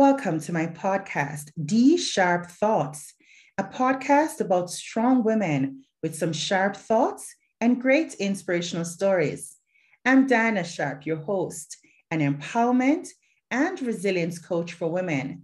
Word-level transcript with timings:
Welcome 0.00 0.40
to 0.40 0.52
my 0.54 0.66
podcast, 0.66 1.50
D 1.62 1.98
Sharp 1.98 2.46
Thoughts, 2.46 3.12
a 3.58 3.64
podcast 3.64 4.40
about 4.40 4.70
strong 4.70 5.22
women 5.22 5.84
with 6.02 6.14
some 6.14 6.32
sharp 6.32 6.74
thoughts 6.74 7.36
and 7.60 7.82
great 7.82 8.14
inspirational 8.14 8.86
stories. 8.86 9.56
I'm 10.06 10.26
Diana 10.26 10.64
Sharp, 10.64 11.04
your 11.04 11.18
host, 11.18 11.76
an 12.10 12.20
empowerment 12.20 13.08
and 13.50 13.78
resilience 13.82 14.38
coach 14.38 14.72
for 14.72 14.90
women. 14.90 15.42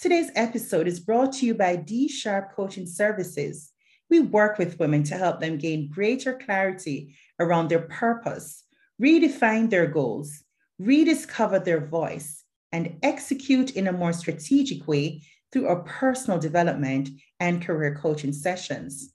Today's 0.00 0.32
episode 0.34 0.88
is 0.88 0.98
brought 0.98 1.34
to 1.34 1.46
you 1.46 1.54
by 1.54 1.76
D 1.76 2.08
Sharp 2.08 2.52
Coaching 2.56 2.86
Services. 2.86 3.70
We 4.10 4.18
work 4.18 4.58
with 4.58 4.80
women 4.80 5.04
to 5.04 5.16
help 5.16 5.38
them 5.38 5.56
gain 5.56 5.88
greater 5.88 6.34
clarity 6.34 7.14
around 7.38 7.68
their 7.68 7.82
purpose, 7.82 8.64
redefine 9.00 9.70
their 9.70 9.86
goals, 9.86 10.42
rediscover 10.80 11.60
their 11.60 11.86
voice 11.86 12.43
and 12.74 12.98
execute 13.04 13.76
in 13.76 13.86
a 13.86 13.92
more 13.92 14.12
strategic 14.12 14.88
way 14.88 15.22
through 15.52 15.68
our 15.68 15.84
personal 15.84 16.40
development 16.40 17.08
and 17.38 17.64
career 17.64 17.94
coaching 17.94 18.32
sessions. 18.32 19.14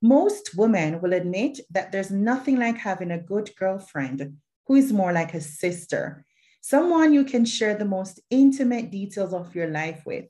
Most 0.00 0.56
women 0.56 1.02
will 1.02 1.12
admit 1.12 1.60
that 1.70 1.92
there's 1.92 2.10
nothing 2.10 2.56
like 2.56 2.78
having 2.78 3.10
a 3.10 3.18
good 3.18 3.50
girlfriend 3.58 4.38
who 4.66 4.74
is 4.74 4.90
more 4.90 5.12
like 5.12 5.34
a 5.34 5.40
sister, 5.42 6.24
someone 6.62 7.12
you 7.12 7.24
can 7.24 7.44
share 7.44 7.74
the 7.74 7.84
most 7.84 8.20
intimate 8.30 8.90
details 8.90 9.34
of 9.34 9.54
your 9.54 9.68
life 9.68 10.00
with, 10.06 10.24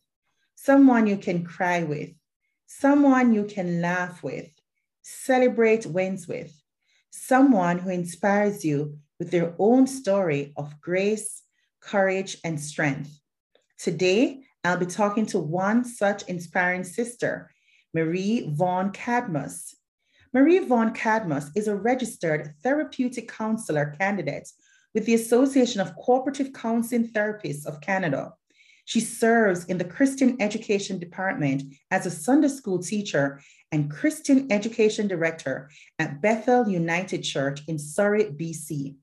someone 0.57 1.07
you 1.07 1.17
can 1.17 1.45
cry 1.45 1.85
with, 1.85 2.11
someone 2.67 3.33
you 3.33 3.45
can 3.45 3.81
laugh 3.81 4.21
with, 4.25 4.51
celebrate 5.03 5.87
wins 5.87 6.27
with, 6.27 6.53
someone 7.11 7.79
who 7.79 7.91
inspires 7.91 8.65
you 8.65 8.99
with 9.21 9.31
their 9.31 9.55
own 9.61 9.87
story 9.87 10.53
of 10.57 10.81
grace, 10.81 11.45
courage, 11.89 12.37
and 12.45 12.61
strength. 12.61 13.19
Today, 13.79 14.43
I'll 14.65 14.77
be 14.77 14.87
talking 14.87 15.25
to 15.27 15.39
one 15.39 15.85
such 15.85 16.23
inspiring 16.25 16.85
sister, 16.85 17.51
Marie 17.95 18.51
Vaughn 18.53 18.91
Cadmus. 18.91 19.75
Marie 20.35 20.59
Vaughn 20.59 20.93
Cadmus 20.93 21.51
is 21.57 21.69
a 21.69 21.75
registered 21.75 22.53
therapeutic 22.63 23.29
counselor 23.29 23.97
candidate 23.99 24.49
with 24.95 25.07
the 25.07 25.15
Association 25.15 25.81
of 25.81 25.97
Cooperative 25.97 26.53
Counseling 26.53 27.09
Therapists 27.09 27.65
of 27.67 27.81
Canada. 27.81 28.35
She 28.85 29.01
serves 29.01 29.65
in 29.67 29.79
the 29.79 29.85
Christian 29.85 30.37
Education 30.41 30.99
Department 30.99 31.63
as 31.91 32.05
a 32.05 32.11
Sunday 32.11 32.49
school 32.49 32.79
teacher 32.79 33.41
and 33.73 33.91
Christian 33.91 34.51
Education 34.51 35.09
Director 35.09 35.71
at 35.99 36.21
Bethel 36.21 36.69
United 36.69 37.23
Church 37.23 37.63
in 37.69 37.79
Surrey, 37.79 38.25
BC. 38.25 38.97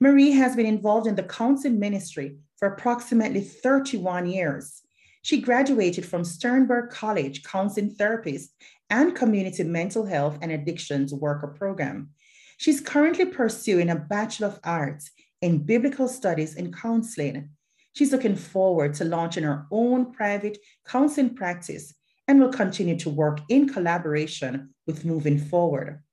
Marie 0.00 0.30
has 0.30 0.54
been 0.54 0.66
involved 0.66 1.08
in 1.08 1.16
the 1.16 1.24
counseling 1.24 1.80
ministry 1.80 2.36
for 2.56 2.68
approximately 2.68 3.40
31 3.40 4.26
years. 4.26 4.82
She 5.22 5.40
graduated 5.40 6.06
from 6.06 6.22
Stenberg 6.22 6.90
College 6.90 7.42
Counseling 7.42 7.90
Therapist 7.90 8.54
and 8.90 9.16
Community 9.16 9.64
Mental 9.64 10.06
Health 10.06 10.38
and 10.40 10.52
Addictions 10.52 11.12
Worker 11.12 11.48
Program. 11.48 12.10
She's 12.58 12.80
currently 12.80 13.24
pursuing 13.24 13.90
a 13.90 13.96
Bachelor 13.96 14.48
of 14.48 14.60
Arts 14.62 15.10
in 15.42 15.64
Biblical 15.64 16.06
Studies 16.06 16.54
and 16.54 16.74
Counseling. 16.74 17.50
She's 17.94 18.12
looking 18.12 18.36
forward 18.36 18.94
to 18.94 19.04
launching 19.04 19.42
her 19.42 19.66
own 19.72 20.12
private 20.12 20.58
counseling 20.86 21.34
practice 21.34 21.92
and 22.28 22.38
will 22.38 22.52
continue 22.52 22.96
to 23.00 23.10
work 23.10 23.40
in 23.48 23.68
collaboration 23.68 24.74
with 24.86 25.04
Moving 25.04 25.38
Forward. 25.38 26.04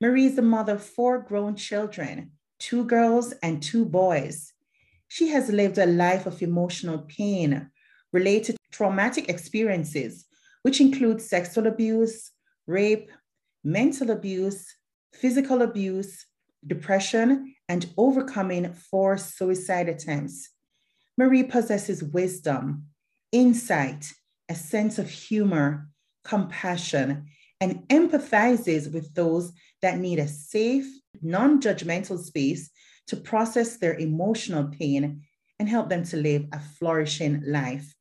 Marie 0.00 0.26
is 0.26 0.36
the 0.36 0.42
mother 0.42 0.74
of 0.74 0.84
four 0.84 1.18
grown 1.18 1.56
children 1.56 2.30
two 2.58 2.84
girls 2.84 3.32
and 3.42 3.62
two 3.62 3.84
boys. 3.84 4.52
She 5.08 5.28
has 5.28 5.50
lived 5.50 5.78
a 5.78 5.86
life 5.86 6.26
of 6.26 6.42
emotional 6.42 6.98
pain 7.08 7.70
related 8.12 8.56
to 8.56 8.76
traumatic 8.76 9.28
experiences, 9.28 10.24
which 10.62 10.80
include 10.80 11.20
sexual 11.20 11.66
abuse, 11.66 12.30
rape, 12.66 13.10
mental 13.62 14.10
abuse, 14.10 14.74
physical 15.12 15.62
abuse, 15.62 16.26
depression, 16.66 17.54
and 17.68 17.92
overcoming 17.96 18.72
four 18.72 19.16
suicide 19.16 19.88
attempts. 19.88 20.50
Marie 21.16 21.44
possesses 21.44 22.02
wisdom, 22.02 22.86
insight, 23.30 24.12
a 24.48 24.54
sense 24.54 24.98
of 24.98 25.08
humor, 25.08 25.88
compassion, 26.24 27.26
and 27.60 27.86
empathizes 27.88 28.92
with 28.92 29.14
those 29.14 29.52
that 29.80 29.98
need 29.98 30.18
a 30.18 30.28
safe 30.28 30.86
non 31.22 31.60
judgmental 31.60 32.18
space 32.18 32.70
to 33.06 33.16
process 33.16 33.76
their 33.76 33.94
emotional 33.94 34.64
pain 34.64 35.22
and 35.58 35.68
help 35.68 35.88
them 35.88 36.04
to 36.04 36.16
live 36.16 36.46
a 36.52 36.60
flourishing 36.60 37.42
life. 37.46 37.94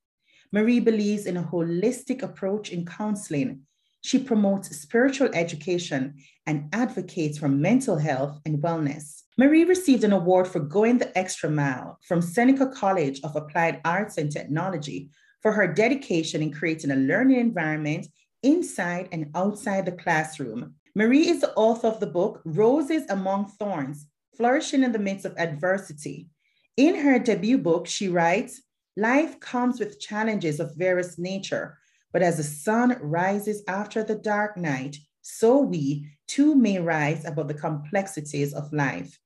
Marie 0.51 0.79
believes 0.79 1.25
in 1.25 1.37
a 1.37 1.43
holistic 1.43 2.21
approach 2.21 2.71
in 2.71 2.85
counseling. 2.85 3.61
She 4.01 4.19
promotes 4.19 4.75
spiritual 4.75 5.29
education 5.33 6.15
and 6.45 6.69
advocates 6.73 7.37
for 7.37 7.47
mental 7.47 7.97
health 7.97 8.39
and 8.45 8.59
wellness. 8.59 9.23
Marie 9.37 9.63
received 9.63 10.03
an 10.03 10.13
award 10.13 10.47
for 10.47 10.59
going 10.59 10.97
the 10.97 11.17
extra 11.17 11.49
mile 11.49 11.97
from 12.07 12.21
Seneca 12.21 12.67
College 12.67 13.21
of 13.23 13.35
Applied 13.35 13.81
Arts 13.83 14.17
and 14.17 14.31
Technology 14.31 15.09
for 15.41 15.51
her 15.51 15.67
dedication 15.67 16.41
in 16.41 16.51
creating 16.51 16.91
a 16.91 16.95
learning 16.95 17.39
environment 17.39 18.07
inside 18.43 19.09
and 19.11 19.31
outside 19.35 19.85
the 19.85 19.91
classroom 19.91 20.75
Marie 20.95 21.27
is 21.27 21.41
the 21.41 21.51
author 21.55 21.87
of 21.87 21.99
the 21.99 22.05
book 22.05 22.39
Roses 22.45 23.03
Among 23.09 23.47
Thorns 23.47 24.05
Flourishing 24.37 24.83
in 24.83 24.91
the 24.91 24.99
Midst 24.99 25.25
of 25.25 25.35
Adversity. 25.39 26.29
In 26.77 26.93
her 26.93 27.17
debut 27.17 27.57
book, 27.57 27.87
she 27.87 28.09
writes 28.09 28.61
Life 28.95 29.39
comes 29.39 29.79
with 29.79 29.99
challenges 29.99 30.59
of 30.59 30.75
various 30.75 31.17
nature, 31.17 31.79
but 32.11 32.21
as 32.21 32.37
the 32.37 32.43
sun 32.43 32.99
rises 33.01 33.63
after 33.67 34.03
the 34.03 34.13
dark 34.13 34.55
night, 34.55 34.97
so 35.23 35.57
we 35.57 36.11
too 36.27 36.53
may 36.53 36.77
rise 36.77 37.25
above 37.25 37.47
the 37.47 37.55
complexities 37.55 38.53
of 38.53 38.71
life. 38.71 39.17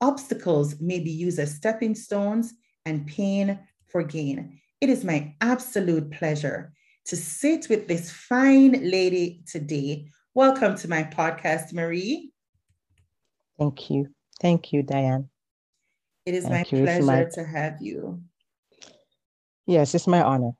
Obstacles 0.00 0.80
may 0.80 1.00
be 1.00 1.10
used 1.10 1.40
as 1.40 1.52
stepping 1.52 1.96
stones 1.96 2.54
and 2.86 3.08
pain 3.08 3.58
for 3.88 4.04
gain. 4.04 4.60
It 4.80 4.88
is 4.88 5.02
my 5.02 5.34
absolute 5.40 6.12
pleasure 6.12 6.72
to 7.06 7.16
sit 7.16 7.68
with 7.68 7.88
this 7.88 8.08
fine 8.08 8.88
lady 8.88 9.42
today 9.50 10.06
Welcome 10.34 10.76
to 10.76 10.88
my 10.88 11.04
podcast, 11.04 11.72
Marie. 11.72 12.30
Thank 13.58 13.90
you. 13.90 14.08
Thank 14.40 14.72
you, 14.72 14.82
Diane. 14.82 15.28
It 16.26 16.34
is 16.34 16.44
Thank 16.44 16.70
my 16.70 16.78
you. 16.78 16.84
pleasure 16.84 17.02
my... 17.02 17.24
to 17.32 17.44
have 17.44 17.78
you. 17.80 18.22
Yes, 19.66 19.94
it's 19.94 20.06
my 20.06 20.22
honor 20.22 20.52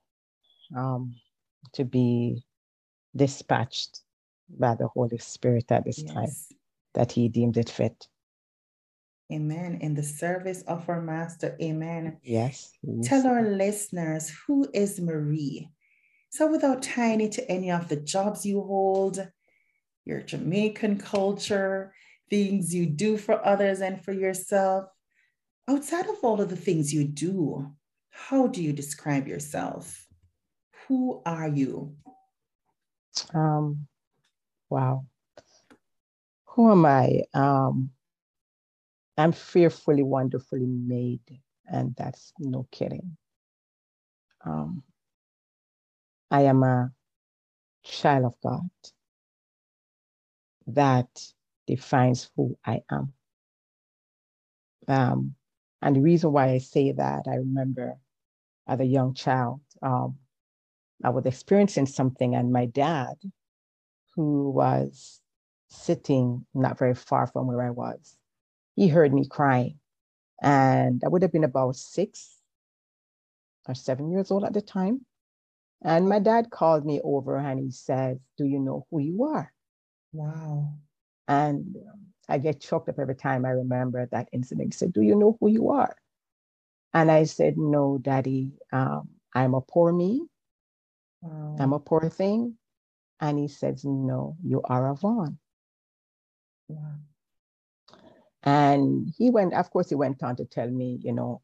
um, 0.76 1.14
to 1.74 1.84
be 1.84 2.42
dispatched 3.14 4.00
by 4.48 4.74
the 4.74 4.88
Holy 4.88 5.18
Spirit 5.18 5.70
at 5.70 5.84
this 5.84 6.02
yes. 6.02 6.12
time 6.12 6.30
that 6.94 7.12
He 7.12 7.28
deemed 7.28 7.58
it 7.58 7.68
fit. 7.68 8.08
Amen. 9.30 9.78
In 9.82 9.94
the 9.94 10.02
service 10.02 10.62
of 10.62 10.88
our 10.88 11.02
Master. 11.02 11.56
Amen. 11.60 12.16
Yes. 12.22 12.72
Tell 13.02 13.26
our 13.26 13.42
listeners 13.42 14.32
who 14.46 14.66
is 14.72 14.98
Marie. 14.98 15.68
So, 16.30 16.50
without 16.50 16.82
tying 16.82 17.20
it 17.20 17.32
to 17.32 17.50
any 17.50 17.70
of 17.70 17.88
the 17.88 17.96
jobs 17.96 18.46
you 18.46 18.62
hold, 18.62 19.28
your 20.08 20.22
Jamaican 20.22 20.98
culture, 20.98 21.92
things 22.30 22.74
you 22.74 22.86
do 22.86 23.18
for 23.18 23.44
others 23.46 23.82
and 23.82 24.02
for 24.02 24.12
yourself. 24.12 24.86
Outside 25.68 26.06
of 26.06 26.16
all 26.22 26.40
of 26.40 26.48
the 26.48 26.56
things 26.56 26.92
you 26.92 27.04
do, 27.04 27.70
how 28.08 28.46
do 28.46 28.62
you 28.62 28.72
describe 28.72 29.28
yourself? 29.28 30.06
Who 30.86 31.20
are 31.26 31.48
you? 31.48 31.94
Um, 33.34 33.86
wow. 34.70 35.04
Who 36.46 36.72
am 36.72 36.86
I? 36.86 37.24
Um, 37.34 37.90
I'm 39.18 39.32
fearfully, 39.32 40.02
wonderfully 40.02 40.66
made, 40.66 41.40
and 41.66 41.94
that's 41.96 42.32
no 42.38 42.66
kidding. 42.72 43.16
Um, 44.44 44.82
I 46.30 46.42
am 46.42 46.62
a 46.62 46.92
child 47.84 48.24
of 48.24 48.34
God 48.42 48.70
that 50.68 51.08
defines 51.66 52.30
who 52.36 52.56
I 52.64 52.82
am. 52.90 53.12
Um, 54.86 55.34
and 55.82 55.96
the 55.96 56.00
reason 56.00 56.32
why 56.32 56.50
I 56.50 56.58
say 56.58 56.92
that, 56.92 57.24
I 57.28 57.36
remember 57.36 57.98
as 58.66 58.80
a 58.80 58.84
young 58.84 59.14
child, 59.14 59.60
um, 59.82 60.16
I 61.04 61.10
was 61.10 61.26
experiencing 61.26 61.86
something, 61.86 62.34
and 62.34 62.52
my 62.52 62.66
dad, 62.66 63.14
who 64.14 64.50
was 64.50 65.20
sitting 65.68 66.44
not 66.54 66.78
very 66.78 66.94
far 66.94 67.26
from 67.26 67.46
where 67.46 67.62
I 67.62 67.70
was, 67.70 68.16
he 68.74 68.88
heard 68.88 69.12
me 69.14 69.26
crying. 69.28 69.78
And 70.42 71.02
I 71.04 71.08
would 71.08 71.22
have 71.22 71.32
been 71.32 71.44
about 71.44 71.76
six 71.76 72.36
or 73.66 73.74
seven 73.74 74.10
years 74.10 74.30
old 74.30 74.44
at 74.44 74.54
the 74.54 74.62
time. 74.62 75.04
And 75.82 76.08
my 76.08 76.18
dad 76.18 76.50
called 76.50 76.84
me 76.84 77.00
over 77.02 77.36
and 77.36 77.60
he 77.60 77.70
said, 77.70 78.18
Do 78.36 78.44
you 78.44 78.58
know 78.58 78.86
who 78.90 79.00
you 79.00 79.24
are? 79.24 79.52
Wow. 80.12 80.74
And 81.28 81.76
I 82.28 82.38
get 82.38 82.60
choked 82.60 82.88
up 82.88 82.98
every 82.98 83.16
time 83.16 83.44
I 83.44 83.50
remember 83.50 84.06
that 84.12 84.28
incident. 84.32 84.74
He 84.74 84.76
said, 84.76 84.92
Do 84.92 85.02
you 85.02 85.16
know 85.16 85.36
who 85.40 85.48
you 85.48 85.70
are? 85.70 85.96
And 86.94 87.10
I 87.10 87.24
said, 87.24 87.58
No, 87.58 87.98
Daddy, 88.00 88.52
um, 88.72 89.08
I'm 89.34 89.54
a 89.54 89.60
poor 89.60 89.92
me. 89.92 90.26
Wow. 91.22 91.56
I'm 91.60 91.72
a 91.72 91.80
poor 91.80 92.08
thing. 92.08 92.56
And 93.20 93.38
he 93.38 93.48
says, 93.48 93.84
No, 93.84 94.36
you 94.44 94.62
are 94.64 94.90
a 94.90 94.94
Vaughn. 94.94 95.38
Wow. 96.68 96.96
And 98.42 99.12
he 99.18 99.30
went, 99.30 99.54
of 99.54 99.70
course, 99.70 99.88
he 99.88 99.94
went 99.96 100.22
on 100.22 100.36
to 100.36 100.44
tell 100.44 100.68
me, 100.70 100.98
you 101.02 101.12
know, 101.12 101.42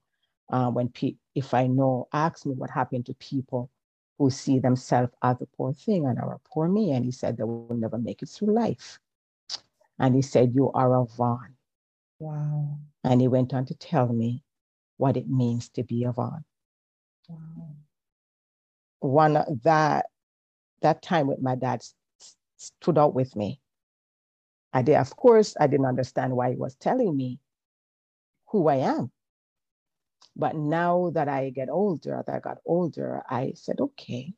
uh, 0.52 0.70
when 0.70 0.88
pe- 0.88 1.16
if 1.34 1.52
I 1.54 1.66
know, 1.66 2.08
ask 2.12 2.46
me 2.46 2.54
what 2.54 2.70
happened 2.70 3.06
to 3.06 3.14
people 3.14 3.70
who 4.18 4.30
see 4.30 4.58
themselves 4.58 5.12
as 5.22 5.40
a 5.40 5.46
poor 5.56 5.72
thing 5.72 6.06
and 6.06 6.18
are 6.18 6.34
a 6.34 6.48
poor 6.48 6.68
me. 6.68 6.92
And 6.92 7.04
he 7.04 7.10
said 7.10 7.36
they 7.36 7.44
will 7.44 7.76
never 7.76 7.98
make 7.98 8.22
it 8.22 8.28
through 8.28 8.54
life. 8.54 8.98
And 9.98 10.14
he 10.14 10.22
said, 10.22 10.54
You 10.54 10.70
are 10.72 10.94
a 10.94 11.04
Vaughn. 11.04 11.56
Wow. 12.18 12.78
And 13.02 13.20
he 13.20 13.28
went 13.28 13.54
on 13.54 13.66
to 13.66 13.74
tell 13.74 14.08
me 14.08 14.42
what 14.96 15.16
it 15.16 15.28
means 15.28 15.68
to 15.70 15.82
be 15.82 16.04
a 16.04 16.12
Vaughn. 16.12 16.44
Wow. 17.28 17.74
One 19.00 19.44
that 19.64 20.06
that 20.80 21.02
time 21.02 21.26
with 21.26 21.40
my 21.40 21.54
dad 21.54 21.82
stood 22.56 22.98
out 22.98 23.14
with 23.14 23.34
me. 23.36 23.60
I 24.72 24.82
did, 24.82 24.96
of 24.96 25.14
course, 25.16 25.56
I 25.58 25.66
didn't 25.66 25.86
understand 25.86 26.34
why 26.34 26.50
he 26.50 26.56
was 26.56 26.74
telling 26.74 27.16
me 27.16 27.38
who 28.48 28.68
I 28.68 28.76
am. 28.76 29.10
But 30.36 30.56
now 30.56 31.10
that 31.14 31.28
I 31.28 31.50
get 31.50 31.68
older, 31.70 32.22
that 32.26 32.34
I 32.34 32.40
got 32.40 32.58
older, 32.66 33.22
I 33.28 33.52
said, 33.54 33.80
okay, 33.80 34.34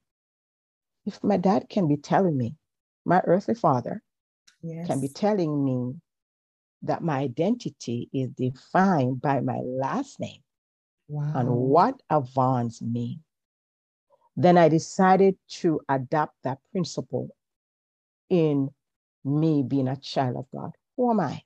if 1.07 1.23
my 1.23 1.37
dad 1.37 1.69
can 1.69 1.89
be 1.89 1.97
telling 1.97 2.37
me, 2.37 2.57
my 3.05 3.23
earthly 3.25 3.55
father 3.55 4.03
yes. 4.63 4.87
can 4.87 5.01
be 5.01 5.09
telling 5.09 5.65
me 5.65 5.95
that 6.83 7.03
my 7.03 7.19
identity 7.19 8.09
is 8.13 8.31
defined 8.31 9.23
by 9.23 9.41
my 9.41 9.59
last 9.59 10.21
name 10.21 10.43
wow. 11.09 11.33
and 11.35 11.49
what 11.49 12.01
Avans 12.11 12.83
mean, 12.83 13.23
then 14.37 14.59
I 14.59 14.69
decided 14.69 15.37
to 15.61 15.81
adopt 15.89 16.35
that 16.45 16.59
principle 16.73 17.31
in 18.29 18.69
me 19.25 19.63
being 19.67 19.89
a 19.89 19.97
child 19.97 20.37
of 20.37 20.47
God. 20.55 20.73
Who 20.97 21.11
am 21.11 21.21
I? 21.21 21.43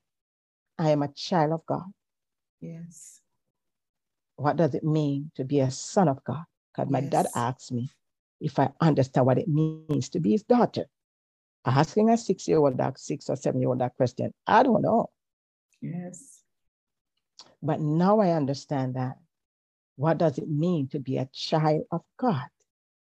I 0.77 0.89
am 0.89 1.03
a 1.03 1.07
child 1.13 1.53
of 1.53 1.65
God. 1.65 1.85
Yes. 2.59 3.20
What 4.35 4.57
does 4.57 4.73
it 4.75 4.83
mean 4.83 5.31
to 5.35 5.43
be 5.43 5.59
a 5.59 5.71
son 5.71 6.07
of 6.07 6.23
God? 6.23 6.43
Because 6.73 6.91
my 6.91 6.99
yes. 6.99 7.09
dad 7.09 7.27
asked 7.35 7.71
me 7.71 7.89
if 8.39 8.57
I 8.57 8.71
understand 8.79 9.25
what 9.25 9.37
it 9.37 9.47
means 9.47 10.09
to 10.09 10.19
be 10.19 10.31
his 10.31 10.43
daughter. 10.43 10.85
Asking 11.65 12.09
a 12.09 12.17
six-year-old 12.17 12.77
that 12.77 12.97
six 12.99 13.29
or 13.29 13.35
seven-year-old 13.35 13.79
that 13.79 13.95
question, 13.95 14.33
I 14.47 14.63
don't 14.63 14.81
know. 14.81 15.09
Yes. 15.81 16.41
But 17.61 17.79
now 17.79 18.19
I 18.19 18.31
understand 18.31 18.95
that. 18.95 19.17
What 19.95 20.17
does 20.17 20.39
it 20.39 20.49
mean 20.49 20.87
to 20.87 20.99
be 20.99 21.17
a 21.17 21.29
child 21.31 21.83
of 21.91 22.01
God? 22.17 22.47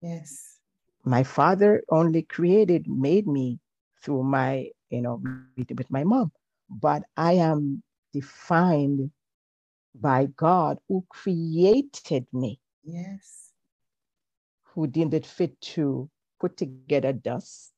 Yes. 0.00 0.59
My 1.05 1.25
father 1.25 1.82
only 1.91 2.23
created, 2.23 2.88
made 2.88 3.26
me 3.26 3.59
through 4.03 4.23
my, 4.23 4.71
you 4.88 5.03
know, 5.03 5.21
with, 5.56 5.71
with 5.76 5.91
my 5.91 6.05
mom. 6.05 6.32
But 6.71 7.03
I 7.17 7.32
am 7.35 7.82
defined 8.14 9.11
by 10.00 10.27
God 10.37 10.79
who 10.89 11.05
created 11.09 12.27
me. 12.33 12.61
Yes. 12.85 13.53
Who 14.75 14.87
deemed 14.87 15.15
it 15.15 15.27
fit 15.27 15.61
to 15.61 16.09
put 16.41 16.56
together 16.56 17.12
dust 17.12 17.73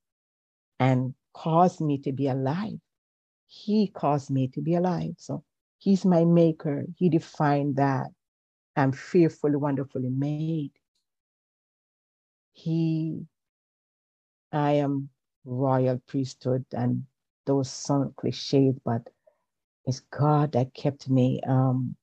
and 0.78 1.14
cause 1.32 1.80
me 1.80 1.98
to 1.98 2.12
be 2.12 2.28
alive. 2.28 2.78
He 3.46 3.88
caused 3.88 4.30
me 4.30 4.48
to 4.48 4.60
be 4.60 4.74
alive. 4.74 5.14
So 5.18 5.44
he's 5.78 6.04
my 6.04 6.24
maker. 6.24 6.84
He 6.96 7.08
defined 7.08 7.76
that 7.76 8.08
I'm 8.76 8.92
fearfully, 8.92 9.56
wonderfully 9.56 10.10
made. 10.10 10.72
He, 12.52 13.26
I 14.52 14.72
am 14.72 15.08
royal 15.44 16.00
priesthood 16.06 16.64
and 16.72 17.04
those 17.46 17.70
sound 17.70 18.16
cliches, 18.16 18.76
but 18.84 19.02
it's 19.86 20.00
God 20.00 20.52
that 20.52 20.74
kept 20.74 21.08
me. 21.08 21.40
Um, 21.46 21.96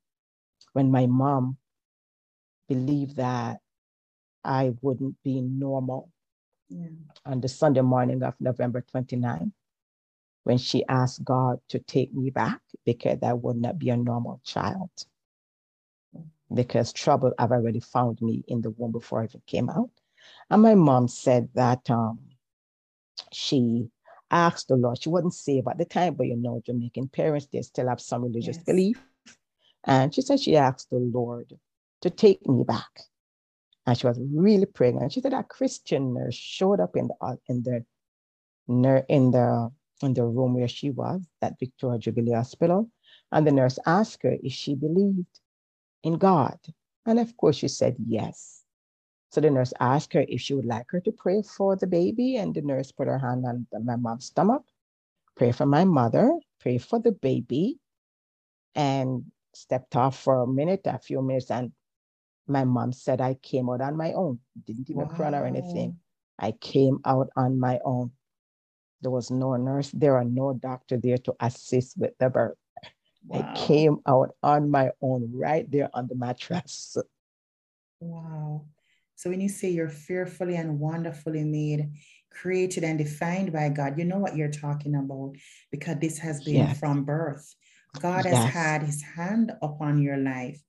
when 0.78 0.92
my 0.92 1.08
mom 1.08 1.58
believed 2.70 3.16
that 3.16 3.58
I 4.44 4.76
wouldn't 4.84 5.16
be 5.24 5.42
normal 5.42 6.12
yeah. 6.70 6.90
on 7.26 7.42
the 7.42 7.48
Sunday 7.48 7.82
morning 7.82 8.22
of 8.22 8.36
November 8.40 8.82
29, 8.82 9.52
when 10.44 10.60
she 10.60 10.86
asked 10.88 11.24
God 11.24 11.58
to 11.70 11.80
take 11.80 12.14
me 12.14 12.30
back 12.30 12.62
because 12.86 13.18
I 13.24 13.34
would 13.34 13.58
not 13.58 13.80
be 13.80 13.90
a 13.90 13.98
normal 13.98 14.40
child. 14.44 14.92
Because 16.54 16.94
trouble 16.94 17.34
have 17.40 17.52
already 17.52 17.80
found 17.80 18.22
me 18.22 18.44
in 18.48 18.62
the 18.62 18.70
womb 18.70 18.92
before 18.92 19.22
I 19.22 19.24
even 19.24 19.42
came 19.48 19.72
out. 19.72 19.90
And 20.52 20.62
my 20.62 20.76
mom 20.76 21.08
said 21.08 21.50
that 21.56 21.90
um, 21.90 22.20
she 23.34 23.90
asked 24.30 24.68
the 24.68 24.76
Lord, 24.76 25.02
she 25.02 25.10
wasn't 25.10 25.34
saved 25.34 25.68
at 25.68 25.80
the 25.80 25.86
time, 25.86 26.14
but 26.14 26.28
you 26.28 26.36
know, 26.36 26.62
Jamaican 26.64 27.08
parents, 27.08 27.48
they 27.52 27.64
still 27.64 27.88
have 27.88 28.00
some 28.00 28.22
religious 28.22 28.58
yes. 28.58 28.64
belief. 28.64 29.02
And 29.88 30.14
she 30.14 30.22
said 30.22 30.40
she 30.40 30.58
asked 30.58 30.90
the 30.90 31.00
Lord 31.00 31.58
to 32.02 32.10
take 32.10 32.46
me 32.48 32.64
back. 32.64 33.02
And 33.86 33.98
she 33.98 34.06
was 34.06 34.20
really 34.20 34.66
praying. 34.66 35.02
And 35.02 35.12
she 35.12 35.22
said 35.22 35.34
a 35.34 35.44
Christian 35.44 36.14
nurse 36.14 36.36
showed 36.36 36.82
up 36.82 36.98
in 36.98 37.08
the 37.08 37.16
uh, 37.22 37.36
in 37.48 37.64
the 37.64 37.86
in 39.08 39.32
the 39.32 39.72
in 40.04 40.14
the 40.14 40.26
room 40.26 40.54
where 40.56 40.68
she 40.68 40.92
was, 40.92 41.26
that 41.42 41.58
Victoria 41.58 41.98
Jubilee 41.98 42.34
Hospital. 42.34 42.92
And 43.32 43.48
the 43.48 43.52
nurse 43.52 43.80
asked 43.86 44.24
her 44.24 44.36
if 44.44 44.52
she 44.52 44.76
believed 44.76 45.40
in 46.04 46.18
God. 46.18 46.60
And 47.06 47.18
of 47.18 47.36
course, 47.38 47.56
she 47.56 47.70
said 47.70 47.96
yes. 48.06 48.64
So 49.32 49.42
the 49.42 49.50
nurse 49.50 49.74
asked 49.80 50.14
her 50.14 50.26
if 50.28 50.42
she 50.42 50.54
would 50.54 50.66
like 50.66 50.92
her 50.92 51.00
to 51.02 51.12
pray 51.12 51.42
for 51.42 51.78
the 51.78 51.88
baby. 51.88 52.36
And 52.36 52.54
the 52.54 52.62
nurse 52.62 52.92
put 52.92 53.08
her 53.08 53.18
hand 53.20 53.46
on 53.46 53.68
my 53.86 53.96
mom's 53.96 54.26
stomach, 54.26 54.64
pray 55.36 55.54
for 55.54 55.66
my 55.66 55.86
mother, 55.86 56.38
pray 56.60 56.78
for 56.78 57.00
the 57.00 57.14
baby, 57.14 57.80
and 58.76 59.32
stepped 59.58 59.96
off 59.96 60.20
for 60.20 60.42
a 60.42 60.48
minute, 60.48 60.82
a 60.86 61.00
few 61.00 61.22
minutes. 61.22 61.52
And 61.52 61.72
my 62.48 62.64
mom 62.64 62.94
said 62.94 63.22
I 63.22 63.36
came 63.36 63.70
out 63.70 63.82
on 63.82 63.98
my 63.98 64.14
own, 64.14 64.40
didn't 64.66 64.90
even 64.90 65.08
wow. 65.08 65.14
cry 65.14 65.32
or 65.32 65.46
anything. 65.46 65.98
I 66.40 66.52
came 66.52 67.00
out 67.06 67.30
on 67.36 67.60
my 67.60 67.80
own. 67.84 68.12
There 69.02 69.12
was 69.12 69.30
no 69.30 69.56
nurse 69.56 69.92
there 69.92 70.18
or 70.18 70.24
no 70.24 70.54
doctor 70.54 70.98
there 70.98 71.18
to 71.20 71.36
assist 71.40 71.98
with 71.98 72.18
the 72.20 72.30
birth. 72.30 72.58
Wow. 73.26 73.40
I 73.40 73.56
came 73.56 73.98
out 74.08 74.36
on 74.42 74.70
my 74.72 74.92
own 75.02 75.30
right 75.34 75.70
there 75.70 75.90
on 75.94 76.08
the 76.08 76.16
mattress. 76.16 76.98
Wow. 78.00 78.66
So 79.16 79.32
when 79.32 79.42
you 79.42 79.50
say 79.50 79.72
you're 79.72 79.90
fearfully 79.90 80.56
and 80.56 80.80
wonderfully 80.80 81.44
made, 81.44 81.90
created 82.32 82.84
and 82.84 82.98
defined 82.98 83.52
by 83.52 83.70
God, 83.70 83.98
you 83.98 84.06
know 84.06 84.20
what 84.20 84.36
you're 84.36 84.52
talking 84.52 84.96
about 84.96 85.34
because 85.72 85.98
this 86.00 86.20
has 86.20 86.44
been 86.44 86.68
yes. 86.68 86.80
from 86.80 87.04
birth. 87.04 87.56
God 88.00 88.26
yes. 88.26 88.36
has 88.36 88.54
had 88.54 88.84
his 88.84 89.02
hand 89.02 89.52
upon 89.62 90.02
your 90.02 90.18
life. 90.18 90.62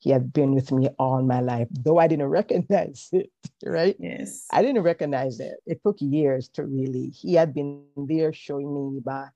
He 0.00 0.10
has 0.10 0.22
been 0.22 0.54
with 0.54 0.70
me 0.70 0.88
all 0.98 1.22
my 1.22 1.40
life, 1.40 1.66
though 1.70 1.98
I 1.98 2.06
didn't 2.06 2.26
recognize 2.26 3.08
it, 3.12 3.30
right? 3.64 3.96
Yes. 3.98 4.46
I 4.52 4.62
didn't 4.62 4.82
recognize 4.82 5.40
it. 5.40 5.54
It 5.66 5.80
took 5.84 5.96
years 6.00 6.48
to 6.50 6.64
really, 6.64 7.08
he 7.08 7.34
had 7.34 7.52
been 7.52 7.84
there 7.96 8.32
showing 8.32 8.72
me, 8.72 9.00
but 9.04 9.28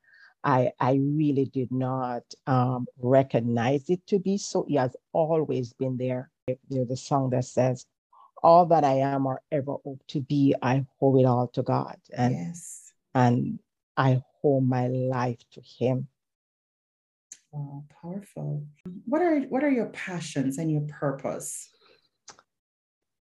I, 0.45 0.73
I 0.79 0.95
really 0.95 1.47
did 1.47 1.71
not 1.73 2.23
um, 2.47 2.87
recognize 3.00 3.88
it 3.91 4.07
to 4.09 4.19
be 4.19 4.38
so. 4.38 4.64
He 4.69 4.75
has 4.76 4.97
always 5.12 5.73
been 5.73 5.97
there. 5.97 6.31
There's 6.69 6.91
a 6.91 6.97
song 6.97 7.31
that 7.31 7.45
says, 7.45 7.87
all 8.43 8.67
that 8.67 8.85
I 8.85 8.95
am 8.95 9.26
or 9.26 9.41
ever 9.52 9.76
hope 9.85 10.02
to 10.09 10.21
be, 10.21 10.55
I 10.61 10.85
owe 11.00 11.17
it 11.17 11.25
all 11.25 11.49
to 11.49 11.62
God. 11.62 11.97
And, 12.12 12.35
yes. 12.35 12.93
and 13.14 13.59
I 13.97 14.23
owe 14.43 14.61
my 14.61 14.88
life 14.88 15.38
to 15.52 15.61
him. 15.61 16.09
Oh, 17.54 17.85
powerful. 18.00 18.66
What 19.04 19.21
are 19.21 19.40
what 19.40 19.62
are 19.62 19.71
your 19.71 19.90
passions 19.90 20.59
and 20.59 20.71
your 20.71 20.82
purpose? 20.82 21.68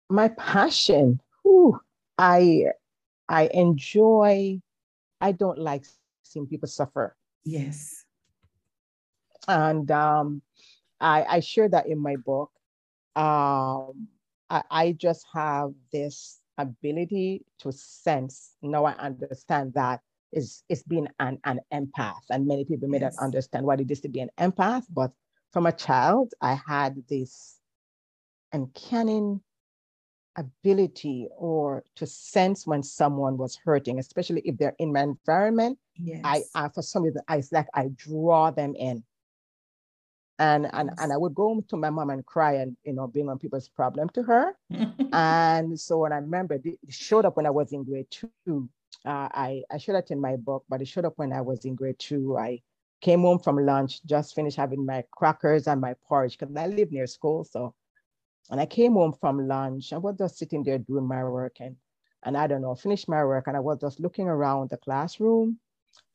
My 0.10 0.30
passion, 0.30 1.22
whew, 1.44 1.80
I 2.18 2.66
I 3.30 3.50
enjoy, 3.54 4.62
I 5.22 5.32
don't 5.32 5.60
like 5.60 5.86
seeing 6.24 6.48
people 6.48 6.68
suffer. 6.68 7.16
Yes. 7.46 8.06
And 9.48 9.90
um, 9.92 10.42
I, 11.00 11.24
I 11.24 11.40
share 11.40 11.70
that 11.70 11.88
in 11.88 12.00
my 12.00 12.16
book. 12.18 12.52
Um, 13.16 14.08
I, 14.50 14.64
I 14.70 14.92
just 14.98 15.26
have 15.34 15.72
this 15.92 16.40
ability 16.58 17.46
to 17.60 17.72
sense. 17.72 18.56
Now 18.62 18.86
I 18.86 18.94
understand 18.94 19.74
that 19.74 20.02
is 20.32 20.64
is 20.70 20.84
being 20.84 21.08
an, 21.20 21.40
an 21.46 21.60
empath. 21.74 22.24
And 22.30 22.48
many 22.48 22.66
people 22.66 22.88
may 22.88 23.00
yes. 23.00 23.16
not 23.16 23.26
understand 23.26 23.66
what 23.66 23.82
it 23.82 23.90
is 23.90 24.02
to 24.02 24.10
be 24.10 24.20
an 24.20 24.30
empath, 24.40 24.84
but 24.90 25.12
from 25.52 25.66
a 25.66 25.72
child, 25.72 26.34
I 26.42 26.60
had 26.68 27.04
this 27.10 27.60
uncanny 28.52 29.40
ability 30.38 31.28
or 31.36 31.84
to 31.96 32.06
sense 32.06 32.68
when 32.68 32.84
someone 32.84 33.38
was 33.38 33.58
hurting, 33.64 34.00
especially 34.00 34.42
if 34.46 34.58
they're 34.58 34.76
in 34.80 34.94
my 34.94 35.02
environment. 35.02 35.80
Yes. 35.96 36.22
I, 36.24 36.44
I 36.54 36.70
for 36.70 36.82
some 36.82 37.04
reason 37.04 37.22
I 37.28 37.42
like 37.52 37.68
I 37.74 37.90
draw 37.96 38.52
them 38.52 38.76
in. 38.76 39.04
And, 40.40 40.68
and, 40.72 40.92
and 41.00 41.12
I 41.12 41.18
would 41.18 41.34
go 41.34 41.64
to 41.68 41.78
my 41.78 41.90
mom 41.90 42.12
and 42.12 42.24
cry 42.24 42.54
and, 42.58 42.78
you 42.84 42.94
know, 42.94 43.08
bring 43.08 43.28
on 43.28 43.40
people's 43.40 43.70
problem 43.70 44.08
to 44.10 44.22
her. 44.22 44.56
and 45.12 45.80
so 45.80 45.98
when 45.98 46.14
I 46.14 46.18
remember, 46.18 46.60
it 46.64 46.78
showed 46.90 47.26
up 47.26 47.38
when 47.38 47.48
I 47.48 47.50
was 47.50 47.74
in 47.74 47.84
grade 47.84 48.06
two. 48.12 48.70
Uh, 49.06 49.30
I, 49.32 49.64
I 49.72 49.78
showed 49.78 49.96
it 49.96 50.12
in 50.12 50.20
my 50.20 50.36
book, 50.36 50.66
but 50.70 50.82
it 50.82 50.88
showed 50.88 51.06
up 51.06 51.14
when 51.18 51.32
I 51.34 51.42
was 51.42 51.66
in 51.66 51.76
grade 51.76 52.00
two. 52.00 52.38
I 52.38 52.62
came 53.02 53.22
home 53.22 53.40
from 53.40 53.58
lunch, 53.58 54.04
just 54.06 54.36
finished 54.36 54.58
having 54.58 54.86
my 54.86 55.04
crackers 55.12 55.68
and 55.68 55.80
my 55.80 55.96
porridge 56.08 56.38
because 56.38 56.56
I 56.56 56.68
live 56.68 56.92
near 56.92 57.08
school. 57.08 57.44
So, 57.44 57.74
and 58.50 58.60
I 58.60 58.66
came 58.66 58.94
home 58.94 59.14
from 59.14 59.48
lunch. 59.48 59.94
I 59.94 59.98
was 59.98 60.18
just 60.18 60.38
sitting 60.38 60.64
there 60.64 60.78
doing 60.78 61.08
my 61.08 61.24
work 61.24 61.58
and, 61.60 61.76
and 62.24 62.36
I 62.38 62.48
don't 62.48 62.62
know, 62.62 62.76
finished 62.76 63.08
my 63.08 63.24
work 63.24 63.48
and 63.48 63.56
I 63.56 63.60
was 63.60 63.80
just 63.80 64.00
looking 64.00 64.28
around 64.28 64.70
the 64.70 64.78
classroom 64.78 65.60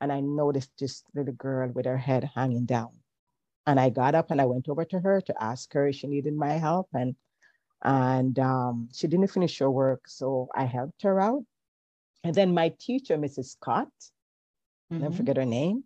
and 0.01 0.13
I 0.13 0.21
noticed 0.21 0.71
this 0.79 1.03
little 1.15 1.35
girl 1.35 1.71
with 1.71 1.87
her 1.87 1.97
head 1.97 2.29
hanging 2.35 2.67
down. 2.67 2.91
And 3.67 3.79
I 3.79 3.91
got 3.91 4.15
up 4.15 4.31
and 4.31 4.41
I 4.41 4.45
went 4.45 4.69
over 4.69 4.85
to 4.87 4.99
her 5.01 5.21
to 5.21 5.43
ask 5.43 5.73
her 5.73 5.87
if 5.87 5.97
she 5.97 6.09
needed 6.09 6.35
my 6.35 6.53
help. 6.53 6.89
And 6.93 7.15
and 7.85 8.39
um, 8.39 8.89
she 8.93 9.09
didn't 9.09 9.29
finish 9.29 9.59
her 9.59 9.71
work, 9.71 10.07
so 10.07 10.49
I 10.55 10.65
helped 10.65 11.03
her 11.03 11.21
out. 11.21 11.45
And 12.25 12.35
then 12.35 12.55
my 12.55 12.73
teacher, 12.79 13.17
Mrs. 13.17 13.53
Scott, 13.53 13.89
mm-hmm. 14.93 15.03
never 15.03 15.15
forget 15.15 15.37
her 15.37 15.45
name, 15.45 15.85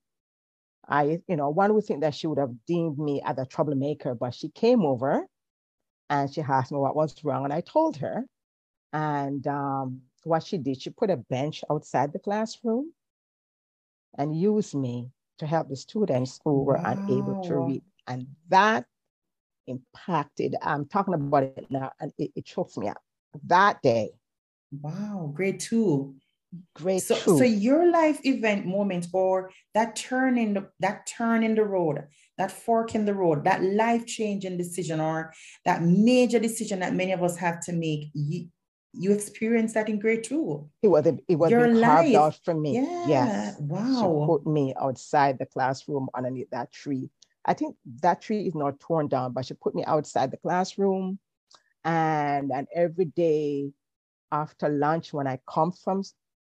I, 0.89 1.21
you 1.27 1.37
know, 1.37 1.49
one 1.49 1.75
would 1.75 1.85
think 1.85 2.03
that 2.03 2.15
she 2.15 2.27
would 2.27 2.39
have 2.39 2.55
deemed 2.67 2.99
me 2.99 3.23
as 3.25 3.39
a 3.39 3.47
troublemaker, 3.47 4.15
but 4.15 4.35
she 4.35 4.49
came 4.49 4.85
over 4.85 5.27
and 6.09 6.33
she 6.33 6.43
asked 6.43 6.71
me 6.71 6.79
what 6.79 6.95
was 6.95 7.25
wrong. 7.25 7.45
And 7.45 7.53
I 7.53 7.61
told 7.61 7.97
her. 7.99 8.25
And 8.93 9.47
um, 9.47 10.03
what 10.23 10.45
she 10.45 10.59
did, 10.59 10.81
she 10.81 10.91
put 10.91 11.11
a 11.11 11.17
bench 11.17 11.65
outside 11.71 12.13
the 12.13 12.19
classroom 12.19 12.93
and 14.17 14.39
used 14.39 14.75
me 14.75 15.11
to 15.39 15.47
help 15.47 15.69
the 15.69 15.77
students 15.77 16.41
who 16.45 16.63
were 16.63 16.77
wow. 16.77 16.97
unable 16.97 17.43
to 17.45 17.59
read. 17.59 17.83
And 18.07 18.27
that 18.49 18.87
impacted, 19.67 20.55
I'm 20.63 20.87
talking 20.87 21.15
about 21.15 21.43
it 21.43 21.67
now, 21.69 21.93
and 22.01 22.13
it, 22.19 22.31
it 22.37 22.45
chokes 22.45 22.77
me 22.77 22.89
up. 22.89 23.03
That 23.45 23.83
day. 23.83 24.11
Wow, 24.81 25.31
great 25.35 25.61
too. 25.61 26.15
Great. 26.75 27.03
So, 27.03 27.15
so 27.15 27.43
your 27.43 27.91
life 27.91 28.21
event 28.25 28.67
moment 28.67 29.07
or 29.13 29.51
that 29.75 29.97
turn 29.97 30.39
in 30.39 30.55
the 30.55 30.69
that 30.81 31.07
turn 31.07 31.43
in 31.43 31.55
the 31.55 31.65
road, 31.65 32.05
that 32.39 32.51
fork 32.51 32.95
in 32.95 33.05
the 33.05 33.15
road, 33.15 33.45
that 33.45 33.63
life 33.63 34.07
changing 34.07 34.57
decision 34.57 35.01
or 35.01 35.33
that 35.65 35.83
major 35.83 36.39
decision 36.39 36.81
that 36.81 36.95
many 36.95 37.13
of 37.13 37.23
us 37.23 37.37
have 37.37 37.61
to 37.65 37.73
make, 37.73 38.11
you, 38.15 38.49
you 38.93 39.13
experienced 39.13 39.75
that 39.75 39.89
in 39.89 39.99
grade 39.99 40.25
two. 40.25 40.69
It 40.83 40.89
was 40.89 41.07
it 41.07 41.37
was 41.37 41.51
your 41.51 41.83
carved 41.83 42.15
out 42.15 42.39
for 42.45 42.55
me. 42.55 42.75
Yeah. 42.75 43.09
Yes. 43.09 43.57
Wow. 43.61 44.01
She 44.01 44.27
put 44.27 44.47
me 44.47 44.75
outside 44.81 45.39
the 45.39 45.47
classroom 45.47 46.09
underneath 46.15 46.51
that 46.51 46.73
tree. 46.73 47.11
I 47.45 47.55
think 47.55 47.77
that 48.03 48.21
tree 48.23 48.47
is 48.47 48.55
not 48.55 48.81
torn 48.81 49.09
down, 49.09 49.33
but 49.33 49.47
she 49.47 49.55
put 49.55 49.75
me 49.75 49.85
outside 49.85 50.31
the 50.31 50.37
classroom. 50.39 51.19
And 51.85 52.51
and 52.53 52.67
every 52.75 53.05
day 53.05 53.71
after 54.33 54.69
lunch, 54.69 55.13
when 55.13 55.27
I 55.27 55.39
come 55.49 55.73
from 55.73 56.03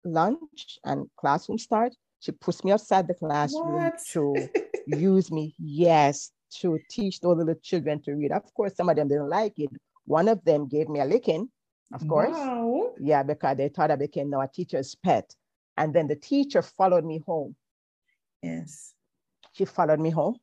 lunch 0.04 0.78
and 0.84 1.08
classroom 1.16 1.58
start, 1.58 1.94
she 2.20 2.32
puts 2.32 2.64
me 2.64 2.72
outside 2.72 3.08
the 3.08 3.14
classroom 3.14 3.74
what? 3.74 3.98
to 4.12 4.48
use 4.86 5.30
me, 5.30 5.54
yes, 5.58 6.32
to 6.60 6.78
teach 6.90 7.20
those 7.20 7.36
little 7.38 7.54
children 7.62 8.00
to 8.02 8.12
read. 8.12 8.32
Of 8.32 8.52
course, 8.54 8.74
some 8.76 8.88
of 8.88 8.96
them 8.96 9.08
didn't 9.08 9.28
like 9.28 9.58
it. 9.58 9.70
One 10.04 10.28
of 10.28 10.44
them 10.44 10.68
gave 10.68 10.88
me 10.88 11.00
a 11.00 11.04
licking, 11.04 11.48
of 11.94 12.06
course. 12.08 12.36
Wow. 12.36 12.92
Yeah, 12.98 13.22
because 13.22 13.56
they 13.56 13.68
thought 13.68 13.90
I 13.90 13.96
became 13.96 14.30
now 14.30 14.40
a 14.40 14.48
teacher's 14.48 14.94
pet. 14.94 15.34
And 15.76 15.94
then 15.94 16.08
the 16.08 16.16
teacher 16.16 16.62
followed 16.62 17.04
me 17.04 17.22
home. 17.26 17.56
Yes. 18.42 18.94
She 19.52 19.64
followed 19.64 20.00
me 20.00 20.10
home. 20.10 20.36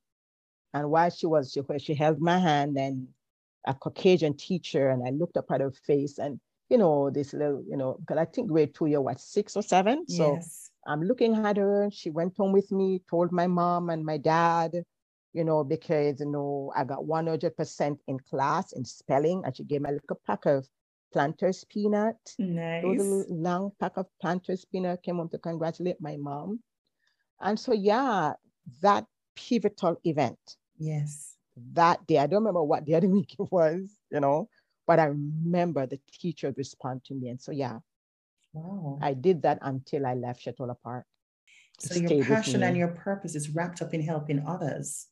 And 0.74 0.90
while 0.90 1.10
she 1.10 1.26
was, 1.26 1.52
she, 1.52 1.62
she 1.80 1.94
held 1.94 2.20
my 2.20 2.38
hand 2.38 2.78
and 2.78 3.08
a 3.66 3.74
Caucasian 3.74 4.36
teacher, 4.36 4.90
and 4.90 5.06
I 5.06 5.12
looked 5.12 5.38
up 5.38 5.52
at 5.52 5.62
her 5.62 5.72
face 5.72 6.18
and 6.18 6.40
you 6.70 6.78
know, 6.78 7.10
this 7.10 7.34
little, 7.34 7.64
you 7.68 7.78
know, 7.78 7.98
because 8.00 8.18
I 8.18 8.26
think 8.26 8.50
grade 8.50 8.74
two, 8.76 8.88
you're 8.88 9.02
what, 9.02 9.20
six 9.20 9.56
or 9.56 9.64
seven? 9.64 10.08
So 10.08 10.36
yes. 10.36 10.72
I'm 10.86 11.02
looking 11.02 11.36
at 11.36 11.58
her. 11.58 11.90
She 11.92 12.10
went 12.10 12.36
home 12.38 12.52
with 12.52 12.72
me, 12.72 13.02
told 13.10 13.32
my 13.32 13.48
mom 13.48 13.90
and 13.90 14.06
my 14.06 14.18
dad, 14.18 14.84
you 15.34 15.44
know, 15.44 15.64
because, 15.64 16.20
you 16.20 16.26
know, 16.26 16.72
I 16.76 16.84
got 16.84 17.04
100% 17.06 17.98
in 18.08 18.20
class 18.20 18.74
in 18.74 18.84
spelling. 18.84 19.44
And 19.46 19.56
she 19.56 19.64
gave 19.64 19.82
me 19.82 19.90
a 19.90 19.94
little 19.94 20.20
pack 20.26 20.46
of 20.46 20.68
Planters 21.14 21.64
peanut. 21.70 22.18
Nice. 22.38 22.84
Those 22.84 22.98
little 22.98 23.26
long 23.30 23.72
pack 23.80 23.94
of 23.96 24.08
Planters 24.22 24.66
peanut 24.66 25.04
came 25.04 25.18
home 25.18 25.30
to 25.30 25.38
congratulate 25.38 26.02
my 26.02 26.18
mom. 26.18 26.60
And 27.40 27.58
so, 27.60 27.72
yeah, 27.72 28.34
that 28.82 29.06
pivotal 29.36 30.00
event. 30.04 30.40
Yes. 30.78 31.36
That 31.74 32.06
day, 32.08 32.18
I 32.18 32.28
don't 32.28 32.42
remember 32.42 32.64
what 32.64 32.86
the 32.86 32.96
other 32.96 33.08
week 33.10 33.36
it 33.40 33.48
was, 33.52 33.90
you 34.12 34.20
know, 34.20 34.50
but 34.88 35.00
I 35.00 35.06
remember 35.06 35.86
the 35.86 36.00
teacher 36.12 36.48
would 36.48 36.58
respond 36.58 37.04
to 37.06 37.14
me. 37.14 37.30
And 37.30 37.40
so, 37.40 37.52
yeah, 37.52 37.80
wow. 38.54 38.98
I 39.02 39.14
did 39.14 39.42
that 39.44 39.60
until 39.62 40.08
I 40.08 40.16
left 40.16 40.44
Chetolah 40.44 40.78
Park. 40.84 41.06
So 41.80 41.96
your 41.96 42.24
passion 42.26 42.64
and 42.64 42.76
your 42.76 42.88
purpose 42.88 43.36
is 43.36 43.50
wrapped 43.50 43.84
up 43.84 43.94
in 43.94 44.02
helping 44.02 44.44
others. 44.48 45.08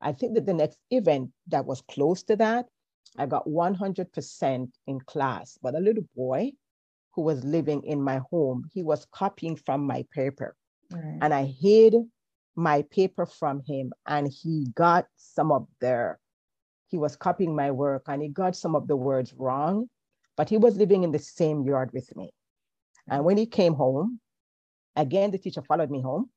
I 0.00 0.12
think 0.12 0.34
that 0.34 0.46
the 0.46 0.54
next 0.54 0.78
event 0.90 1.30
that 1.46 1.64
was 1.64 1.80
close 1.82 2.24
to 2.24 2.36
that, 2.36 2.66
I 3.16 3.26
got 3.26 3.46
100% 3.46 4.68
in 4.86 5.00
class, 5.00 5.58
but 5.62 5.76
a 5.76 5.78
little 5.78 6.04
boy 6.16 6.52
who 7.12 7.22
was 7.22 7.44
living 7.44 7.84
in 7.84 8.02
my 8.02 8.20
home, 8.30 8.64
he 8.72 8.82
was 8.82 9.06
copying 9.12 9.54
from 9.54 9.86
my 9.86 10.04
paper. 10.12 10.56
Right. 10.90 11.18
And 11.20 11.32
I 11.32 11.44
hid 11.44 11.94
my 12.56 12.82
paper 12.82 13.26
from 13.26 13.62
him 13.66 13.92
and 14.06 14.26
he 14.26 14.66
got 14.74 15.06
some 15.16 15.52
of 15.52 15.68
their 15.80 16.18
he 16.92 16.98
was 16.98 17.16
copying 17.16 17.56
my 17.56 17.70
work 17.70 18.04
and 18.06 18.22
he 18.22 18.28
got 18.28 18.54
some 18.54 18.76
of 18.76 18.86
the 18.86 18.94
words 18.94 19.32
wrong, 19.36 19.88
but 20.36 20.48
he 20.50 20.58
was 20.58 20.76
living 20.76 21.02
in 21.02 21.10
the 21.10 21.18
same 21.18 21.64
yard 21.64 21.90
with 21.92 22.14
me. 22.14 22.30
And 23.08 23.24
when 23.24 23.38
he 23.38 23.46
came 23.46 23.72
home, 23.72 24.20
again, 24.94 25.30
the 25.30 25.38
teacher 25.38 25.62
followed 25.62 25.90
me 25.90 26.02
home 26.02 26.28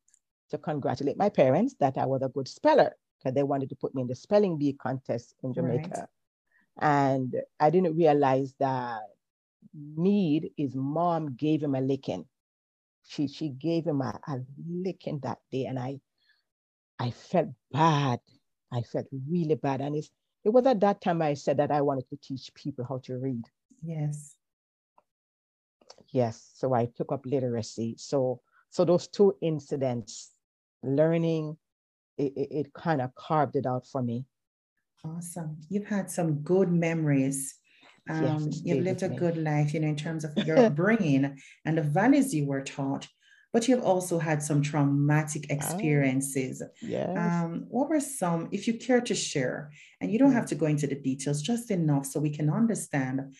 to 0.51 0.57
congratulate 0.57 1.17
my 1.17 1.27
parents 1.27 1.75
that 1.81 1.97
I 1.97 2.05
was 2.05 2.21
a 2.21 2.29
good 2.29 2.47
speller 2.47 2.95
because 3.19 3.35
they 3.35 3.43
wanted 3.43 3.67
to 3.69 3.75
put 3.75 3.93
me 3.93 4.03
in 4.03 4.07
the 4.07 4.15
spelling 4.15 4.57
bee 4.57 4.73
contest 4.73 5.35
in 5.43 5.53
Jamaica. 5.53 6.07
Right. 6.81 7.09
And 7.11 7.35
I 7.59 7.69
didn't 7.69 7.97
realize 7.97 8.53
that 8.59 9.01
Mead, 9.73 10.51
his 10.55 10.73
mom 10.73 11.35
gave 11.35 11.61
him 11.61 11.75
a 11.75 11.81
licking. 11.81 12.25
She, 13.07 13.27
she 13.27 13.49
gave 13.49 13.85
him 13.85 14.01
a, 14.01 14.17
a 14.25 14.37
licking 14.69 15.19
that 15.19 15.39
day. 15.51 15.65
And 15.65 15.77
I, 15.77 15.99
I 16.97 17.11
felt 17.11 17.49
bad. 17.73 18.19
I 18.71 18.83
felt 18.83 19.07
really 19.29 19.55
bad. 19.55 19.81
And 19.81 19.97
it's, 19.97 20.09
it 20.45 20.53
was 20.53 20.65
at 20.67 20.79
that 20.81 21.01
time 21.01 21.21
I 21.23 21.33
said 21.33 21.57
that 21.57 21.71
I 21.71 21.81
wanted 21.81 22.07
to 22.09 22.17
teach 22.17 22.53
people 22.53 22.85
how 22.87 22.99
to 23.05 23.17
read. 23.17 23.43
Yes. 23.83 24.35
Yes. 26.11 26.51
So 26.53 26.73
I 26.73 26.85
took 26.85 27.11
up 27.11 27.25
literacy. 27.25 27.95
So 27.97 28.41
so 28.69 28.85
those 28.85 29.07
two 29.07 29.35
incidents, 29.41 30.31
learning, 30.83 31.57
it, 32.17 32.33
it, 32.35 32.47
it 32.51 32.73
kind 32.73 33.01
of 33.01 33.15
carved 33.15 33.55
it 33.55 33.65
out 33.65 33.87
for 33.87 34.01
me. 34.01 34.25
Awesome. 35.03 35.57
You've 35.69 35.87
had 35.87 36.11
some 36.11 36.41
good 36.41 36.71
memories. 36.71 37.55
Um, 38.09 38.23
yes, 38.23 38.61
you've 38.63 38.83
lived 38.83 39.03
a 39.03 39.09
good 39.09 39.37
life, 39.37 39.73
you 39.73 39.79
know, 39.79 39.87
in 39.87 39.95
terms 39.95 40.25
of 40.25 40.37
your 40.45 40.57
upbringing 40.65 41.39
and 41.65 41.77
the 41.77 41.81
values 41.81 42.35
you 42.35 42.45
were 42.45 42.61
taught 42.61 43.07
but 43.55 43.69
you've 43.69 43.85
also 43.85 44.19
had 44.19 44.43
some 44.43 44.61
traumatic 44.61 45.45
ah, 45.49 45.53
experiences. 45.53 46.61
Oh, 46.61 46.69
yes. 46.81 47.07
Um, 47.17 47.67
what 47.69 47.87
were 47.87 48.01
some, 48.01 48.49
if 48.51 48.67
you 48.67 48.73
care 48.73 48.99
to 48.99 49.15
share, 49.15 49.71
and 50.01 50.11
you 50.11 50.19
don't 50.19 50.33
have 50.33 50.47
to 50.47 50.55
go 50.55 50.65
into 50.65 50.87
the 50.87 50.95
details, 50.95 51.41
just 51.41 51.71
enough 51.71 52.05
so 52.05 52.19
we 52.19 52.35
can 52.35 52.49
understand 52.49 53.33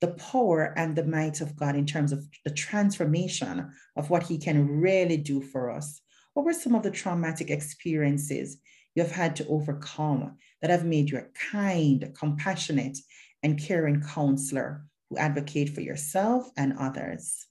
the 0.00 0.14
power 0.32 0.72
and 0.78 0.96
the 0.96 1.04
might 1.04 1.42
of 1.42 1.54
God 1.54 1.76
in 1.76 1.84
terms 1.84 2.12
of 2.12 2.24
the 2.46 2.50
transformation 2.50 3.70
of 3.94 4.08
what 4.08 4.22
He 4.22 4.38
can 4.38 4.80
really 4.80 5.18
do 5.18 5.42
for 5.42 5.70
us. 5.70 6.00
What 6.32 6.46
were 6.46 6.54
some 6.54 6.74
of 6.74 6.82
the 6.82 6.90
traumatic 6.90 7.50
experiences 7.50 8.56
you've 8.94 9.12
had 9.12 9.36
to 9.36 9.48
overcome 9.48 10.38
that 10.62 10.70
have 10.70 10.86
made 10.86 11.10
you 11.10 11.18
a 11.18 11.26
kind, 11.52 12.10
compassionate, 12.18 12.96
and 13.42 13.62
caring 13.62 14.00
counselor 14.00 14.86
who 15.10 15.18
advocate 15.18 15.74
for 15.74 15.82
yourself 15.82 16.48
and 16.56 16.72
others? 16.78 17.44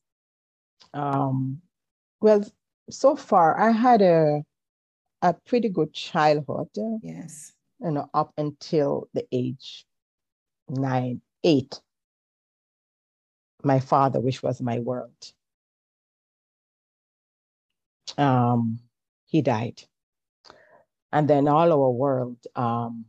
Um, 0.95 1.61
well, 2.21 2.43
so 2.89 3.15
far 3.15 3.59
I 3.59 3.71
had 3.71 4.01
a 4.01 4.43
a 5.21 5.33
pretty 5.33 5.69
good 5.69 5.93
childhood. 5.93 6.69
Yes. 7.01 7.53
You 7.79 7.91
know, 7.91 8.09
up 8.13 8.33
until 8.37 9.09
the 9.13 9.25
age 9.31 9.85
nine, 10.69 11.21
eight. 11.43 11.81
My 13.63 13.79
father, 13.79 14.19
which 14.19 14.43
was 14.43 14.61
my 14.61 14.79
world. 14.79 15.33
Um, 18.17 18.79
he 19.25 19.41
died. 19.41 19.83
And 21.11 21.27
then 21.27 21.47
all 21.47 21.71
our 21.71 21.89
world 21.91 22.37
um, 22.55 23.05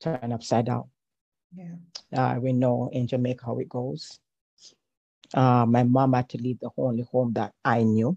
turned 0.00 0.32
upside 0.32 0.66
down. 0.66 0.84
Yeah. 1.56 1.76
Uh, 2.12 2.38
we 2.40 2.52
know 2.52 2.90
in 2.92 3.06
Jamaica 3.06 3.44
how 3.46 3.58
it 3.58 3.68
goes. 3.68 4.18
Uh, 5.34 5.66
my 5.66 5.82
mom 5.82 6.12
had 6.12 6.28
to 6.28 6.38
leave 6.38 6.60
the 6.60 6.70
only 6.78 7.02
home 7.02 7.32
that 7.32 7.52
I 7.64 7.82
knew. 7.82 8.16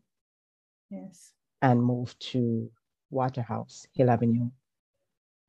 Yes. 0.90 1.34
And 1.62 1.84
move 1.84 2.18
to 2.20 2.70
Waterhouse, 3.10 3.88
Hill 3.94 4.12
Avenue. 4.12 4.52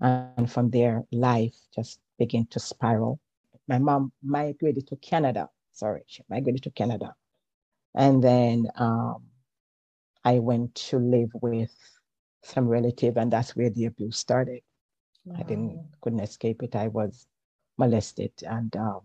And 0.00 0.50
from 0.50 0.70
there, 0.70 1.04
life 1.12 1.56
just 1.74 2.00
began 2.18 2.46
to 2.46 2.58
spiral. 2.58 3.20
My 3.68 3.78
mom 3.78 4.12
migrated 4.22 4.86
to 4.88 4.96
Canada. 4.96 5.50
Sorry, 5.72 6.02
she 6.06 6.22
migrated 6.30 6.62
to 6.62 6.70
Canada. 6.70 7.14
And 7.94 8.24
then 8.24 8.66
um, 8.76 9.24
I 10.24 10.38
went 10.38 10.74
to 10.76 10.98
live 10.98 11.30
with 11.34 11.74
some 12.42 12.66
relative, 12.66 13.16
and 13.16 13.30
that's 13.30 13.54
where 13.54 13.70
the 13.70 13.86
abuse 13.86 14.16
started. 14.16 14.62
Wow. 15.24 15.36
I 15.38 15.42
didn't 15.42 15.88
couldn't 16.00 16.20
escape 16.20 16.62
it. 16.62 16.74
I 16.74 16.88
was 16.88 17.26
molested, 17.76 18.32
and 18.42 18.74
um, 18.76 19.00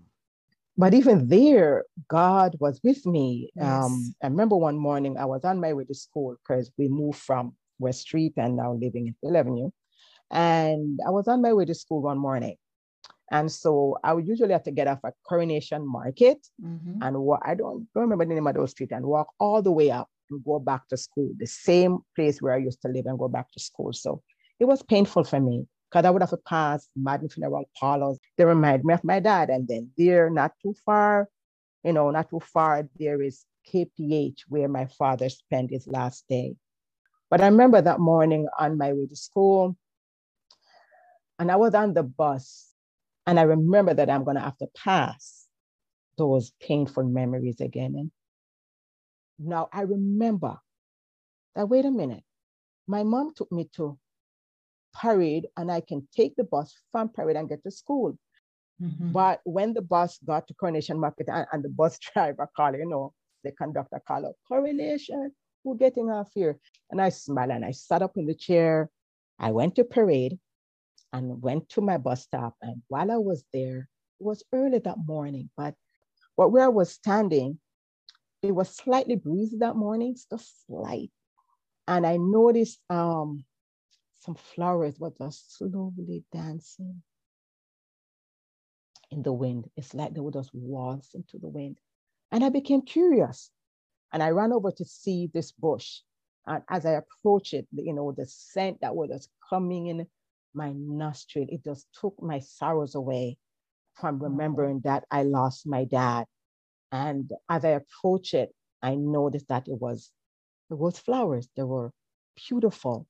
but 0.77 0.93
even 0.93 1.27
there, 1.27 1.85
God 2.07 2.55
was 2.59 2.79
with 2.83 3.05
me. 3.05 3.51
Yes. 3.55 3.65
Um, 3.65 4.15
I 4.23 4.27
remember 4.27 4.55
one 4.55 4.77
morning 4.77 5.17
I 5.17 5.25
was 5.25 5.43
on 5.43 5.59
my 5.59 5.73
way 5.73 5.83
to 5.85 5.93
school 5.93 6.35
because 6.35 6.71
we 6.77 6.87
moved 6.87 7.19
from 7.19 7.55
West 7.79 8.01
Street 8.01 8.33
and 8.37 8.57
now 8.57 8.73
living 8.73 9.07
in 9.07 9.15
Hill 9.21 9.37
Avenue. 9.37 9.69
And 10.31 10.99
I 11.05 11.11
was 11.11 11.27
on 11.27 11.41
my 11.41 11.53
way 11.53 11.65
to 11.65 11.75
school 11.75 12.01
one 12.01 12.17
morning. 12.17 12.55
And 13.31 13.51
so 13.51 13.97
I 14.03 14.13
would 14.13 14.27
usually 14.27 14.51
have 14.51 14.63
to 14.63 14.71
get 14.71 14.87
off 14.87 14.99
at 15.05 15.13
Coronation 15.27 15.87
Market 15.87 16.39
mm-hmm. 16.63 17.01
and 17.01 17.17
walk, 17.17 17.41
I 17.45 17.55
don't, 17.55 17.87
don't 17.93 18.03
remember 18.03 18.25
the 18.25 18.33
name 18.33 18.47
of 18.47 18.55
those 18.55 18.71
street 18.71 18.91
and 18.91 19.05
walk 19.05 19.27
all 19.39 19.61
the 19.61 19.71
way 19.71 19.91
up 19.91 20.09
and 20.29 20.43
go 20.43 20.59
back 20.59 20.87
to 20.89 20.97
school, 20.97 21.31
the 21.37 21.47
same 21.47 21.99
place 22.15 22.41
where 22.41 22.53
I 22.53 22.57
used 22.57 22.81
to 22.81 22.89
live 22.89 23.05
and 23.05 23.17
go 23.17 23.27
back 23.27 23.51
to 23.51 23.59
school. 23.59 23.93
So 23.93 24.21
it 24.59 24.65
was 24.65 24.83
painful 24.83 25.23
for 25.23 25.39
me 25.39 25.67
because 25.93 26.05
I 26.05 26.09
would 26.09 26.23
have 26.23 26.31
to 26.31 26.37
pass 26.37 26.87
Madden 26.95 27.29
Funeral 27.29 27.69
Parlors. 27.79 28.17
They 28.35 28.45
remind 28.45 28.83
me 28.83 28.95
of 28.95 29.03
my 29.03 29.19
dad. 29.19 29.51
And 29.51 29.67
then 29.67 29.91
there, 29.95 30.27
not 30.31 30.53
too 30.59 30.73
far, 30.83 31.29
you 31.83 31.93
know, 31.93 32.09
not 32.09 32.31
too 32.31 32.39
far, 32.39 32.89
there 32.97 33.21
is 33.21 33.45
KPH 33.71 34.39
where 34.47 34.67
my 34.67 34.87
father 34.87 35.29
spent 35.29 35.69
his 35.69 35.87
last 35.87 36.25
day. 36.27 36.55
But 37.29 37.41
I 37.41 37.45
remember 37.45 37.79
that 37.79 37.99
morning 37.99 38.47
on 38.57 38.75
my 38.79 38.91
way 38.91 39.05
to 39.05 39.15
school, 39.15 39.77
and 41.37 41.51
I 41.51 41.57
was 41.57 41.75
on 41.75 41.93
the 41.93 42.03
bus, 42.03 42.71
and 43.27 43.39
I 43.39 43.43
remember 43.43 43.93
that 43.93 44.09
I'm 44.09 44.23
going 44.23 44.37
to 44.37 44.41
have 44.41 44.57
to 44.57 44.67
pass 44.75 45.45
those 46.17 46.53
painful 46.59 47.03
memories 47.03 47.61
again. 47.61 47.93
And 47.97 48.11
now 49.37 49.69
I 49.71 49.81
remember 49.81 50.57
that, 51.55 51.69
wait 51.69 51.85
a 51.85 51.91
minute, 51.91 52.23
my 52.87 53.03
mom 53.03 53.33
took 53.35 53.51
me 53.51 53.69
to 53.75 53.97
Parade 54.93 55.47
and 55.57 55.71
I 55.71 55.81
can 55.81 56.07
take 56.15 56.35
the 56.35 56.43
bus 56.43 56.73
from 56.91 57.09
Parade 57.09 57.37
and 57.37 57.49
get 57.49 57.63
to 57.63 57.71
school. 57.71 58.17
Mm-hmm. 58.81 59.11
But 59.11 59.41
when 59.43 59.73
the 59.73 59.81
bus 59.81 60.19
got 60.25 60.47
to 60.47 60.53
Coronation 60.53 60.99
Market 60.99 61.27
and, 61.29 61.45
and 61.51 61.63
the 61.63 61.69
bus 61.69 61.99
driver 62.13 62.49
called, 62.55 62.75
you 62.75 62.87
know, 62.87 63.13
the 63.43 63.51
conductor 63.51 64.01
called 64.07 64.25
up, 64.25 64.35
Coronation, 64.47 65.31
we're 65.63 65.75
getting 65.75 66.09
off 66.09 66.29
here. 66.33 66.57
And 66.91 67.01
I 67.01 67.09
smiled 67.09 67.51
and 67.51 67.65
I 67.65 67.71
sat 67.71 68.01
up 68.01 68.17
in 68.17 68.25
the 68.25 68.35
chair. 68.35 68.89
I 69.39 69.51
went 69.51 69.75
to 69.75 69.83
Parade 69.83 70.37
and 71.11 71.41
went 71.41 71.69
to 71.69 71.81
my 71.81 71.97
bus 71.97 72.23
stop. 72.23 72.55
And 72.61 72.81
while 72.87 73.11
I 73.11 73.17
was 73.17 73.43
there, 73.53 73.87
it 74.19 74.23
was 74.23 74.43
early 74.53 74.79
that 74.79 74.97
morning, 75.05 75.49
but 75.55 75.75
but 76.35 76.49
where 76.49 76.65
I 76.65 76.69
was 76.69 76.91
standing, 76.91 77.59
it 78.41 78.51
was 78.51 78.69
slightly 78.69 79.15
breezy 79.15 79.57
that 79.59 79.75
morning, 79.75 80.15
just 80.29 80.65
slight. 80.65 81.11
And 81.87 82.07
I 82.07 82.17
noticed 82.17 82.79
um, 82.89 83.45
some 84.23 84.35
flowers 84.35 84.99
were 84.99 85.11
just 85.17 85.57
slowly 85.57 86.23
dancing 86.31 87.01
in 89.11 89.21
the 89.21 89.33
wind. 89.33 89.69
It's 89.75 89.93
like 89.93 90.13
they 90.13 90.21
were 90.21 90.31
just 90.31 90.51
waltz 90.53 91.13
into 91.13 91.37
the 91.37 91.49
wind. 91.49 91.77
And 92.31 92.43
I 92.43 92.49
became 92.49 92.81
curious. 92.81 93.51
And 94.13 94.23
I 94.23 94.29
ran 94.29 94.53
over 94.53 94.71
to 94.71 94.85
see 94.85 95.29
this 95.33 95.51
bush. 95.51 95.99
And 96.47 96.63
as 96.69 96.85
I 96.85 96.91
approached 96.91 97.53
it, 97.53 97.67
you 97.73 97.93
know, 97.93 98.13
the 98.15 98.25
scent 98.25 98.79
that 98.81 98.95
was 98.95 99.09
just 99.09 99.29
coming 99.49 99.87
in 99.87 100.07
my 100.53 100.71
nostril, 100.73 101.47
it 101.49 101.63
just 101.63 101.87
took 101.99 102.15
my 102.21 102.39
sorrows 102.39 102.95
away 102.95 103.37
from 103.95 104.21
remembering 104.21 104.81
that 104.85 105.03
I 105.11 105.23
lost 105.23 105.67
my 105.67 105.85
dad. 105.85 106.25
And 106.91 107.31
as 107.49 107.65
I 107.65 107.69
approached 107.69 108.33
it, 108.33 108.53
I 108.81 108.95
noticed 108.95 109.47
that 109.49 109.67
it 109.67 109.79
was 109.79 110.11
it 110.69 110.75
was 110.75 110.97
flowers. 110.97 111.49
They 111.55 111.63
were 111.63 111.91
beautiful. 112.35 113.07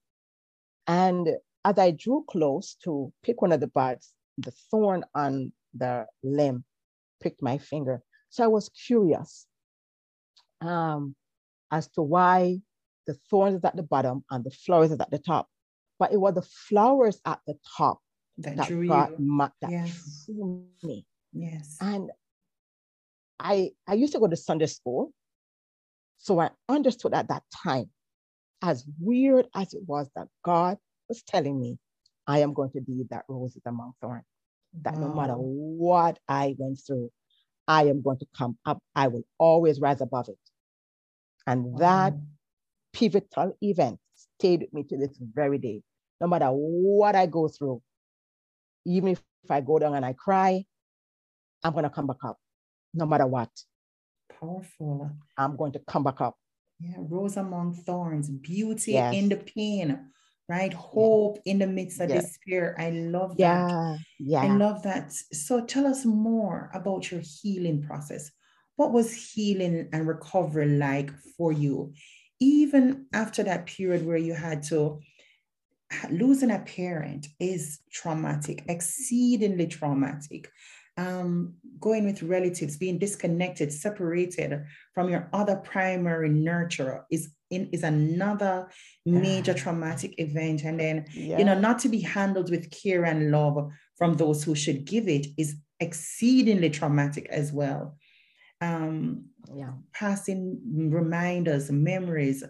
And 0.87 1.29
as 1.65 1.77
I 1.77 1.91
drew 1.91 2.25
close 2.27 2.75
to 2.83 3.11
pick 3.23 3.41
one 3.41 3.51
of 3.51 3.59
the 3.59 3.67
buds, 3.67 4.13
the 4.37 4.51
thorn 4.71 5.03
on 5.15 5.51
the 5.73 6.05
limb 6.23 6.63
pricked 7.21 7.41
my 7.41 7.57
finger. 7.57 8.01
So 8.29 8.43
I 8.43 8.47
was 8.47 8.69
curious 8.69 9.47
um, 10.61 11.15
as 11.71 11.87
to 11.89 12.01
why 12.01 12.59
the 13.07 13.15
thorns 13.29 13.55
is 13.55 13.63
at 13.63 13.75
the 13.75 13.83
bottom 13.83 14.23
and 14.31 14.43
the 14.43 14.51
flowers 14.51 14.91
is 14.91 14.99
at 14.99 15.11
the 15.11 15.19
top. 15.19 15.47
But 15.99 16.11
it 16.11 16.17
was 16.19 16.33
the 16.33 16.41
flowers 16.41 17.19
at 17.25 17.39
the 17.47 17.55
top 17.77 17.99
that, 18.39 18.57
that 18.57 18.67
drew 18.67 18.87
got 18.87 19.19
my, 19.19 19.49
that 19.61 19.71
yes. 19.71 20.25
drew 20.25 20.65
me. 20.83 21.05
Yes. 21.31 21.77
And 21.79 22.11
I 23.39 23.71
I 23.87 23.93
used 23.93 24.13
to 24.13 24.19
go 24.19 24.27
to 24.27 24.35
Sunday 24.35 24.67
school. 24.67 25.11
So 26.17 26.39
I 26.39 26.51
understood 26.69 27.13
at 27.13 27.27
that 27.27 27.43
time 27.63 27.89
as 28.63 28.85
weird 28.99 29.45
as 29.53 29.73
it 29.73 29.81
was 29.85 30.09
that 30.15 30.29
God 30.43 30.77
was 31.09 31.21
telling 31.21 31.59
me, 31.59 31.77
I 32.25 32.39
am 32.39 32.53
going 32.53 32.71
to 32.71 32.81
be 32.81 33.05
that 33.11 33.25
rose 33.27 33.57
among 33.65 33.91
thorns. 34.01 34.23
That 34.81 34.95
wow. 34.95 35.01
no 35.01 35.13
matter 35.13 35.33
what 35.33 36.17
I 36.27 36.55
went 36.57 36.79
through, 36.87 37.11
I 37.67 37.83
am 37.83 38.01
going 38.01 38.19
to 38.19 38.27
come 38.35 38.57
up. 38.65 38.81
I 38.95 39.09
will 39.09 39.23
always 39.37 39.81
rise 39.81 39.99
above 40.01 40.29
it. 40.29 40.39
And 41.45 41.65
wow. 41.65 41.79
that 41.79 42.13
pivotal 42.93 43.57
event 43.61 43.99
stayed 44.15 44.61
with 44.61 44.73
me 44.73 44.83
to 44.83 44.97
this 44.97 45.17
very 45.19 45.57
day. 45.57 45.81
No 46.21 46.27
matter 46.27 46.47
what 46.47 47.15
I 47.15 47.25
go 47.25 47.49
through, 47.49 47.81
even 48.85 49.09
if 49.11 49.21
I 49.49 49.59
go 49.59 49.77
down 49.77 49.93
and 49.93 50.05
I 50.05 50.13
cry, 50.13 50.63
I'm 51.63 51.73
going 51.73 51.83
to 51.83 51.89
come 51.89 52.07
back 52.07 52.23
up, 52.23 52.37
no 52.93 53.05
matter 53.05 53.27
what. 53.27 53.49
Powerful. 54.39 55.11
I'm 55.37 55.57
going 55.57 55.73
to 55.73 55.79
come 55.79 56.03
back 56.03 56.21
up. 56.21 56.37
Yeah, 56.83 56.97
rose 56.97 57.37
among 57.37 57.75
thorns, 57.75 58.29
beauty 58.29 58.93
yes. 58.93 59.15
in 59.15 59.29
the 59.29 59.37
pain, 59.37 60.11
right? 60.49 60.73
Hope 60.73 61.37
yeah. 61.45 61.51
in 61.53 61.59
the 61.59 61.67
midst 61.67 62.01
of 62.01 62.09
yeah. 62.09 62.19
despair. 62.19 62.75
I 62.77 62.89
love 62.89 63.37
that. 63.37 63.69
Yeah, 63.69 63.97
yeah. 64.19 64.41
I 64.41 64.47
love 64.47 64.83
that. 64.83 65.13
So 65.13 65.63
tell 65.65 65.87
us 65.87 66.03
more 66.03 66.69
about 66.73 67.09
your 67.09 67.21
healing 67.21 67.81
process. 67.81 68.31
What 68.75 68.91
was 68.91 69.13
healing 69.13 69.87
and 69.93 70.07
recovery 70.07 70.77
like 70.77 71.11
for 71.37 71.53
you? 71.53 71.93
Even 72.41 73.05
after 73.13 73.43
that 73.43 73.67
period 73.67 74.05
where 74.05 74.17
you 74.17 74.33
had 74.33 74.63
to 74.63 74.99
losing 76.09 76.51
a 76.51 76.59
parent 76.59 77.27
is 77.39 77.79
traumatic, 77.91 78.63
exceedingly 78.67 79.67
traumatic 79.67 80.49
um, 80.97 81.55
going 81.79 82.05
with 82.05 82.23
relatives, 82.23 82.77
being 82.77 82.97
disconnected, 82.97 83.71
separated 83.71 84.63
from 84.93 85.09
your 85.09 85.29
other 85.33 85.57
primary 85.57 86.29
nurturer 86.29 87.03
is 87.11 87.31
in, 87.49 87.69
is 87.71 87.83
another 87.83 88.69
major 89.05 89.53
traumatic 89.63 90.19
event. 90.19 90.63
And 90.63 90.79
then, 90.79 91.05
yeah. 91.13 91.39
you 91.39 91.45
know, 91.45 91.59
not 91.59 91.79
to 91.79 91.89
be 91.89 91.99
handled 91.99 92.49
with 92.49 92.71
care 92.71 93.05
and 93.05 93.31
love 93.31 93.71
from 93.97 94.15
those 94.15 94.43
who 94.43 94.55
should 94.55 94.85
give 94.85 95.07
it 95.07 95.27
is 95.37 95.55
exceedingly 95.79 96.69
traumatic 96.69 97.27
as 97.29 97.51
well. 97.51 97.97
Um, 98.61 99.25
yeah. 99.53 99.71
Passing 99.93 100.61
reminders, 100.91 101.71
memories, 101.71 102.43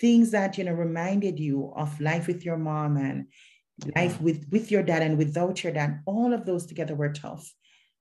things 0.00 0.30
that, 0.32 0.58
you 0.58 0.64
know, 0.64 0.72
reminded 0.72 1.38
you 1.38 1.72
of 1.76 2.00
life 2.00 2.26
with 2.26 2.44
your 2.44 2.56
mom 2.56 2.96
and 2.96 3.26
life 3.94 4.18
with 4.22 4.46
with 4.50 4.70
your 4.70 4.82
dad 4.82 5.02
and 5.02 5.18
without 5.18 5.62
your 5.62 5.70
dad 5.70 6.00
all 6.06 6.32
of 6.32 6.46
those 6.46 6.64
together 6.64 6.94
were 6.94 7.12
tough 7.12 7.52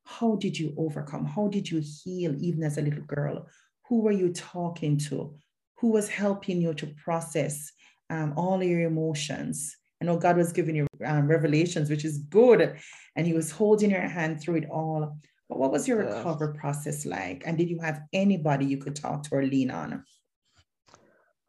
how 0.05 0.35
did 0.35 0.57
you 0.57 0.73
overcome? 0.77 1.25
How 1.25 1.47
did 1.47 1.69
you 1.69 1.81
heal 1.83 2.35
even 2.39 2.63
as 2.63 2.77
a 2.77 2.81
little 2.81 3.03
girl? 3.03 3.47
Who 3.89 4.01
were 4.01 4.11
you 4.11 4.31
talking 4.31 4.97
to? 5.09 5.35
Who 5.79 5.89
was 5.89 6.07
helping 6.07 6.61
you 6.61 6.73
to 6.75 6.87
process 7.03 7.71
um, 8.09 8.33
all 8.37 8.63
your 8.63 8.81
emotions? 8.81 9.75
I 10.01 10.05
know 10.05 10.17
God 10.17 10.37
was 10.37 10.53
giving 10.53 10.75
you 10.75 10.87
um, 11.05 11.27
revelations, 11.27 11.89
which 11.89 12.05
is 12.05 12.19
good, 12.19 12.77
and 13.15 13.27
He 13.27 13.33
was 13.33 13.51
holding 13.51 13.91
your 13.91 14.01
hand 14.01 14.41
through 14.41 14.55
it 14.55 14.69
all. 14.69 15.17
But 15.49 15.59
what 15.59 15.71
was 15.71 15.87
your 15.87 16.03
yes. 16.03 16.15
recovery 16.15 16.53
process 16.53 17.05
like? 17.05 17.43
And 17.45 17.57
did 17.57 17.69
you 17.69 17.79
have 17.79 18.01
anybody 18.13 18.65
you 18.65 18.77
could 18.77 18.95
talk 18.95 19.23
to 19.23 19.35
or 19.35 19.43
lean 19.43 19.71
on? 19.71 20.03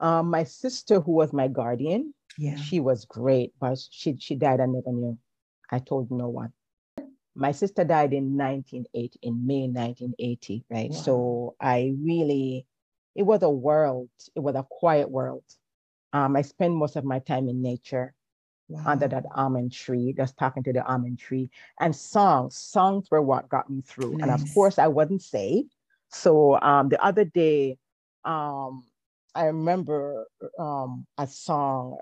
Um, 0.00 0.28
my 0.30 0.44
sister, 0.44 1.00
who 1.00 1.12
was 1.12 1.32
my 1.32 1.48
guardian, 1.48 2.12
yeah, 2.38 2.56
she 2.56 2.80
was 2.80 3.04
great, 3.04 3.52
but 3.60 3.78
she 3.90 4.16
she 4.18 4.34
died. 4.34 4.60
I 4.60 4.66
never 4.66 4.92
knew. 4.92 5.18
I 5.70 5.78
told 5.78 6.10
no 6.10 6.28
one 6.28 6.52
my 7.36 7.52
sister 7.52 7.84
died 7.84 8.12
in 8.12 8.36
1980 8.36 9.18
in 9.22 9.46
may 9.46 9.68
1980 9.68 10.64
right 10.70 10.90
wow. 10.90 10.96
so 10.96 11.54
i 11.60 11.94
really 12.00 12.66
it 13.14 13.22
was 13.22 13.42
a 13.42 13.50
world 13.50 14.08
it 14.34 14.40
was 14.40 14.54
a 14.54 14.66
quiet 14.70 15.10
world 15.10 15.44
um, 16.12 16.36
i 16.36 16.42
spent 16.42 16.74
most 16.74 16.96
of 16.96 17.04
my 17.04 17.18
time 17.20 17.48
in 17.48 17.62
nature 17.62 18.14
wow. 18.68 18.82
under 18.86 19.06
that 19.06 19.24
almond 19.34 19.72
tree 19.72 20.14
just 20.16 20.36
talking 20.36 20.62
to 20.62 20.72
the 20.72 20.84
almond 20.86 21.18
tree 21.18 21.50
and 21.80 21.94
songs 21.94 22.56
songs 22.56 23.08
were 23.10 23.22
what 23.22 23.48
got 23.48 23.68
me 23.70 23.82
through 23.82 24.16
nice. 24.16 24.22
and 24.22 24.30
of 24.30 24.54
course 24.54 24.78
i 24.78 24.86
wasn't 24.86 25.22
saved 25.22 25.74
so 26.08 26.58
um, 26.60 26.88
the 26.88 27.02
other 27.04 27.24
day 27.24 27.76
um, 28.24 28.84
i 29.34 29.44
remember 29.44 30.26
um, 30.58 31.06
a 31.18 31.26
song 31.26 31.98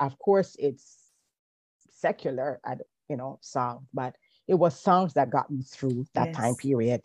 of 0.00 0.18
course 0.18 0.56
it's 0.58 1.08
secular, 1.98 2.60
you 3.08 3.16
know, 3.16 3.38
song 3.42 3.86
but 3.92 4.14
it 4.48 4.54
was 4.54 4.80
songs 4.80 5.12
that 5.14 5.30
got 5.30 5.50
me 5.50 5.62
through 5.62 6.06
that 6.14 6.28
yes. 6.28 6.36
time 6.36 6.54
period. 6.56 7.02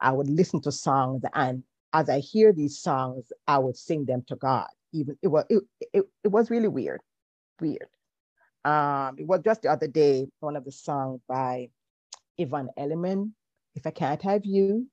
I 0.00 0.12
would 0.12 0.28
listen 0.28 0.60
to 0.62 0.72
songs, 0.72 1.22
and 1.34 1.64
as 1.92 2.08
I 2.08 2.20
hear 2.20 2.52
these 2.52 2.78
songs, 2.78 3.32
I 3.46 3.58
would 3.58 3.76
sing 3.76 4.04
them 4.04 4.24
to 4.28 4.36
God. 4.36 4.68
Even 4.92 5.16
it 5.22 5.28
was 5.28 5.44
it, 5.48 5.62
it, 5.92 6.04
it 6.22 6.28
was 6.28 6.50
really 6.50 6.68
weird, 6.68 7.00
weird. 7.60 7.88
Um, 8.64 9.16
it 9.18 9.26
was 9.26 9.40
just 9.44 9.62
the 9.62 9.70
other 9.70 9.88
day, 9.88 10.28
one 10.40 10.56
of 10.56 10.64
the 10.64 10.72
songs 10.72 11.20
by 11.28 11.70
Yvonne 12.38 12.68
Elliman, 12.76 13.34
If 13.74 13.86
I 13.86 13.90
Can't 13.90 14.22
Have 14.22 14.44
You, 14.44 14.86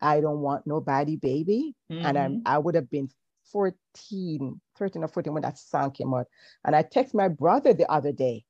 I 0.00 0.20
Don't 0.20 0.40
Want 0.40 0.66
Nobody, 0.66 1.16
Baby. 1.16 1.74
Mm-hmm. 1.90 2.06
And 2.06 2.18
I, 2.18 2.26
mm-hmm. 2.26 2.38
I 2.44 2.58
would 2.58 2.74
have 2.74 2.90
been 2.90 3.08
14, 3.52 4.60
13 4.78 5.02
or 5.02 5.08
14 5.08 5.32
when 5.32 5.42
that 5.42 5.58
song 5.58 5.90
came 5.92 6.12
out. 6.12 6.26
And 6.64 6.76
I 6.76 6.82
texted 6.82 7.14
my 7.14 7.28
brother 7.28 7.72
the 7.72 7.90
other 7.90 8.12
day 8.12 8.44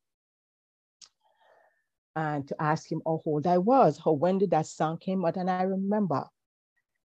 and 2.17 2.47
to 2.49 2.57
ask 2.61 2.91
him 2.91 3.03
how 3.05 3.23
old 3.25 3.47
I 3.47 3.59
was, 3.59 3.99
how 4.03 4.13
when 4.13 4.39
did 4.39 4.51
that 4.51 4.67
song 4.67 4.99
came 4.99 5.25
out. 5.25 5.37
And 5.37 5.51
I 5.51 5.63
remember 5.63 6.25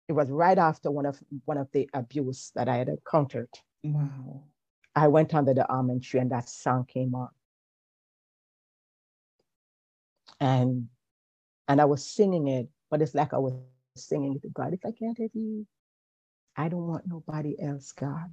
it 0.08 0.12
was 0.12 0.30
right 0.30 0.58
after 0.58 0.90
one 0.90 1.06
of 1.06 1.18
one 1.44 1.58
of 1.58 1.70
the 1.72 1.88
abuse 1.94 2.52
that 2.54 2.68
I 2.68 2.76
had 2.76 2.88
encountered. 2.88 3.48
Wow. 3.82 4.42
I 4.94 5.08
went 5.08 5.34
under 5.34 5.54
the 5.54 5.68
almond 5.70 6.02
tree 6.02 6.20
and 6.20 6.30
that 6.32 6.48
song 6.48 6.84
came 6.86 7.14
on. 7.14 7.30
And 10.40 10.88
and 11.68 11.80
I 11.80 11.84
was 11.86 12.04
singing 12.04 12.48
it, 12.48 12.68
but 12.90 13.00
it's 13.00 13.14
like 13.14 13.32
I 13.32 13.38
was 13.38 13.54
singing 13.96 14.34
it 14.34 14.42
to 14.42 14.48
God. 14.48 14.74
If 14.74 14.80
I 14.84 14.92
can't 14.92 15.18
have 15.18 15.30
you, 15.34 15.66
I 16.56 16.68
don't 16.68 16.86
want 16.86 17.06
nobody 17.06 17.56
else, 17.60 17.92
God. 17.92 18.30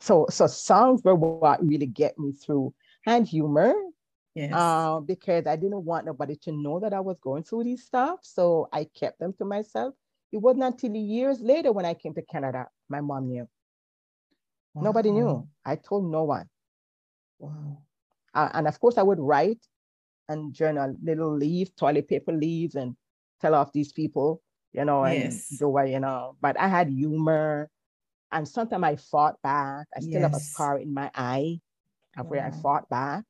So 0.00 0.26
so 0.30 0.46
songs 0.46 1.02
were 1.02 1.14
what 1.14 1.66
really 1.66 1.86
get 1.86 2.18
me 2.18 2.32
through 2.32 2.72
and 3.06 3.26
humor. 3.26 3.74
Yes. 4.34 4.52
Uh, 4.54 5.00
because 5.00 5.46
I 5.46 5.56
didn't 5.56 5.84
want 5.84 6.06
nobody 6.06 6.36
to 6.42 6.52
know 6.52 6.78
that 6.80 6.92
I 6.92 7.00
was 7.00 7.18
going 7.18 7.42
through 7.42 7.64
these 7.64 7.84
stuff. 7.84 8.20
So 8.22 8.68
I 8.72 8.84
kept 8.84 9.18
them 9.18 9.32
to 9.38 9.44
myself. 9.44 9.94
It 10.32 10.38
wasn't 10.38 10.64
until 10.64 10.94
years 10.94 11.40
later 11.40 11.72
when 11.72 11.84
I 11.84 11.94
came 11.94 12.14
to 12.14 12.22
Canada, 12.22 12.68
my 12.88 13.00
mom 13.00 13.28
knew. 13.28 13.48
Wow. 14.74 14.82
Nobody 14.82 15.10
knew. 15.10 15.48
I 15.64 15.74
told 15.76 16.10
no 16.10 16.24
one. 16.24 16.48
Wow. 17.40 17.78
Uh, 18.32 18.48
and 18.54 18.68
of 18.68 18.78
course, 18.78 18.96
I 18.98 19.02
would 19.02 19.18
write 19.18 19.58
and 20.28 20.54
journal 20.54 20.94
little 21.02 21.36
leaves, 21.36 21.70
toilet 21.76 22.06
paper 22.06 22.32
leaves, 22.32 22.76
and 22.76 22.94
tell 23.40 23.56
off 23.56 23.72
these 23.72 23.92
people, 23.92 24.40
you 24.72 24.84
know, 24.84 25.04
yes. 25.06 25.50
and 25.50 25.58
do 25.58 25.68
what, 25.68 25.88
you 25.88 25.98
know. 25.98 26.36
But 26.40 26.58
I 26.58 26.68
had 26.68 26.88
humor. 26.88 27.68
And 28.30 28.46
sometimes 28.46 28.84
I 28.84 28.94
fought 28.94 29.42
back. 29.42 29.88
I 29.96 29.98
still 29.98 30.20
yes. 30.20 30.22
have 30.22 30.34
a 30.34 30.38
scar 30.38 30.78
in 30.78 30.94
my 30.94 31.10
eye 31.16 31.58
of 32.16 32.26
wow. 32.26 32.30
where 32.30 32.46
I 32.46 32.52
fought 32.52 32.88
back. 32.88 33.24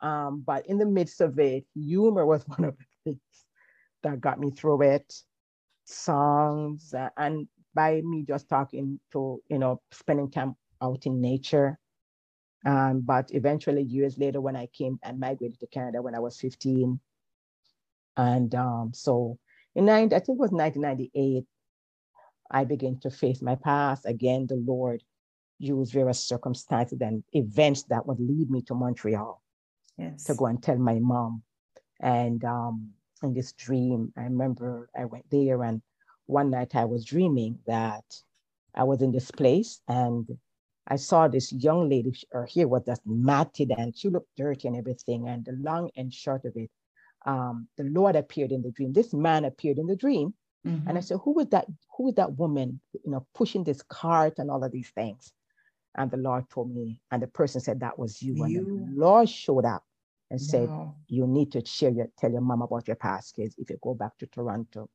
Um, 0.00 0.42
but 0.46 0.66
in 0.66 0.78
the 0.78 0.86
midst 0.86 1.20
of 1.20 1.38
it, 1.38 1.64
humor 1.74 2.24
was 2.24 2.42
one 2.46 2.64
of 2.64 2.76
the 2.76 2.84
things 3.04 3.20
that 4.02 4.20
got 4.20 4.38
me 4.38 4.50
through 4.50 4.82
it. 4.82 5.12
Songs 5.84 6.92
uh, 6.92 7.08
and 7.16 7.48
by 7.74 8.00
me 8.02 8.24
just 8.26 8.48
talking 8.48 9.00
to, 9.12 9.40
you 9.48 9.58
know, 9.58 9.80
spending 9.90 10.30
time 10.30 10.54
out 10.82 11.06
in 11.06 11.20
nature. 11.20 11.78
Um, 12.66 13.00
but 13.00 13.32
eventually, 13.32 13.82
years 13.82 14.18
later, 14.18 14.40
when 14.40 14.56
I 14.56 14.66
came 14.66 14.98
and 15.02 15.20
migrated 15.20 15.60
to 15.60 15.66
Canada 15.68 16.02
when 16.02 16.14
I 16.14 16.18
was 16.18 16.38
15, 16.40 16.98
and 18.16 18.54
um, 18.54 18.90
so 18.92 19.38
in 19.74 19.84
90, 19.84 20.14
I 20.14 20.18
think 20.18 20.36
it 20.36 20.40
was 20.40 20.50
1998, 20.50 21.44
I 22.50 22.64
began 22.64 22.98
to 23.00 23.10
face 23.10 23.40
my 23.40 23.54
past. 23.54 24.06
Again, 24.06 24.46
the 24.48 24.56
Lord 24.56 25.02
used 25.58 25.92
various 25.92 26.22
circumstances 26.22 27.00
and 27.00 27.22
events 27.32 27.84
that 27.84 28.06
would 28.06 28.20
lead 28.20 28.50
me 28.50 28.62
to 28.62 28.74
Montreal 28.74 29.40
yes. 29.98 30.24
to 30.24 30.34
go 30.34 30.46
and 30.46 30.62
tell 30.62 30.78
my 30.78 30.98
mom. 30.98 31.42
And 32.00 32.44
um, 32.44 32.90
in 33.22 33.34
this 33.34 33.52
dream, 33.52 34.12
I 34.16 34.22
remember 34.22 34.88
I 34.96 35.04
went 35.04 35.28
there, 35.30 35.62
and 35.62 35.82
one 36.26 36.50
night 36.50 36.76
I 36.76 36.84
was 36.84 37.04
dreaming 37.04 37.58
that 37.66 38.04
I 38.74 38.84
was 38.84 39.02
in 39.02 39.10
this 39.10 39.30
place 39.30 39.80
and 39.88 40.28
I 40.86 40.96
saw 40.96 41.28
this 41.28 41.52
young 41.52 41.88
lady, 41.88 42.12
her 42.32 42.46
hair 42.46 42.66
was 42.66 42.82
just 42.86 43.02
matted 43.04 43.72
and 43.76 43.96
she 43.96 44.08
looked 44.08 44.34
dirty 44.36 44.68
and 44.68 44.76
everything. 44.76 45.28
And 45.28 45.44
the 45.44 45.52
long 45.52 45.90
and 45.96 46.12
short 46.12 46.44
of 46.44 46.52
it, 46.56 46.70
um, 47.26 47.68
the 47.76 47.84
Lord 47.84 48.16
appeared 48.16 48.52
in 48.52 48.62
the 48.62 48.70
dream. 48.70 48.92
This 48.92 49.12
man 49.12 49.44
appeared 49.44 49.78
in 49.78 49.86
the 49.86 49.96
dream. 49.96 50.32
Mm-hmm. 50.66 50.88
And 50.88 50.96
I 50.96 51.00
said, 51.02 51.18
who 51.22 51.34
was 51.34 51.46
that? 51.48 51.66
Who 51.96 52.04
was 52.04 52.14
that 52.14 52.36
woman, 52.38 52.80
you 52.92 53.10
know, 53.10 53.26
pushing 53.34 53.64
this 53.64 53.82
cart 53.82 54.34
and 54.38 54.50
all 54.50 54.64
of 54.64 54.72
these 54.72 54.90
things? 54.90 55.32
And 55.94 56.10
the 56.10 56.16
Lord 56.16 56.48
told 56.48 56.74
me, 56.74 57.00
and 57.10 57.22
the 57.22 57.26
person 57.26 57.60
said, 57.60 57.80
that 57.80 57.98
was 57.98 58.22
you. 58.22 58.46
you. 58.46 58.58
And 58.60 58.96
the 58.96 59.00
Lord 59.00 59.28
showed 59.28 59.64
up 59.64 59.84
and 60.30 60.40
said, 60.40 60.68
you 61.06 61.26
need 61.26 61.52
to 61.52 61.64
share 61.64 61.90
your, 61.90 62.08
tell 62.18 62.30
your 62.30 62.40
mom 62.40 62.62
about 62.62 62.86
your 62.86 62.96
past 62.96 63.34
kids. 63.34 63.54
If 63.58 63.70
you 63.70 63.78
go 63.82 63.94
back 63.94 64.16
to 64.18 64.26
Toronto, 64.26 64.90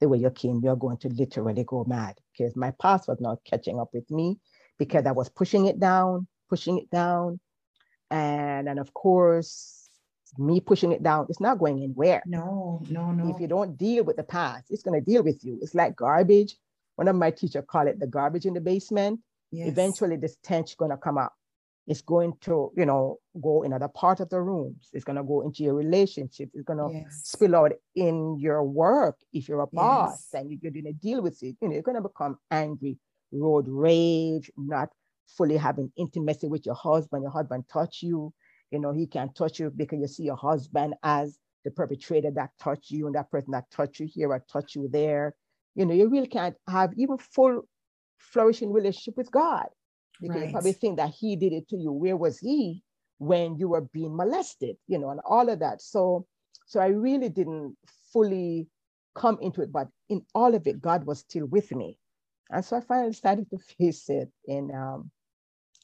the 0.00 0.08
way 0.08 0.18
you 0.18 0.30
came, 0.30 0.60
you're 0.62 0.76
going 0.76 0.96
to 0.98 1.08
literally 1.08 1.64
go 1.64 1.84
mad 1.84 2.16
because 2.32 2.56
my 2.56 2.70
past 2.80 3.08
was 3.08 3.20
not 3.20 3.38
catching 3.44 3.80
up 3.80 3.90
with 3.92 4.10
me 4.10 4.38
because 4.78 5.06
I 5.06 5.12
was 5.12 5.28
pushing 5.28 5.66
it 5.66 5.80
down, 5.80 6.26
pushing 6.48 6.78
it 6.78 6.90
down. 6.90 7.40
And, 8.10 8.68
and 8.68 8.78
of 8.78 8.94
course, 8.94 9.90
me 10.38 10.60
pushing 10.60 10.92
it 10.92 11.02
down, 11.02 11.26
it's 11.28 11.40
not 11.40 11.58
going 11.58 11.82
anywhere. 11.82 12.22
No, 12.26 12.82
no, 12.88 13.12
no. 13.12 13.34
If 13.34 13.40
you 13.40 13.48
don't 13.48 13.76
deal 13.76 14.04
with 14.04 14.16
the 14.16 14.22
past, 14.22 14.66
it's 14.70 14.82
going 14.82 14.98
to 14.98 15.04
deal 15.04 15.22
with 15.22 15.44
you. 15.44 15.58
It's 15.60 15.74
like 15.74 15.96
garbage. 15.96 16.56
One 16.96 17.08
of 17.08 17.16
my 17.16 17.30
teachers 17.30 17.64
call 17.68 17.86
it 17.86 18.00
the 18.00 18.06
garbage 18.06 18.46
in 18.46 18.54
the 18.54 18.60
basement. 18.60 19.20
Yes. 19.50 19.68
Eventually, 19.68 20.16
this 20.16 20.34
stench 20.42 20.76
going 20.76 20.90
to 20.90 20.96
come 20.96 21.18
up. 21.18 21.32
It's 21.88 22.02
going 22.02 22.34
to, 22.42 22.70
you 22.76 22.86
know, 22.86 23.16
go 23.42 23.62
in 23.62 23.72
other 23.72 23.88
part 23.88 24.20
of 24.20 24.28
the 24.28 24.40
rooms. 24.40 24.90
It's 24.92 25.04
going 25.04 25.16
to 25.16 25.24
go 25.24 25.40
into 25.40 25.64
your 25.64 25.74
relationship. 25.74 26.50
It's 26.52 26.64
going 26.64 26.78
to 26.78 26.98
yes. 26.98 27.22
spill 27.24 27.56
out 27.56 27.72
in 27.96 28.38
your 28.38 28.62
work 28.62 29.16
if 29.32 29.48
you're 29.48 29.62
a 29.62 29.66
boss 29.66 30.28
yes. 30.32 30.40
and 30.40 30.50
you're 30.50 30.70
going 30.70 30.84
to 30.84 30.92
deal 30.92 31.22
with 31.22 31.42
it. 31.42 31.56
You 31.60 31.68
know, 31.68 31.74
you're 31.74 31.82
going 31.82 31.96
to 31.96 32.02
become 32.02 32.36
angry 32.50 32.98
road 33.32 33.64
rage, 33.68 34.50
not 34.56 34.90
fully 35.26 35.56
having 35.56 35.90
intimacy 35.96 36.46
with 36.46 36.66
your 36.66 36.74
husband, 36.74 37.22
your 37.22 37.32
husband 37.32 37.64
touch 37.72 38.02
you, 38.02 38.32
you 38.70 38.78
know, 38.78 38.92
he 38.92 39.06
can't 39.06 39.34
touch 39.34 39.58
you 39.58 39.70
because 39.74 40.00
you 40.00 40.06
see 40.06 40.24
your 40.24 40.36
husband 40.36 40.94
as 41.02 41.38
the 41.64 41.70
perpetrator 41.70 42.30
that 42.30 42.50
touched 42.60 42.90
you 42.90 43.06
and 43.06 43.14
that 43.14 43.30
person 43.30 43.52
that 43.52 43.70
touched 43.70 44.00
you 44.00 44.06
here 44.06 44.30
or 44.30 44.44
touched 44.52 44.74
you 44.74 44.88
there. 44.92 45.34
You 45.74 45.86
know, 45.86 45.94
you 45.94 46.08
really 46.08 46.26
can't 46.26 46.56
have 46.68 46.92
even 46.96 47.18
full 47.18 47.62
flourishing 48.18 48.72
relationship 48.72 49.16
with 49.16 49.30
God 49.30 49.66
because 50.20 50.36
right. 50.36 50.46
you 50.46 50.52
probably 50.52 50.72
think 50.72 50.96
that 50.98 51.10
he 51.10 51.36
did 51.36 51.52
it 51.52 51.68
to 51.68 51.76
you. 51.76 51.92
Where 51.92 52.16
was 52.16 52.38
he 52.38 52.82
when 53.18 53.56
you 53.56 53.68
were 53.68 53.82
being 53.92 54.16
molested? 54.16 54.76
You 54.86 54.98
know, 54.98 55.10
and 55.10 55.20
all 55.24 55.48
of 55.48 55.60
that. 55.60 55.82
So, 55.82 56.26
so 56.66 56.80
I 56.80 56.88
really 56.88 57.28
didn't 57.28 57.76
fully 58.12 58.68
come 59.14 59.38
into 59.40 59.62
it, 59.62 59.72
but 59.72 59.88
in 60.08 60.24
all 60.34 60.54
of 60.54 60.66
it, 60.66 60.80
God 60.80 61.04
was 61.04 61.20
still 61.20 61.46
with 61.46 61.74
me. 61.74 61.98
And 62.50 62.64
so 62.64 62.76
I 62.76 62.80
finally 62.80 63.12
started 63.12 63.50
to 63.50 63.58
face 63.78 64.08
it 64.08 64.30
in, 64.46 64.70
um, 64.74 65.10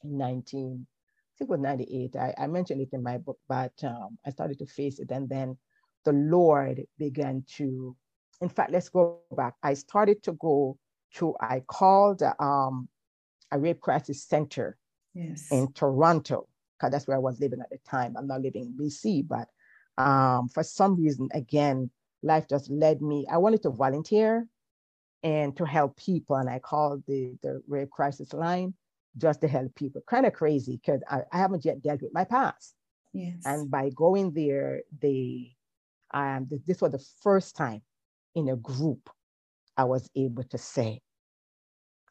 19, 0.05 0.87
I 0.87 1.39
think 1.39 1.49
it 1.49 1.51
was 1.51 1.61
98. 1.61 2.17
I, 2.17 2.35
I 2.39 2.47
mentioned 2.47 2.81
it 2.81 2.91
in 2.93 3.03
my 3.03 3.19
book, 3.19 3.39
but 3.49 3.73
um, 3.83 4.19
I 4.27 4.31
started 4.31 4.59
to 4.59 4.67
face 4.67 5.01
it. 5.01 5.11
And 5.11 5.29
then 5.29 5.57
the 6.05 6.13
Lord 6.13 6.83
began 6.99 7.45
to, 7.57 7.97
in 8.41 8.49
fact, 8.49 8.71
let's 8.71 8.89
go 8.89 9.21
back. 9.37 9.55
I 9.63 9.75
started 9.75 10.23
to 10.25 10.33
go 10.33 10.79
to, 11.15 11.35
I 11.41 11.61
called 11.67 12.23
um, 12.39 12.89
rape 13.59 13.81
crisis 13.81 14.25
center 14.25 14.77
yes. 15.15 15.49
in 15.51 15.73
Toronto, 15.73 16.49
because 16.79 16.93
that's 16.93 17.07
where 17.07 17.17
I 17.17 17.21
was 17.21 17.41
living 17.41 17.61
at 17.61 17.71
the 17.71 17.79
time. 17.89 18.17
I'm 18.17 18.27
not 18.27 18.43
living 18.43 18.63
in 18.63 18.87
BC, 18.87 19.27
but 19.29 19.49
um, 20.03 20.49
for 20.49 20.63
some 20.63 20.97
reason, 20.97 21.29
again, 21.33 21.91
life 22.23 22.47
just 22.49 22.71
led 22.71 23.03
me. 23.03 23.27
I 23.31 23.39
wanted 23.39 23.63
to 23.63 23.71
volunteer 23.71 24.47
and 25.23 25.57
to 25.57 25.65
help 25.65 25.97
people. 25.97 26.37
And 26.37 26.49
I 26.49 26.59
called 26.59 27.03
the, 27.07 27.37
the 27.43 27.63
rape 27.69 27.91
crisis 27.91 28.33
line 28.33 28.75
just 29.17 29.41
to 29.41 29.49
help 29.49 29.75
people. 29.75 30.03
Kind 30.09 30.27
of 30.27 30.33
crazy 30.33 30.81
because 30.85 31.01
I, 31.09 31.21
I, 31.33 31.39
haven't 31.39 31.65
yet 31.65 31.83
dealt 31.83 32.03
with 32.03 32.13
my 32.13 32.25
past. 32.25 32.75
Yes. 33.13 33.43
And 33.45 33.71
by 33.71 33.91
going 33.91 34.33
there, 34.33 34.83
they 35.01 35.55
um, 36.13 36.49
this 36.67 36.81
was 36.81 36.93
the 36.93 37.05
first 37.23 37.57
time 37.57 37.83
in 38.35 38.49
a 38.49 38.57
group 38.57 39.11
I 39.77 39.85
was 39.85 40.09
able 40.15 40.45
to 40.45 40.59
say 40.59 41.01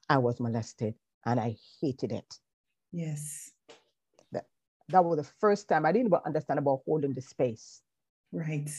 I 0.10 0.18
was 0.18 0.40
molested 0.40 0.96
and 1.26 1.40
I 1.40 1.56
hated 1.82 2.12
it. 2.12 2.40
Yes. 2.92 3.52
That, 4.32 4.46
that 4.90 5.04
was 5.04 5.18
the 5.18 5.32
first 5.40 5.68
time 5.68 5.86
I 5.86 5.92
didn't 5.92 6.08
even 6.08 6.20
understand 6.26 6.60
about 6.60 6.82
holding 6.86 7.14
the 7.14 7.22
space. 7.22 7.82
Right. 8.32 8.70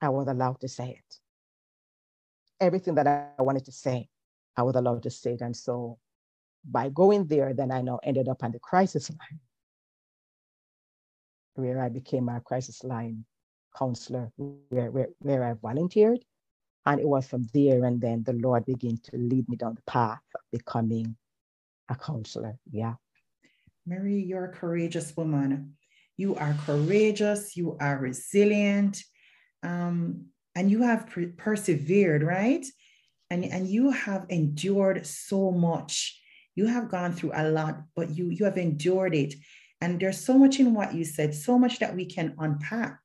I 0.00 0.08
was 0.08 0.28
allowed 0.28 0.60
to 0.60 0.68
say 0.68 0.90
it 0.98 1.20
everything 2.60 2.94
that 2.94 3.06
I 3.06 3.42
wanted 3.42 3.64
to 3.66 3.72
say, 3.72 4.08
I 4.56 4.62
was 4.62 4.74
allowed 4.76 5.02
to 5.04 5.10
say 5.10 5.34
it. 5.34 5.40
And 5.40 5.56
so 5.56 5.98
by 6.64 6.88
going 6.88 7.26
there, 7.26 7.52
then 7.54 7.70
I 7.70 7.82
now 7.82 8.00
ended 8.02 8.28
up 8.28 8.42
on 8.42 8.52
the 8.52 8.58
crisis 8.58 9.10
line, 9.10 9.40
where 11.54 11.80
I 11.82 11.88
became 11.88 12.28
a 12.28 12.40
crisis 12.40 12.82
line 12.82 13.24
counselor, 13.76 14.30
where, 14.36 14.90
where, 14.90 15.08
where 15.18 15.44
I 15.44 15.54
volunteered. 15.54 16.24
And 16.86 17.00
it 17.00 17.08
was 17.08 17.26
from 17.26 17.48
there, 17.54 17.84
and 17.84 18.00
then 18.00 18.22
the 18.24 18.34
Lord 18.34 18.66
began 18.66 18.98
to 18.98 19.16
lead 19.16 19.48
me 19.48 19.56
down 19.56 19.74
the 19.74 19.90
path 19.90 20.20
of 20.34 20.40
becoming 20.52 21.16
a 21.88 21.94
counselor. 21.94 22.58
Yeah. 22.70 22.94
Mary, 23.86 24.20
you're 24.20 24.46
a 24.46 24.52
courageous 24.52 25.16
woman. 25.16 25.76
You 26.16 26.36
are 26.36 26.56
courageous, 26.64 27.56
you 27.56 27.76
are 27.80 27.98
resilient, 27.98 29.02
um, 29.62 30.26
and 30.54 30.70
you 30.70 30.82
have 30.82 31.08
per- 31.08 31.32
persevered, 31.36 32.22
right? 32.22 32.64
And, 33.30 33.44
and 33.44 33.66
you 33.66 33.90
have 33.90 34.26
endured 34.28 35.06
so 35.06 35.50
much. 35.50 36.20
You 36.54 36.66
have 36.66 36.88
gone 36.88 37.12
through 37.12 37.32
a 37.34 37.48
lot, 37.48 37.80
but 37.96 38.10
you, 38.10 38.30
you 38.30 38.44
have 38.44 38.58
endured 38.58 39.14
it. 39.14 39.34
And 39.80 39.98
there's 39.98 40.24
so 40.24 40.38
much 40.38 40.60
in 40.60 40.72
what 40.72 40.94
you 40.94 41.04
said, 41.04 41.34
so 41.34 41.58
much 41.58 41.80
that 41.80 41.96
we 41.96 42.06
can 42.06 42.34
unpack. 42.38 42.98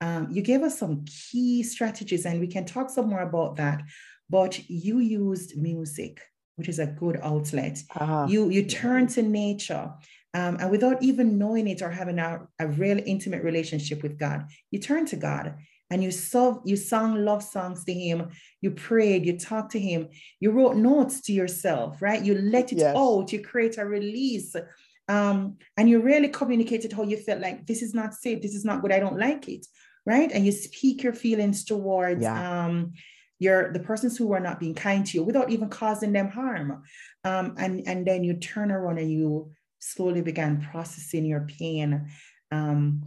Um, 0.00 0.28
you 0.30 0.42
gave 0.42 0.62
us 0.62 0.78
some 0.78 1.04
key 1.04 1.62
strategies, 1.62 2.24
and 2.26 2.40
we 2.40 2.46
can 2.46 2.64
talk 2.64 2.90
some 2.90 3.08
more 3.08 3.22
about 3.22 3.56
that. 3.56 3.82
But 4.30 4.68
you 4.68 4.98
used 4.98 5.56
music, 5.56 6.20
which 6.56 6.68
is 6.68 6.78
a 6.78 6.86
good 6.86 7.18
outlet. 7.22 7.78
Uh, 7.94 8.26
you 8.28 8.50
you 8.50 8.64
turn 8.64 9.06
to 9.08 9.22
nature. 9.22 9.92
Um, 10.34 10.58
and 10.60 10.70
without 10.70 11.02
even 11.02 11.38
knowing 11.38 11.66
it 11.66 11.80
or 11.80 11.90
having 11.90 12.18
a, 12.18 12.46
a 12.58 12.68
real 12.68 13.00
intimate 13.06 13.42
relationship 13.42 14.02
with 14.02 14.18
God, 14.18 14.44
you 14.70 14.78
turn 14.78 15.06
to 15.06 15.16
God 15.16 15.54
and 15.90 16.02
you 16.02 16.10
saw 16.10 16.60
you 16.64 16.76
sang 16.76 17.24
love 17.24 17.42
songs 17.42 17.84
to 17.84 17.92
him 17.92 18.30
you 18.60 18.70
prayed 18.70 19.24
you 19.24 19.38
talked 19.38 19.72
to 19.72 19.80
him 19.80 20.08
you 20.40 20.50
wrote 20.50 20.76
notes 20.76 21.20
to 21.22 21.32
yourself 21.32 22.00
right 22.02 22.24
you 22.24 22.34
let 22.34 22.72
it 22.72 22.78
yes. 22.78 22.96
out 22.96 23.32
you 23.32 23.40
create 23.40 23.78
a 23.78 23.84
release 23.84 24.54
um, 25.08 25.56
and 25.78 25.88
you 25.88 26.00
really 26.00 26.28
communicated 26.28 26.92
how 26.92 27.02
you 27.02 27.16
felt 27.16 27.40
like 27.40 27.66
this 27.66 27.82
is 27.82 27.94
not 27.94 28.14
safe 28.14 28.42
this 28.42 28.54
is 28.54 28.64
not 28.64 28.82
good 28.82 28.92
i 28.92 29.00
don't 29.00 29.18
like 29.18 29.48
it 29.48 29.66
right? 30.08 30.32
And 30.32 30.46
you 30.46 30.52
speak 30.52 31.02
your 31.02 31.12
feelings 31.12 31.66
towards 31.66 32.22
yeah. 32.22 32.64
um, 32.64 32.94
your 33.38 33.70
the 33.74 33.80
persons 33.80 34.16
who 34.16 34.32
are 34.32 34.40
not 34.40 34.58
being 34.58 34.74
kind 34.74 35.04
to 35.06 35.18
you 35.18 35.22
without 35.22 35.50
even 35.50 35.68
causing 35.68 36.14
them 36.14 36.28
harm. 36.28 36.82
Um, 37.24 37.54
and 37.58 37.86
and 37.86 38.06
then 38.06 38.24
you 38.24 38.34
turn 38.34 38.72
around 38.72 38.98
and 38.98 39.12
you 39.12 39.50
slowly 39.80 40.22
began 40.22 40.62
processing 40.72 41.26
your 41.26 41.46
pain. 41.58 42.08
Um, 42.50 43.04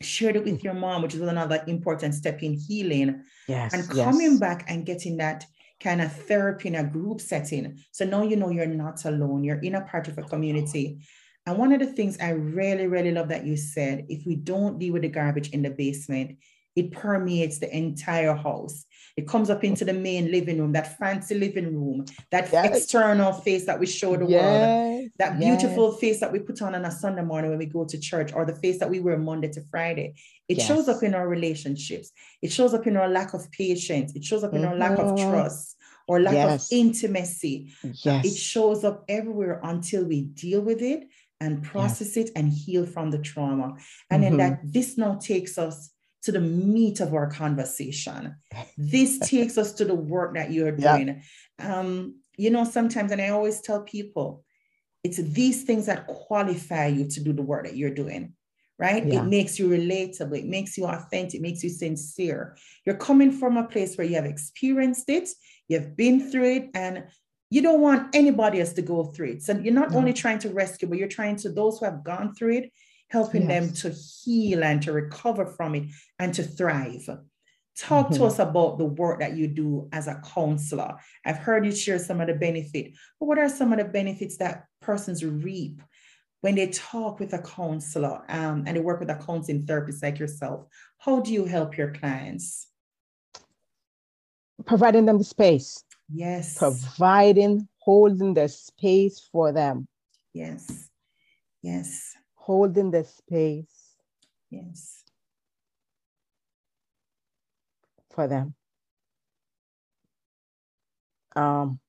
shared 0.00 0.34
it 0.34 0.42
with 0.42 0.64
your 0.64 0.74
mom 0.74 1.00
which 1.00 1.14
is 1.14 1.20
another 1.20 1.62
important 1.68 2.12
step 2.12 2.42
in 2.42 2.54
healing. 2.54 3.22
Yes 3.46 3.72
and 3.72 3.88
coming 3.88 4.32
yes. 4.32 4.40
back 4.40 4.64
and 4.66 4.84
getting 4.84 5.18
that 5.18 5.44
kind 5.78 6.02
of 6.02 6.10
therapy 6.12 6.68
in 6.68 6.74
a 6.74 6.82
group 6.82 7.20
setting. 7.20 7.78
So 7.92 8.04
now 8.04 8.22
you 8.24 8.34
know 8.34 8.50
you're 8.50 8.66
not 8.66 9.04
alone. 9.04 9.44
You're 9.44 9.60
in 9.68 9.76
a 9.76 9.82
part 9.82 10.08
of 10.08 10.18
a 10.18 10.22
community 10.22 10.98
and 11.46 11.58
one 11.58 11.72
of 11.72 11.80
the 11.80 11.86
things 11.86 12.18
I 12.20 12.30
really, 12.30 12.86
really 12.86 13.10
love 13.10 13.28
that 13.28 13.44
you 13.44 13.56
said 13.56 14.06
if 14.08 14.24
we 14.26 14.36
don't 14.36 14.78
deal 14.78 14.92
with 14.92 15.02
the 15.02 15.08
garbage 15.08 15.50
in 15.50 15.62
the 15.62 15.70
basement, 15.70 16.38
it 16.76 16.92
permeates 16.92 17.58
the 17.58 17.74
entire 17.74 18.34
house. 18.34 18.84
It 19.16 19.28
comes 19.28 19.50
up 19.50 19.62
into 19.62 19.84
the 19.84 19.92
main 19.92 20.30
living 20.30 20.58
room, 20.58 20.72
that 20.72 20.98
fancy 20.98 21.34
living 21.34 21.74
room, 21.74 22.06
that 22.30 22.50
yes. 22.50 22.76
external 22.76 23.32
face 23.32 23.66
that 23.66 23.78
we 23.78 23.86
show 23.86 24.16
the 24.16 24.26
yes. 24.26 24.42
world, 24.42 25.10
that 25.18 25.38
beautiful 25.38 25.90
yes. 25.90 26.00
face 26.00 26.20
that 26.20 26.32
we 26.32 26.38
put 26.38 26.62
on 26.62 26.74
on 26.74 26.84
a 26.86 26.90
Sunday 26.90 27.22
morning 27.22 27.50
when 27.50 27.58
we 27.58 27.66
go 27.66 27.84
to 27.84 27.98
church, 27.98 28.32
or 28.32 28.46
the 28.46 28.54
face 28.54 28.78
that 28.78 28.88
we 28.88 29.00
wear 29.00 29.18
Monday 29.18 29.48
to 29.48 29.60
Friday. 29.70 30.14
It 30.48 30.62
shows 30.62 30.88
up 30.88 31.02
in 31.02 31.14
our 31.14 31.28
relationships. 31.28 32.10
It 32.40 32.52
shows 32.52 32.72
up 32.72 32.86
in 32.86 32.96
our 32.96 33.08
lack 33.08 33.34
of 33.34 33.50
patience. 33.50 34.14
It 34.14 34.24
shows 34.24 34.44
up 34.44 34.54
in 34.54 34.62
mm-hmm. 34.62 34.70
our 34.70 34.76
lack 34.76 34.98
of 34.98 35.06
mm-hmm. 35.08 35.30
trust 35.30 35.76
or 36.08 36.20
lack 36.20 36.50
of 36.50 36.66
intimacy. 36.70 37.72
It 37.82 38.36
shows 38.36 38.82
up 38.82 39.04
everywhere 39.08 39.60
until 39.62 40.04
we 40.04 40.22
deal 40.22 40.62
with 40.62 40.80
it 40.80 41.04
and 41.42 41.62
process 41.62 42.16
it 42.16 42.30
and 42.36 42.48
heal 42.48 42.86
from 42.86 43.10
the 43.10 43.18
trauma. 43.18 43.74
And 44.10 44.22
mm-hmm. 44.22 44.36
then 44.36 44.36
that 44.36 44.60
this 44.62 44.96
now 44.96 45.16
takes 45.16 45.58
us 45.58 45.90
to 46.22 46.30
the 46.30 46.40
meat 46.40 47.00
of 47.00 47.12
our 47.14 47.28
conversation. 47.28 48.36
This 48.78 49.18
takes 49.34 49.58
us 49.58 49.72
to 49.74 49.84
the 49.84 49.94
work 49.94 50.34
that 50.34 50.52
you're 50.52 50.76
doing. 50.76 51.22
Yeah. 51.58 51.80
Um, 51.80 52.20
you 52.36 52.50
know, 52.50 52.64
sometimes, 52.64 53.10
and 53.10 53.20
I 53.20 53.30
always 53.30 53.60
tell 53.60 53.82
people, 53.82 54.44
it's 55.02 55.16
these 55.16 55.64
things 55.64 55.86
that 55.86 56.06
qualify 56.06 56.86
you 56.86 57.08
to 57.08 57.20
do 57.20 57.32
the 57.32 57.42
work 57.42 57.64
that 57.64 57.76
you're 57.76 57.90
doing, 57.90 58.34
right? 58.78 59.04
Yeah. 59.04 59.22
It 59.22 59.24
makes 59.26 59.58
you 59.58 59.68
relatable, 59.68 60.38
it 60.38 60.46
makes 60.46 60.78
you 60.78 60.86
authentic, 60.86 61.40
it 61.40 61.42
makes 61.42 61.64
you 61.64 61.70
sincere. 61.70 62.56
You're 62.86 62.96
coming 63.08 63.32
from 63.32 63.56
a 63.56 63.66
place 63.66 63.96
where 63.96 64.06
you 64.06 64.14
have 64.14 64.26
experienced 64.26 65.08
it, 65.08 65.28
you've 65.66 65.96
been 65.96 66.30
through 66.30 66.50
it, 66.56 66.70
and 66.74 67.04
you 67.52 67.60
don't 67.60 67.82
want 67.82 68.08
anybody 68.14 68.60
else 68.60 68.72
to 68.72 68.80
go 68.80 69.04
through 69.04 69.32
it. 69.32 69.42
So 69.42 69.52
you're 69.58 69.74
not 69.74 69.90
no. 69.90 69.98
only 69.98 70.14
trying 70.14 70.38
to 70.38 70.48
rescue, 70.48 70.88
but 70.88 70.96
you're 70.96 71.06
trying 71.06 71.36
to 71.36 71.50
those 71.50 71.78
who 71.78 71.84
have 71.84 72.02
gone 72.02 72.34
through 72.34 72.54
it, 72.54 72.72
helping 73.10 73.42
yes. 73.42 73.50
them 73.50 73.74
to 73.74 73.98
heal 73.98 74.64
and 74.64 74.80
to 74.80 74.92
recover 74.92 75.44
from 75.44 75.74
it 75.74 75.84
and 76.18 76.32
to 76.32 76.42
thrive. 76.42 77.06
Talk 77.76 78.06
mm-hmm. 78.06 78.14
to 78.16 78.24
us 78.24 78.38
about 78.38 78.78
the 78.78 78.86
work 78.86 79.20
that 79.20 79.36
you 79.36 79.48
do 79.48 79.86
as 79.92 80.06
a 80.06 80.22
counselor. 80.34 80.94
I've 81.26 81.36
heard 81.36 81.66
you 81.66 81.72
share 81.72 81.98
some 81.98 82.22
of 82.22 82.28
the 82.28 82.34
benefit, 82.34 82.92
but 83.20 83.26
what 83.26 83.38
are 83.38 83.50
some 83.50 83.70
of 83.70 83.78
the 83.78 83.84
benefits 83.84 84.38
that 84.38 84.64
persons 84.80 85.22
reap 85.22 85.82
when 86.40 86.54
they 86.54 86.68
talk 86.68 87.20
with 87.20 87.34
a 87.34 87.38
counselor 87.38 88.22
um, 88.30 88.64
and 88.66 88.78
they 88.78 88.80
work 88.80 88.98
with 88.98 89.10
a 89.10 89.16
counseling 89.16 89.66
therapist 89.66 90.02
like 90.02 90.18
yourself? 90.18 90.68
How 90.96 91.20
do 91.20 91.30
you 91.30 91.44
help 91.44 91.76
your 91.76 91.92
clients? 91.92 92.68
Providing 94.64 95.04
them 95.04 95.18
the 95.18 95.24
space 95.24 95.84
Yes. 96.08 96.58
Providing, 96.58 97.68
holding 97.78 98.34
the 98.34 98.48
space 98.48 99.28
for 99.32 99.52
them. 99.52 99.86
Yes. 100.32 100.88
Yes. 101.62 102.14
Holding 102.34 102.90
the 102.90 103.04
space. 103.04 103.94
Yes. 104.50 105.04
For 108.10 108.28
them. 108.28 108.54
Um, 111.34 111.80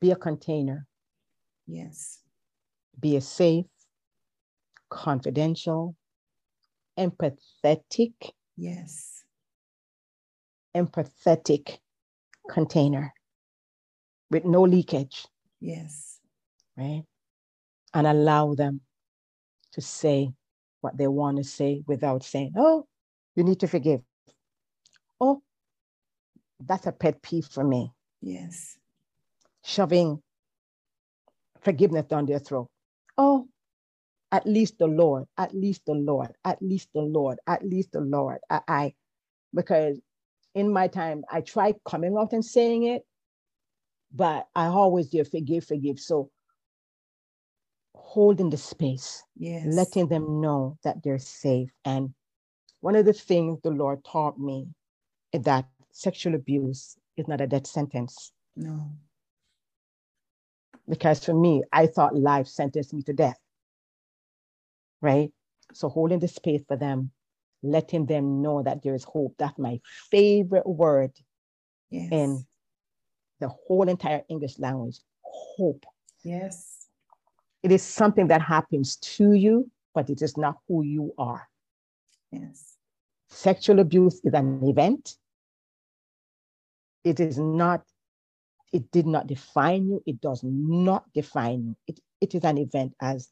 be 0.00 0.10
a 0.10 0.16
container. 0.16 0.86
Yes. 1.66 2.22
Be 2.98 3.16
a 3.16 3.20
safe, 3.20 3.66
confidential, 4.88 5.96
empathetic. 6.98 8.14
Yes. 8.56 9.24
Empathetic 10.74 11.78
container 12.48 13.12
with 14.30 14.44
no 14.44 14.62
leakage. 14.62 15.26
Yes. 15.60 16.18
Right? 16.76 17.04
And 17.94 18.06
allow 18.06 18.54
them 18.54 18.80
to 19.72 19.80
say 19.80 20.32
what 20.80 20.96
they 20.96 21.06
want 21.06 21.38
to 21.38 21.44
say 21.44 21.82
without 21.86 22.22
saying, 22.22 22.52
oh, 22.56 22.86
you 23.34 23.44
need 23.44 23.60
to 23.60 23.66
forgive. 23.66 24.00
Oh, 25.20 25.42
that's 26.60 26.86
a 26.86 26.92
pet 26.92 27.22
peeve 27.22 27.46
for 27.46 27.64
me. 27.64 27.92
Yes. 28.20 28.78
Shoving 29.64 30.22
forgiveness 31.62 32.06
down 32.06 32.26
their 32.26 32.38
throat. 32.38 32.68
Oh, 33.18 33.48
at 34.32 34.46
least 34.46 34.78
the 34.78 34.86
Lord, 34.86 35.24
at 35.38 35.54
least 35.54 35.82
the 35.86 35.94
Lord, 35.94 36.32
at 36.44 36.60
least 36.60 36.88
the 36.94 37.00
Lord, 37.00 37.38
at 37.46 37.64
least 37.64 37.92
the 37.92 38.00
Lord. 38.00 38.38
I, 38.50 38.60
I 38.68 38.94
because 39.54 39.98
in 40.56 40.72
my 40.72 40.88
time, 40.88 41.22
I 41.30 41.42
tried 41.42 41.76
coming 41.84 42.16
out 42.16 42.32
and 42.32 42.42
saying 42.42 42.84
it, 42.84 43.02
but 44.10 44.46
I 44.54 44.66
always 44.66 45.08
do 45.08 45.22
forgive, 45.22 45.66
forgive. 45.66 46.00
So 46.00 46.30
holding 47.94 48.48
the 48.48 48.56
space, 48.56 49.22
yes. 49.36 49.66
letting 49.66 50.08
them 50.08 50.40
know 50.40 50.78
that 50.82 51.02
they're 51.02 51.18
safe. 51.18 51.68
And 51.84 52.14
one 52.80 52.96
of 52.96 53.04
the 53.04 53.12
things 53.12 53.60
the 53.62 53.70
Lord 53.70 54.02
taught 54.02 54.40
me 54.40 54.68
is 55.34 55.42
that 55.42 55.66
sexual 55.92 56.34
abuse 56.34 56.96
is 57.18 57.28
not 57.28 57.42
a 57.42 57.46
death 57.46 57.66
sentence. 57.66 58.32
No. 58.56 58.92
Because 60.88 61.22
for 61.22 61.34
me, 61.34 61.64
I 61.70 61.86
thought 61.86 62.16
life 62.16 62.46
sentenced 62.46 62.94
me 62.94 63.02
to 63.02 63.12
death. 63.12 63.38
Right? 65.02 65.30
So 65.74 65.90
holding 65.90 66.20
the 66.20 66.28
space 66.28 66.62
for 66.66 66.78
them 66.78 67.10
letting 67.66 68.06
them 68.06 68.42
know 68.42 68.62
that 68.62 68.82
there 68.82 68.94
is 68.94 69.04
hope. 69.04 69.34
That's 69.38 69.58
my 69.58 69.80
favorite 70.10 70.66
word 70.66 71.12
yes. 71.90 72.08
in 72.10 72.46
the 73.40 73.48
whole 73.48 73.88
entire 73.88 74.22
English 74.28 74.58
language 74.58 74.98
hope. 75.22 75.84
Yes. 76.24 76.86
It 77.62 77.72
is 77.72 77.82
something 77.82 78.28
that 78.28 78.42
happens 78.42 78.96
to 78.96 79.32
you, 79.32 79.70
but 79.94 80.10
it 80.10 80.22
is 80.22 80.36
not 80.36 80.56
who 80.68 80.82
you 80.82 81.12
are. 81.18 81.48
Yes. 82.30 82.76
Sexual 83.28 83.80
abuse 83.80 84.20
is 84.24 84.34
an 84.34 84.60
event. 84.64 85.16
It 87.04 87.20
is 87.20 87.38
not, 87.38 87.82
it 88.72 88.90
did 88.90 89.06
not 89.06 89.26
define 89.26 89.86
you. 89.88 90.02
It 90.06 90.20
does 90.20 90.42
not 90.44 91.04
define 91.12 91.64
you. 91.64 91.76
It, 91.86 92.00
it 92.20 92.34
is 92.34 92.44
an 92.44 92.58
event 92.58 92.94
as 93.00 93.28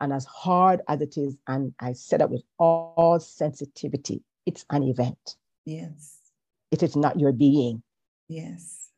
and 0.00 0.12
as 0.12 0.24
hard 0.26 0.82
as 0.88 1.00
it 1.00 1.16
is, 1.16 1.36
and 1.46 1.72
I 1.80 1.92
said 1.92 2.20
that 2.20 2.30
with 2.30 2.42
all 2.58 3.18
sensitivity, 3.18 4.22
it's 4.44 4.64
an 4.70 4.82
event. 4.82 5.36
Yes. 5.64 6.18
It 6.70 6.82
is 6.82 6.96
not 6.96 7.18
your 7.18 7.32
being. 7.32 7.82
Yes. 8.28 8.90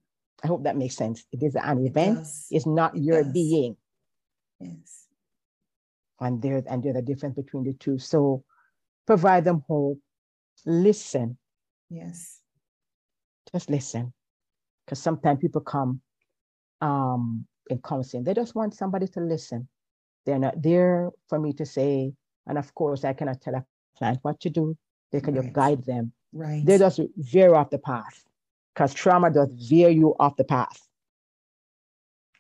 I 0.43 0.47
hope 0.49 0.65
that 0.65 0.77
makes 0.77 0.97
sense. 0.97 1.25
It 1.33 1.43
is 1.43 1.55
an 1.57 1.87
event. 1.87 2.19
It 2.19 2.57
it's 2.57 2.67
not 2.67 2.97
it 2.97 3.03
your 3.03 3.23
does. 3.23 3.33
being. 3.33 3.77
Yes. 4.61 5.07
And 6.21 6.43
there 6.43 6.63
and 6.69 6.83
there's 6.83 6.97
a 6.97 7.03
difference 7.03 7.37
between 7.37 7.65
the 7.65 7.75
two. 7.75 7.99
So 7.99 8.45
provide 9.07 9.45
them 9.45 9.63
hope. 9.69 9.99
Listen. 10.67 11.39
Yes. 11.91 12.41
Just 13.53 13.71
listen. 13.71 14.13
Because 14.85 15.01
sometimes 15.01 15.41
people 15.41 15.61
come 15.61 16.01
um 16.81 17.47
in 17.71 17.79
counseling, 17.79 18.25
they 18.25 18.35
just 18.35 18.55
want 18.55 18.75
somebody 18.75 19.07
to 19.07 19.21
listen 19.21 19.69
They're 20.27 20.39
not 20.39 20.61
there 20.63 21.11
for 21.29 21.39
me 21.39 21.53
to 21.55 21.67
say, 21.67 22.13
and 22.47 22.59
of 22.59 22.75
course, 22.75 23.05
I 23.05 23.13
cannot 23.13 23.41
tell 23.41 23.55
a 23.55 23.65
client 23.97 24.19
what 24.23 24.41
to 24.41 24.51
do. 24.51 24.77
They 25.13 25.21
can 25.21 25.35
right. 25.35 25.45
just 25.45 25.55
guide 25.55 25.85
them. 25.85 26.13
Right. 26.33 26.65
They 26.65 26.79
just 26.79 27.01
veer 27.17 27.55
off 27.55 27.71
the 27.71 27.79
path 27.79 28.25
because 28.75 28.93
trauma 28.95 29.31
does 29.31 29.51
veer 29.69 29.89
you 29.89 30.15
off 30.21 30.37
the 30.37 30.45
path. 30.45 30.81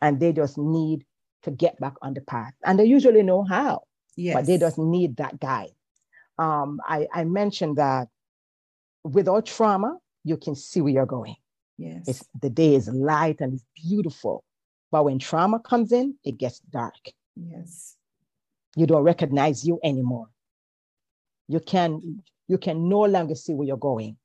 And 0.00 0.20
they 0.20 0.32
just 0.32 0.58
need 0.58 1.04
to 1.42 1.50
get 1.50 1.78
back 1.80 1.94
on 2.02 2.14
the 2.14 2.20
path. 2.20 2.52
And 2.64 2.78
they 2.78 2.84
usually 2.84 3.22
know 3.22 3.42
how, 3.42 3.82
yes. 4.16 4.34
but 4.34 4.46
they 4.46 4.58
just 4.58 4.78
need 4.78 5.16
that 5.16 5.40
guide. 5.40 5.72
Um, 6.38 6.80
I, 6.84 7.08
I 7.12 7.24
mentioned 7.24 7.76
that 7.76 8.08
without 9.02 9.46
trauma, 9.46 9.98
you 10.24 10.36
can 10.36 10.54
see 10.54 10.80
where 10.80 10.92
you're 10.92 11.06
going. 11.06 11.36
Yes. 11.78 12.04
It's, 12.06 12.24
the 12.40 12.50
day 12.50 12.74
is 12.74 12.88
light 12.88 13.40
and 13.40 13.54
it's 13.54 13.64
beautiful. 13.74 14.44
But 14.90 15.04
when 15.04 15.18
trauma 15.18 15.58
comes 15.58 15.92
in, 15.92 16.14
it 16.24 16.38
gets 16.38 16.60
dark. 16.60 16.94
Yes. 17.38 17.96
You 18.76 18.86
don't 18.86 19.02
recognize 19.02 19.66
you 19.66 19.78
anymore. 19.82 20.28
You 21.48 21.60
can 21.60 22.22
you 22.46 22.58
can 22.58 22.88
no 22.88 23.00
longer 23.00 23.34
see 23.34 23.54
where 23.54 23.66
you're 23.66 23.76
going. 23.76 24.16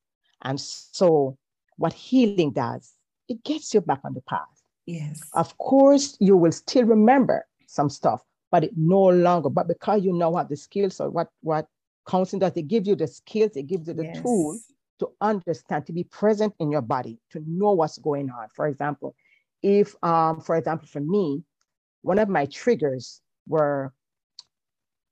And 0.43 0.59
so 0.59 1.37
what 1.77 1.93
healing 1.93 2.51
does, 2.51 2.93
it 3.27 3.43
gets 3.43 3.73
you 3.73 3.81
back 3.81 4.01
on 4.03 4.13
the 4.13 4.21
path. 4.21 4.61
Yes. 4.85 5.21
Of 5.33 5.57
course, 5.57 6.17
you 6.19 6.35
will 6.35 6.51
still 6.51 6.85
remember 6.85 7.45
some 7.67 7.89
stuff, 7.89 8.21
but 8.51 8.63
it 8.63 8.71
no 8.75 9.01
longer, 9.01 9.49
but 9.49 9.67
because 9.67 10.03
you 10.03 10.13
now 10.13 10.35
have 10.35 10.49
the 10.49 10.57
skills 10.57 10.99
or 10.99 11.09
what 11.09 11.29
what 11.41 11.67
counseling 12.07 12.41
does, 12.41 12.55
it 12.55 12.67
give 12.67 12.85
you 12.85 12.95
the 12.95 13.07
skills, 13.07 13.51
it 13.55 13.67
gives 13.67 13.87
you 13.87 13.93
the 13.93 14.05
yes. 14.05 14.21
tools 14.21 14.65
to 14.99 15.09
understand, 15.21 15.85
to 15.85 15.93
be 15.93 16.03
present 16.03 16.53
in 16.59 16.69
your 16.71 16.81
body, 16.81 17.17
to 17.31 17.43
know 17.47 17.71
what's 17.71 17.97
going 17.97 18.29
on. 18.29 18.47
For 18.53 18.67
example, 18.67 19.15
if 19.61 19.95
um, 20.03 20.41
for 20.41 20.55
example, 20.55 20.87
for 20.87 20.99
me, 20.99 21.43
one 22.03 22.19
of 22.19 22.29
my 22.29 22.45
triggers 22.45 23.21
were 23.47 23.91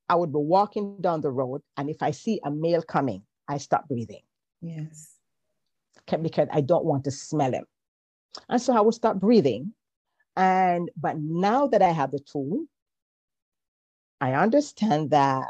I 0.07 0.15
would 0.15 0.31
be 0.33 0.39
walking 0.39 0.97
down 0.99 1.21
the 1.21 1.31
road, 1.31 1.61
and 1.77 1.89
if 1.89 2.03
I 2.03 2.11
see 2.11 2.39
a 2.43 2.51
male 2.51 2.81
coming, 2.81 3.23
I 3.47 3.57
stop 3.57 3.87
breathing. 3.87 4.21
Yes. 4.61 5.15
Because 6.21 6.49
I 6.51 6.59
don't 6.59 6.83
want 6.83 7.05
to 7.05 7.11
smell 7.11 7.53
him. 7.53 7.65
And 8.49 8.61
so 8.61 8.75
I 8.75 8.81
would 8.81 8.93
stop 8.93 9.17
breathing. 9.19 9.73
And 10.35 10.89
but 10.97 11.17
now 11.17 11.67
that 11.67 11.81
I 11.81 11.91
have 11.91 12.11
the 12.11 12.19
tool, 12.19 12.65
I 14.19 14.33
understand 14.33 15.11
that 15.11 15.47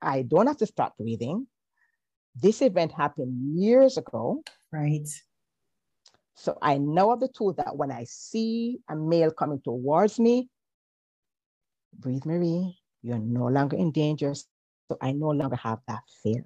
I 0.00 0.22
don't 0.22 0.46
have 0.46 0.58
to 0.58 0.66
stop 0.66 0.96
breathing. 0.96 1.48
This 2.40 2.62
event 2.62 2.92
happened 2.92 3.58
years 3.60 3.98
ago. 3.98 4.42
Right. 4.72 5.08
So 6.34 6.58
I 6.62 6.78
know 6.78 7.12
of 7.12 7.20
the 7.20 7.28
tool 7.28 7.52
that 7.54 7.76
when 7.76 7.90
I 7.90 8.04
see 8.04 8.80
a 8.88 8.96
male 8.96 9.30
coming 9.30 9.60
towards 9.62 10.18
me, 10.18 10.48
breathe, 11.98 12.24
Marie, 12.24 12.78
you're 13.02 13.18
no 13.18 13.46
longer 13.46 13.76
in 13.76 13.92
danger. 13.92 14.34
So 14.34 14.98
I 15.00 15.12
no 15.12 15.28
longer 15.28 15.56
have 15.56 15.80
that 15.88 16.02
fear. 16.22 16.44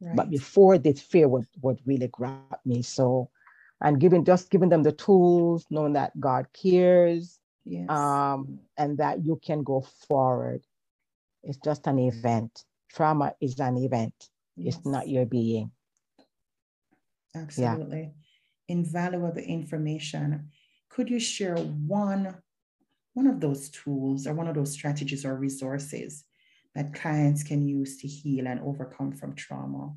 Right. 0.00 0.16
But 0.16 0.30
before 0.30 0.78
this 0.78 1.00
fear 1.00 1.28
would, 1.28 1.46
would 1.62 1.80
really 1.86 2.08
grab 2.08 2.58
me. 2.64 2.82
So 2.82 3.30
and 3.82 4.00
giving 4.00 4.24
just 4.24 4.50
giving 4.50 4.68
them 4.68 4.82
the 4.82 4.92
tools, 4.92 5.66
knowing 5.70 5.92
that 5.94 6.18
God 6.18 6.46
cares, 6.52 7.40
yes. 7.64 7.90
um, 7.90 8.60
and 8.78 8.96
that 8.98 9.24
you 9.24 9.40
can 9.44 9.62
go 9.62 9.84
forward. 10.08 10.62
It's 11.42 11.58
just 11.58 11.86
an 11.86 11.98
event. 11.98 12.64
Trauma 12.90 13.34
is 13.40 13.58
an 13.58 13.76
event. 13.76 14.14
Yes. 14.56 14.76
It's 14.76 14.86
not 14.86 15.08
your 15.08 15.26
being. 15.26 15.72
Absolutely. 17.34 18.00
Yeah. 18.00 18.31
Invaluable 18.68 19.38
information. 19.38 20.50
Could 20.88 21.10
you 21.10 21.18
share 21.18 21.56
one 21.56 22.36
one 23.14 23.26
of 23.26 23.40
those 23.40 23.68
tools 23.70 24.26
or 24.26 24.32
one 24.32 24.48
of 24.48 24.54
those 24.54 24.72
strategies 24.72 25.24
or 25.24 25.36
resources 25.36 26.24
that 26.74 26.94
clients 26.94 27.42
can 27.42 27.66
use 27.66 27.98
to 27.98 28.08
heal 28.08 28.46
and 28.46 28.60
overcome 28.60 29.12
from 29.12 29.34
trauma? 29.34 29.92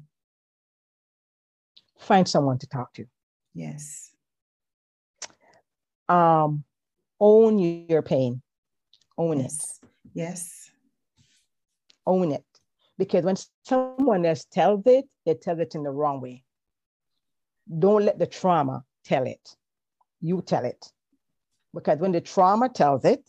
Find 1.98 2.28
someone 2.28 2.58
to 2.60 2.68
talk 2.68 2.94
to. 2.96 3.06
Yes. 3.54 4.12
Um, 6.10 6.64
own 7.20 7.58
your 7.60 8.02
pain. 8.02 8.42
Own 9.18 9.40
yes. 9.40 9.80
it. 9.82 9.90
Yes. 10.14 10.72
Own 12.06 12.34
it. 12.34 12.46
Because 12.98 13.24
when 13.24 13.36
someone 13.64 14.26
else 14.26 14.46
tells 14.46 14.84
it, 14.86 15.06
they 15.26 15.34
tell 15.36 15.60
it 15.60 15.76
in 15.76 15.84
the 15.84 15.92
wrong 15.92 16.22
way. 16.22 16.44
Don't 17.68 18.06
let 18.06 18.20
the 18.20 18.28
trauma 18.28 18.84
tell 19.04 19.26
it. 19.26 19.56
You 20.22 20.42
tell 20.42 20.66
it. 20.66 20.92
Because 21.74 22.00
when 22.00 22.12
the 22.12 22.22
trauma 22.22 22.70
tells 22.70 23.06
it, 23.06 23.28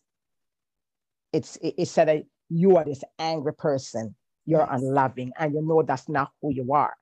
it's 1.33 1.57
it, 1.57 1.75
it 1.79 1.89
said 1.89 2.09
that 2.09 2.25
you 2.49 2.77
are 2.77 2.85
this 2.85 3.03
angry 3.19 3.55
person, 3.55 4.15
you're 4.45 4.61
yes. 4.71 4.81
unloving, 4.81 5.33
and 5.39 5.55
you 5.55 5.63
know 5.63 5.83
that's 5.83 6.09
not 6.09 6.31
who 6.41 6.53
you 6.53 6.73
are, 6.73 6.95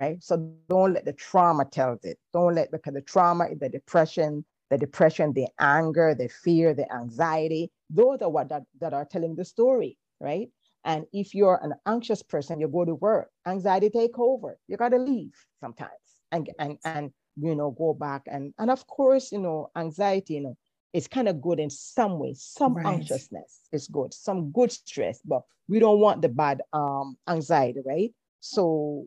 right? 0.00 0.22
So 0.22 0.52
don't 0.68 0.94
let 0.94 1.04
the 1.04 1.12
trauma 1.12 1.66
tell 1.66 1.98
it. 2.02 2.18
Don't 2.32 2.54
let 2.54 2.70
because 2.70 2.94
the 2.94 3.02
trauma, 3.02 3.48
the 3.60 3.68
depression, 3.68 4.44
the 4.70 4.78
depression, 4.78 5.32
the 5.32 5.48
anger, 5.60 6.14
the 6.14 6.28
fear, 6.28 6.72
the 6.72 6.90
anxiety, 6.92 7.70
those 7.90 8.22
are 8.22 8.30
what 8.30 8.48
that, 8.48 8.62
that 8.80 8.94
are 8.94 9.04
telling 9.04 9.36
the 9.36 9.44
story, 9.44 9.98
right? 10.20 10.48
And 10.84 11.04
if 11.12 11.34
you're 11.34 11.60
an 11.62 11.74
anxious 11.86 12.22
person, 12.22 12.60
you 12.60 12.68
go 12.68 12.84
to 12.84 12.94
work, 12.94 13.28
anxiety 13.46 13.90
take 13.90 14.18
over. 14.18 14.56
You 14.68 14.76
got 14.76 14.90
to 14.90 14.98
leave 14.98 15.34
sometimes 15.60 15.90
and, 16.32 16.48
and, 16.58 16.78
and, 16.84 17.10
you 17.36 17.54
know, 17.54 17.70
go 17.70 17.94
back. 17.94 18.22
And, 18.26 18.54
and 18.58 18.70
of 18.70 18.86
course, 18.86 19.32
you 19.32 19.38
know, 19.38 19.70
anxiety, 19.76 20.34
you 20.34 20.40
know, 20.40 20.56
it's 20.92 21.08
kind 21.08 21.28
of 21.28 21.42
good 21.42 21.60
in 21.60 21.70
some 21.70 22.18
way. 22.18 22.34
Some 22.34 22.74
right. 22.74 22.86
anxiousness 22.86 23.60
is 23.72 23.88
good, 23.88 24.14
some 24.14 24.50
good 24.50 24.72
stress, 24.72 25.20
but 25.24 25.42
we 25.68 25.78
don't 25.78 26.00
want 26.00 26.22
the 26.22 26.28
bad 26.28 26.62
um, 26.72 27.16
anxiety, 27.28 27.80
right? 27.84 28.12
So 28.40 29.06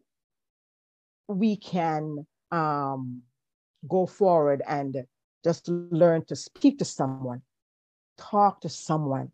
we 1.28 1.56
can 1.56 2.26
um, 2.52 3.22
go 3.88 4.06
forward 4.06 4.62
and 4.68 5.06
just 5.44 5.68
learn 5.68 6.26
to 6.26 6.36
speak 6.36 6.80
to 6.80 6.86
someone, 6.86 7.42
talk 8.18 8.62
to 8.62 8.70
someone. 8.70 9.32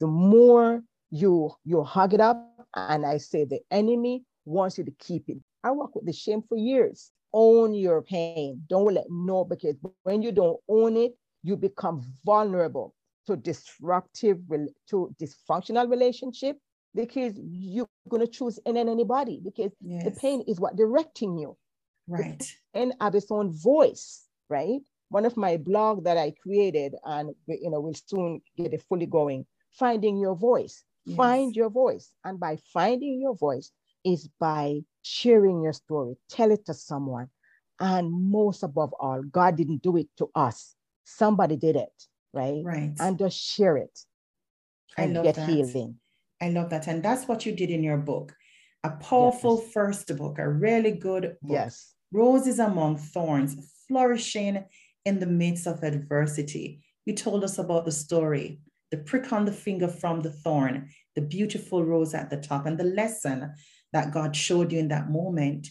The 0.00 0.06
more 0.06 0.82
you 1.10 1.52
you 1.64 1.82
hug 1.82 2.14
it 2.14 2.20
up, 2.20 2.66
and 2.74 3.06
I 3.06 3.18
say 3.18 3.44
the 3.44 3.60
enemy 3.70 4.24
wants 4.44 4.76
you 4.76 4.84
to 4.84 4.92
keep 4.98 5.28
it. 5.28 5.38
I 5.66 5.72
work 5.72 5.96
with 5.96 6.06
the 6.06 6.12
shame 6.12 6.42
for 6.48 6.56
years. 6.56 7.10
Own 7.32 7.74
your 7.74 8.00
pain. 8.00 8.62
Don't 8.68 8.94
let 8.94 9.06
no 9.10 9.44
because 9.44 9.74
when 10.04 10.22
you 10.22 10.30
don't 10.30 10.60
own 10.68 10.96
it, 10.96 11.12
you 11.42 11.56
become 11.56 12.02
vulnerable 12.24 12.94
to 13.26 13.36
disruptive, 13.36 14.38
to 14.90 15.14
dysfunctional 15.20 15.90
relationship 15.90 16.56
because 16.94 17.34
you're 17.36 17.88
going 18.08 18.24
to 18.24 18.30
choose 18.30 18.60
in 18.64 18.76
and 18.76 18.88
anybody 18.88 19.40
because 19.44 19.72
yes. 19.80 20.04
the 20.04 20.12
pain 20.12 20.44
is 20.46 20.60
what 20.60 20.76
directing 20.76 21.36
you. 21.36 21.56
Right. 22.06 22.44
And 22.72 22.94
have 23.00 23.16
its 23.16 23.32
own 23.32 23.52
voice, 23.52 24.22
right? 24.48 24.80
One 25.08 25.26
of 25.26 25.36
my 25.36 25.56
blog 25.56 26.04
that 26.04 26.16
I 26.16 26.32
created, 26.40 26.94
and 27.04 27.34
you 27.48 27.70
know, 27.70 27.80
we'll 27.80 27.94
soon 28.06 28.40
get 28.56 28.72
it 28.72 28.84
fully 28.88 29.06
going. 29.06 29.46
Finding 29.72 30.16
your 30.16 30.36
voice. 30.36 30.84
Yes. 31.04 31.16
Find 31.16 31.54
your 31.56 31.70
voice, 31.70 32.12
and 32.24 32.38
by 32.38 32.58
finding 32.72 33.20
your 33.20 33.34
voice 33.34 33.72
is 34.04 34.28
by 34.38 34.80
sharing 35.06 35.62
your 35.62 35.72
story. 35.72 36.16
Tell 36.28 36.50
it 36.50 36.66
to 36.66 36.74
someone, 36.74 37.28
and 37.78 38.10
most 38.12 38.62
above 38.62 38.92
all, 38.98 39.22
God 39.22 39.56
didn't 39.56 39.82
do 39.82 39.96
it 39.96 40.08
to 40.18 40.30
us 40.34 40.76
somebody 41.06 41.56
did 41.56 41.76
it, 41.76 42.02
right? 42.34 42.62
Right. 42.62 42.92
And 43.00 43.18
just 43.18 43.38
share 43.38 43.76
it 43.78 43.98
and 44.98 45.14
get 45.22 45.36
that. 45.36 45.48
healing. 45.48 45.96
I 46.42 46.50
love 46.50 46.70
that. 46.70 46.86
And 46.86 47.02
that's 47.02 47.26
what 47.26 47.46
you 47.46 47.52
did 47.52 47.70
in 47.70 47.82
your 47.82 47.96
book. 47.96 48.34
A 48.84 48.90
powerful 48.90 49.60
yes. 49.62 49.72
first 49.72 50.16
book, 50.16 50.38
a 50.38 50.48
really 50.48 50.92
good 50.92 51.36
book. 51.40 51.52
Yes. 51.52 51.94
Roses 52.12 52.58
Among 52.58 52.98
Thorns, 52.98 53.72
flourishing 53.88 54.64
in 55.04 55.18
the 55.18 55.26
midst 55.26 55.66
of 55.66 55.82
adversity. 55.82 56.82
You 57.04 57.14
told 57.14 57.42
us 57.42 57.58
about 57.58 57.84
the 57.84 57.92
story, 57.92 58.60
the 58.90 58.98
prick 58.98 59.32
on 59.32 59.44
the 59.44 59.52
finger 59.52 59.88
from 59.88 60.20
the 60.20 60.30
thorn, 60.30 60.90
the 61.14 61.22
beautiful 61.22 61.84
rose 61.84 62.14
at 62.14 62.30
the 62.30 62.36
top, 62.36 62.66
and 62.66 62.78
the 62.78 62.84
lesson 62.84 63.54
that 63.96 64.12
God 64.12 64.36
showed 64.36 64.72
you 64.72 64.78
in 64.78 64.88
that 64.88 65.08
moment. 65.08 65.70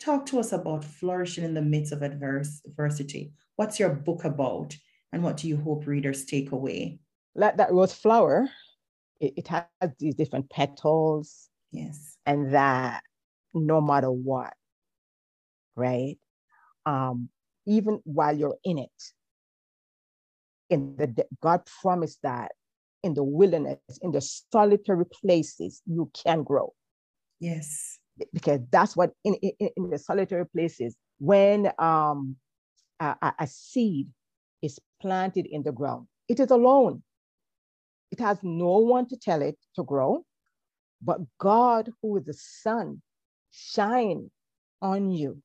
Talk 0.00 0.26
to 0.26 0.40
us 0.40 0.50
about 0.50 0.84
flourishing 0.84 1.44
in 1.44 1.54
the 1.54 1.62
midst 1.62 1.92
of 1.92 2.02
adverse, 2.02 2.60
adversity. 2.66 3.32
What's 3.54 3.78
your 3.78 3.90
book 3.90 4.24
about? 4.24 4.74
And 5.12 5.22
what 5.22 5.36
do 5.36 5.46
you 5.46 5.56
hope 5.56 5.86
readers 5.86 6.24
take 6.24 6.50
away? 6.50 6.98
Like 7.36 7.58
that 7.58 7.70
rose 7.70 7.94
flower, 7.94 8.48
it, 9.20 9.34
it 9.36 9.48
has 9.48 9.66
these 10.00 10.16
different 10.16 10.50
petals. 10.50 11.48
Yes. 11.70 12.16
And 12.26 12.52
that 12.54 13.04
no 13.54 13.80
matter 13.80 14.10
what, 14.10 14.52
right? 15.76 16.16
Um, 16.84 17.28
even 17.68 18.00
while 18.02 18.36
you're 18.36 18.58
in 18.64 18.78
it, 18.78 19.02
in 20.70 20.96
the 20.96 21.24
God 21.40 21.60
promised 21.80 22.18
that 22.24 22.50
in 23.04 23.14
the 23.14 23.22
wilderness, 23.22 23.78
in 24.02 24.10
the 24.10 24.20
solitary 24.20 25.06
places, 25.06 25.82
you 25.86 26.10
can 26.24 26.42
grow. 26.42 26.74
Yes. 27.40 27.98
Because 28.32 28.60
that's 28.70 28.96
what 28.96 29.12
in, 29.24 29.34
in, 29.34 29.70
in 29.76 29.90
the 29.90 29.98
solitary 29.98 30.46
places, 30.46 30.96
when 31.18 31.72
um 31.78 32.36
a, 33.00 33.32
a 33.38 33.46
seed 33.46 34.08
is 34.62 34.78
planted 35.00 35.46
in 35.46 35.62
the 35.62 35.72
ground, 35.72 36.06
it 36.28 36.38
is 36.38 36.50
alone. 36.50 37.02
It 38.10 38.20
has 38.20 38.38
no 38.42 38.78
one 38.78 39.08
to 39.08 39.16
tell 39.16 39.40
it 39.40 39.56
to 39.76 39.84
grow, 39.84 40.24
but 41.00 41.18
God, 41.38 41.90
who 42.02 42.18
is 42.18 42.24
the 42.24 42.34
sun, 42.34 43.00
shine 43.50 44.30
on 44.82 45.10
you 45.10 45.42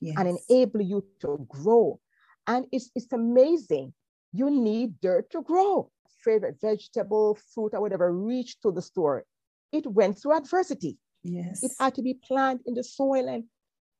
yes. 0.00 0.14
and 0.18 0.38
enable 0.48 0.80
you 0.82 1.04
to 1.20 1.44
grow. 1.48 2.00
And 2.46 2.66
it's, 2.72 2.90
it's 2.94 3.12
amazing. 3.12 3.92
You 4.32 4.50
need 4.50 5.00
dirt 5.00 5.30
to 5.30 5.42
grow. 5.42 5.90
Favorite 6.24 6.56
vegetable, 6.60 7.38
fruit, 7.54 7.74
or 7.74 7.80
whatever 7.80 8.12
reach 8.12 8.60
to 8.60 8.70
the 8.70 8.82
store. 8.82 9.24
It 9.72 9.86
went 9.86 10.18
through 10.18 10.36
adversity. 10.36 10.96
Yes. 11.26 11.62
It 11.62 11.72
had 11.78 11.94
to 11.96 12.02
be 12.02 12.14
planted 12.14 12.66
in 12.66 12.74
the 12.74 12.84
soil 12.84 13.28
and, 13.28 13.44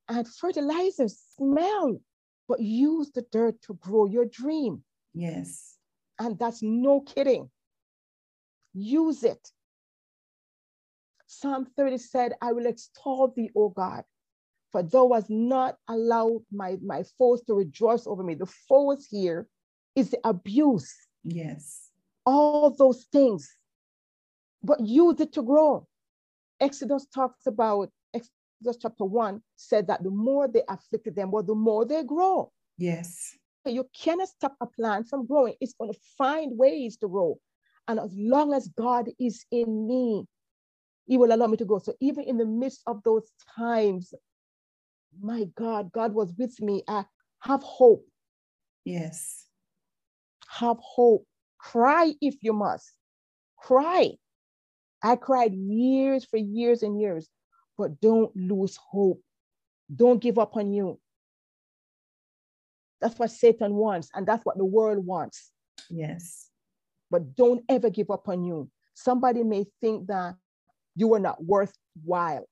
and 0.08 0.26
fertilizers 0.28 1.20
smell, 1.36 2.00
but 2.48 2.60
use 2.60 3.10
the 3.12 3.24
dirt 3.32 3.60
to 3.62 3.74
grow 3.74 4.06
your 4.06 4.26
dream. 4.26 4.82
Yes. 5.12 5.76
And 6.18 6.38
that's 6.38 6.62
no 6.62 7.00
kidding. 7.00 7.50
Use 8.74 9.24
it. 9.24 9.50
Psalm 11.26 11.66
30 11.76 11.98
said, 11.98 12.34
I 12.40 12.52
will 12.52 12.66
extol 12.66 13.32
thee, 13.34 13.50
O 13.56 13.68
God, 13.70 14.04
for 14.70 14.82
thou 14.82 15.12
hast 15.12 15.28
not 15.28 15.76
allowed 15.88 16.42
my, 16.52 16.76
my 16.82 17.02
foes 17.18 17.42
to 17.42 17.54
rejoice 17.54 18.06
over 18.06 18.22
me. 18.22 18.34
The 18.34 18.46
foes 18.46 19.06
here 19.10 19.48
is 19.96 20.10
the 20.10 20.20
abuse. 20.24 20.94
Yes. 21.24 21.90
All 22.24 22.70
those 22.70 23.04
things. 23.12 23.52
But 24.62 24.80
use 24.80 25.20
it 25.20 25.32
to 25.32 25.42
grow. 25.42 25.88
Exodus 26.61 27.07
talks 27.14 27.46
about, 27.46 27.90
Exodus 28.14 28.78
chapter 28.80 29.04
1 29.04 29.42
said 29.57 29.86
that 29.88 30.02
the 30.02 30.11
more 30.11 30.48
they 30.48 30.62
afflicted 30.68 31.14
them, 31.14 31.30
well, 31.30 31.42
the 31.42 31.54
more 31.54 31.84
they 31.84 32.02
grow. 32.02 32.50
Yes. 32.78 33.36
You 33.64 33.88
cannot 33.98 34.28
stop 34.28 34.54
a 34.61 34.66
plant 34.66 35.09
from 35.09 35.26
growing. 35.26 35.54
It's 35.61 35.74
going 35.74 35.92
to 35.92 35.98
find 36.16 36.57
ways 36.57 36.96
to 36.98 37.09
grow. 37.09 37.38
And 37.88 37.98
as 37.98 38.12
long 38.16 38.52
as 38.52 38.68
God 38.68 39.09
is 39.18 39.44
in 39.50 39.86
me, 39.86 40.24
He 41.07 41.18
will 41.18 41.32
allow 41.32 41.46
me 41.46 41.57
to 41.57 41.64
grow. 41.64 41.78
So 41.78 41.94
even 42.00 42.24
in 42.24 42.36
the 42.36 42.46
midst 42.46 42.82
of 42.86 43.02
those 43.04 43.30
times, 43.57 44.14
my 45.20 45.44
God, 45.57 45.90
God 45.92 46.14
was 46.14 46.32
with 46.38 46.61
me. 46.61 46.82
I 46.88 47.04
have 47.40 47.62
hope. 47.62 48.04
Yes. 48.84 49.46
Have 50.48 50.78
hope. 50.80 51.26
Cry 51.59 52.12
if 52.20 52.36
you 52.42 52.52
must. 52.52 52.92
Cry. 53.59 54.12
I 55.03 55.16
cried 55.16 55.55
years 55.55 56.24
for 56.24 56.36
years 56.36 56.82
and 56.82 57.01
years, 57.01 57.28
but 57.76 58.01
don't 58.01 58.34
lose 58.36 58.76
hope. 58.76 59.20
Don't 59.94 60.20
give 60.20 60.38
up 60.38 60.57
on 60.57 60.72
you. 60.72 60.99
That's 63.01 63.18
what 63.18 63.30
Satan 63.30 63.74
wants, 63.74 64.11
and 64.14 64.26
that's 64.26 64.44
what 64.44 64.57
the 64.57 64.64
world 64.64 65.05
wants. 65.05 65.53
Yes. 65.90 66.51
But 67.11 67.36
don't 67.36 67.62
ever 67.68 67.90
give 67.90 68.11
up 68.11 68.28
on 68.28 68.44
you. 68.44 68.70
Somebody 68.94 69.44
may 69.44 69.66
think 69.80 70.07
that 70.09 70.34
you 70.97 71.12
are 71.14 71.20
not 71.20 71.44
worthwhile. 71.44 72.49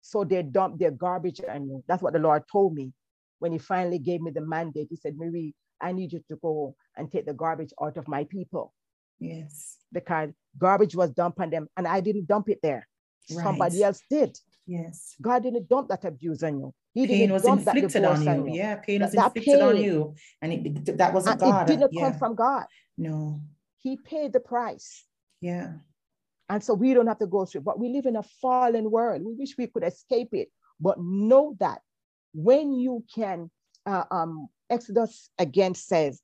So 0.00 0.24
they 0.24 0.42
dump 0.42 0.78
their 0.78 0.90
garbage 0.90 1.40
on 1.48 1.68
you. 1.68 1.84
That's 1.86 2.02
what 2.02 2.14
the 2.14 2.18
Lord 2.18 2.42
told 2.50 2.74
me 2.74 2.92
when 3.38 3.52
He 3.52 3.58
finally 3.58 3.98
gave 3.98 4.22
me 4.22 4.30
the 4.32 4.40
mandate. 4.40 4.88
He 4.90 4.96
said, 4.96 5.16
Marie, 5.16 5.54
I 5.80 5.92
need 5.92 6.12
you 6.12 6.24
to 6.28 6.36
go 6.36 6.74
and 6.96 7.10
take 7.10 7.26
the 7.26 7.34
garbage 7.34 7.72
out 7.80 7.96
of 7.96 8.08
my 8.08 8.24
people. 8.24 8.72
Yes. 9.20 9.76
Because 9.92 10.30
garbage 10.58 10.94
was 10.94 11.10
dumped 11.10 11.40
on 11.40 11.50
them 11.50 11.68
and 11.76 11.86
I 11.86 12.00
didn't 12.00 12.26
dump 12.26 12.48
it 12.48 12.60
there. 12.62 12.88
Right. 13.30 13.42
Somebody 13.44 13.82
else 13.82 14.00
did. 14.10 14.38
Yes. 14.66 15.16
God 15.20 15.42
didn't 15.42 15.68
dump 15.68 15.88
that 15.88 16.04
abuse 16.04 16.42
on 16.42 16.58
you. 16.60 16.74
He 16.94 17.06
pain 17.06 17.32
was 17.32 17.44
inflicted 17.44 18.04
on 18.04 18.22
you. 18.22 18.28
on 18.28 18.46
you. 18.46 18.54
Yeah, 18.54 18.76
pain 18.76 19.00
was 19.00 19.12
that 19.12 19.26
inflicted 19.26 19.60
pain, 19.60 19.62
on 19.62 19.76
you. 19.76 20.14
And 20.40 20.52
it, 20.52 20.98
that 20.98 21.14
wasn't 21.14 21.40
God. 21.40 21.68
It 21.68 21.76
didn't 21.76 21.92
yeah. 21.92 22.02
come 22.02 22.18
from 22.18 22.34
God. 22.34 22.66
No. 22.98 23.40
He 23.78 23.96
paid 23.96 24.32
the 24.32 24.40
price. 24.40 25.04
Yeah. 25.40 25.72
And 26.48 26.62
so 26.62 26.74
we 26.74 26.92
don't 26.92 27.06
have 27.06 27.18
to 27.18 27.26
go 27.26 27.46
through, 27.46 27.62
but 27.62 27.78
we 27.78 27.88
live 27.88 28.06
in 28.06 28.16
a 28.16 28.22
fallen 28.22 28.90
world. 28.90 29.22
We 29.24 29.32
wish 29.34 29.56
we 29.56 29.66
could 29.66 29.84
escape 29.84 30.28
it. 30.32 30.48
But 30.78 30.98
know 31.00 31.56
that 31.60 31.80
when 32.34 32.74
you 32.74 33.04
can, 33.14 33.50
uh, 33.86 34.04
um, 34.10 34.48
Exodus 34.68 35.30
again 35.38 35.74
says 35.74 36.20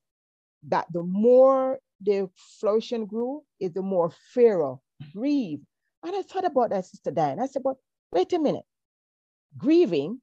that 0.69 0.87
the 0.93 1.03
more 1.03 1.79
the 2.01 2.28
flourishing 2.61 3.07
grew, 3.07 3.42
is 3.61 3.72
the 3.72 3.82
more 3.82 4.12
Pharaoh 4.32 4.80
grieved. 5.14 5.64
And 6.05 6.14
I 6.14 6.22
thought 6.22 6.44
about 6.44 6.70
that, 6.70 6.86
Sister 6.86 7.11
Diane. 7.11 7.40
I 7.40 7.46
said, 7.46 7.62
but 7.62 7.76
wait 8.12 8.32
a 8.32 8.38
minute. 8.38 8.64
Grieving, 9.57 10.20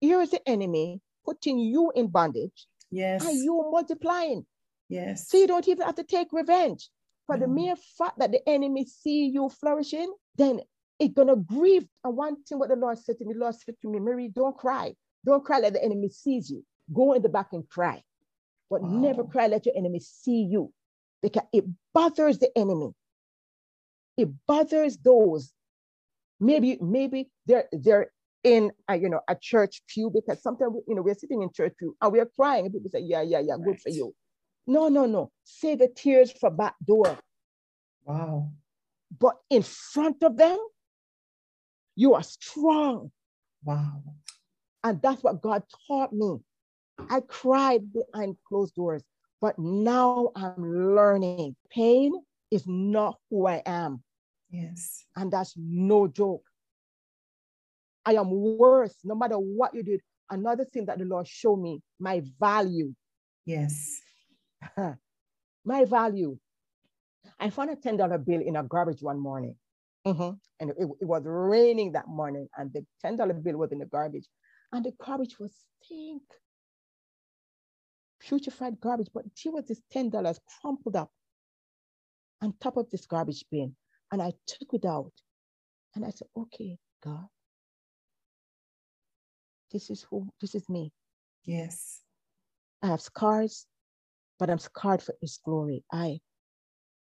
here 0.00 0.20
is 0.20 0.30
the 0.30 0.46
enemy 0.48 1.00
putting 1.24 1.58
you 1.58 1.92
in 1.94 2.08
bondage. 2.08 2.66
Yes. 2.90 3.24
And 3.24 3.36
you 3.36 3.68
multiplying. 3.70 4.46
Yes. 4.88 5.28
So 5.28 5.38
you 5.38 5.46
don't 5.46 5.66
even 5.68 5.86
have 5.86 5.96
to 5.96 6.04
take 6.04 6.32
revenge. 6.32 6.88
For 7.26 7.36
the 7.36 7.48
mere 7.48 7.74
fact 7.98 8.20
that 8.20 8.30
the 8.30 8.48
enemy 8.48 8.86
see 8.86 9.26
you 9.26 9.48
flourishing, 9.48 10.14
then 10.36 10.60
it's 11.00 11.12
gonna 11.12 11.34
grieve. 11.34 11.84
And 12.04 12.16
one 12.16 12.42
thing 12.44 12.58
what 12.58 12.68
the 12.68 12.76
Lord 12.76 12.98
said 12.98 13.18
to 13.18 13.24
me, 13.24 13.34
the 13.34 13.40
Lord 13.40 13.56
said 13.56 13.74
to 13.82 13.88
me, 13.88 13.98
Mary, 13.98 14.28
don't 14.28 14.56
cry. 14.56 14.94
Don't 15.24 15.44
cry 15.44 15.58
let 15.58 15.72
the 15.72 15.82
enemy 15.82 16.08
sees 16.08 16.48
you. 16.50 16.64
Go 16.94 17.14
in 17.14 17.22
the 17.22 17.28
back 17.28 17.48
and 17.52 17.68
cry. 17.68 18.00
But 18.70 18.82
wow. 18.82 18.90
never 18.90 19.24
cry 19.24 19.48
let 19.48 19.66
your 19.66 19.76
enemy 19.76 19.98
see 20.00 20.42
you. 20.42 20.72
Because 21.22 21.44
it 21.52 21.64
bothers 21.94 22.38
the 22.38 22.50
enemy. 22.56 22.90
It 24.16 24.28
bothers 24.46 24.96
those. 24.98 25.52
Maybe, 26.38 26.78
maybe 26.80 27.30
they're 27.46 27.66
they're 27.72 28.10
in 28.44 28.70
a, 28.88 28.96
you 28.96 29.08
know 29.08 29.20
a 29.28 29.34
church 29.34 29.82
pew 29.88 30.10
because 30.12 30.42
sometimes 30.42 30.74
you 30.86 30.94
know 30.94 31.02
we're 31.02 31.14
sitting 31.14 31.42
in 31.42 31.50
church 31.52 31.74
pew 31.78 31.96
and 32.00 32.12
we're 32.12 32.30
crying 32.38 32.66
and 32.66 32.74
people 32.74 32.90
say, 32.90 33.00
Yeah, 33.00 33.22
yeah, 33.22 33.40
yeah, 33.40 33.54
right. 33.54 33.64
good 33.64 33.80
for 33.80 33.88
you. 33.88 34.14
No, 34.66 34.88
no, 34.88 35.06
no. 35.06 35.30
Save 35.44 35.78
the 35.78 35.88
tears 35.88 36.32
for 36.32 36.50
back 36.50 36.74
door. 36.86 37.16
Wow. 38.04 38.50
But 39.18 39.36
in 39.50 39.62
front 39.62 40.22
of 40.22 40.36
them, 40.36 40.58
you 41.94 42.14
are 42.14 42.22
strong. 42.22 43.10
Wow. 43.64 44.02
And 44.84 45.00
that's 45.02 45.22
what 45.22 45.40
God 45.40 45.62
taught 45.88 46.12
me. 46.12 46.38
I 47.10 47.20
cried 47.20 47.82
behind 47.92 48.36
closed 48.48 48.74
doors, 48.74 49.02
but 49.40 49.58
now 49.58 50.30
I'm 50.34 50.94
learning. 50.94 51.56
Pain 51.70 52.12
is 52.50 52.64
not 52.66 53.16
who 53.30 53.46
I 53.46 53.62
am. 53.66 54.02
Yes. 54.50 55.04
And 55.16 55.32
that's 55.32 55.54
no 55.56 56.08
joke. 56.08 56.44
I 58.04 58.14
am 58.14 58.30
worth, 58.30 58.94
no 59.04 59.14
matter 59.14 59.36
what 59.36 59.74
you 59.74 59.82
did. 59.82 60.00
Another 60.30 60.64
thing 60.64 60.86
that 60.86 60.98
the 60.98 61.04
Lord 61.04 61.26
showed 61.26 61.60
me, 61.60 61.80
my 61.98 62.22
value. 62.40 62.94
Yes. 63.44 64.00
my 65.64 65.84
value. 65.84 66.38
I 67.38 67.50
found 67.50 67.70
a 67.70 67.76
$10 67.76 68.24
bill 68.24 68.40
in 68.40 68.56
a 68.56 68.62
garbage 68.62 69.02
one 69.02 69.18
morning. 69.18 69.56
Mm-hmm. 70.06 70.36
And 70.60 70.70
it, 70.70 70.76
it, 70.78 71.04
was 71.04 71.22
raining 71.24 71.92
that 71.92 72.06
morning, 72.06 72.48
and 72.56 72.72
the 72.72 72.86
$10 73.04 73.42
bill 73.42 73.56
was 73.56 73.72
in 73.72 73.80
the 73.80 73.86
garbage. 73.86 74.26
And 74.72 74.84
the 74.84 74.92
garbage 75.04 75.38
was 75.38 75.52
stink. 75.82 76.22
Putrefied 78.26 78.80
garbage, 78.80 79.08
but 79.14 79.24
here 79.34 79.52
was 79.52 79.66
this 79.66 79.80
$10 79.94 80.38
crumpled 80.60 80.96
up 80.96 81.10
on 82.42 82.54
top 82.60 82.76
of 82.76 82.90
this 82.90 83.06
garbage 83.06 83.44
bin. 83.50 83.76
And 84.12 84.20
I 84.20 84.32
took 84.46 84.74
it 84.74 84.84
out. 84.84 85.12
And 85.94 86.04
I 86.04 86.10
said, 86.10 86.28
okay, 86.36 86.78
God, 87.02 87.26
this 89.72 89.90
is 89.90 90.06
who, 90.10 90.28
this 90.40 90.54
is 90.54 90.68
me. 90.68 90.92
Yes. 91.44 92.02
I 92.82 92.88
have 92.88 93.00
scars 93.00 93.66
but 94.38 94.50
I'm 94.50 94.58
scarred 94.58 95.02
for 95.02 95.14
his 95.20 95.38
glory. 95.44 95.84
I 95.92 96.20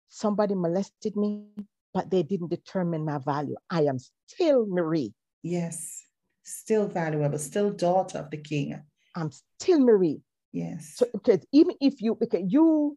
somebody 0.09 0.55
molested 0.55 1.17
me, 1.17 1.47
but 1.93 2.11
they 2.11 2.23
didn't 2.23 2.51
determine 2.51 3.05
my 3.05 3.19
value. 3.19 3.57
I 3.71 3.83
am 3.83 3.99
still 4.27 4.67
Marie. 4.67 5.12
Yes, 5.43 6.03
still 6.43 6.87
valuable, 6.87 7.39
still 7.39 7.71
daughter 7.71 8.19
of 8.19 8.31
the 8.31 8.39
king. 8.39 8.81
I'm 9.17 9.31
still 9.59 9.81
Marie. 9.81 10.21
Yes. 10.55 10.94
So 10.94 11.07
because 11.12 11.44
even 11.52 11.74
if 11.80 12.00
you 12.00 12.14
because 12.14 12.44
you 12.46 12.96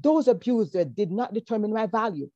those 0.00 0.28
abusers 0.28 0.86
did 0.86 1.10
not 1.10 1.32
determine 1.32 1.72
my 1.72 1.86
value. 1.86 2.28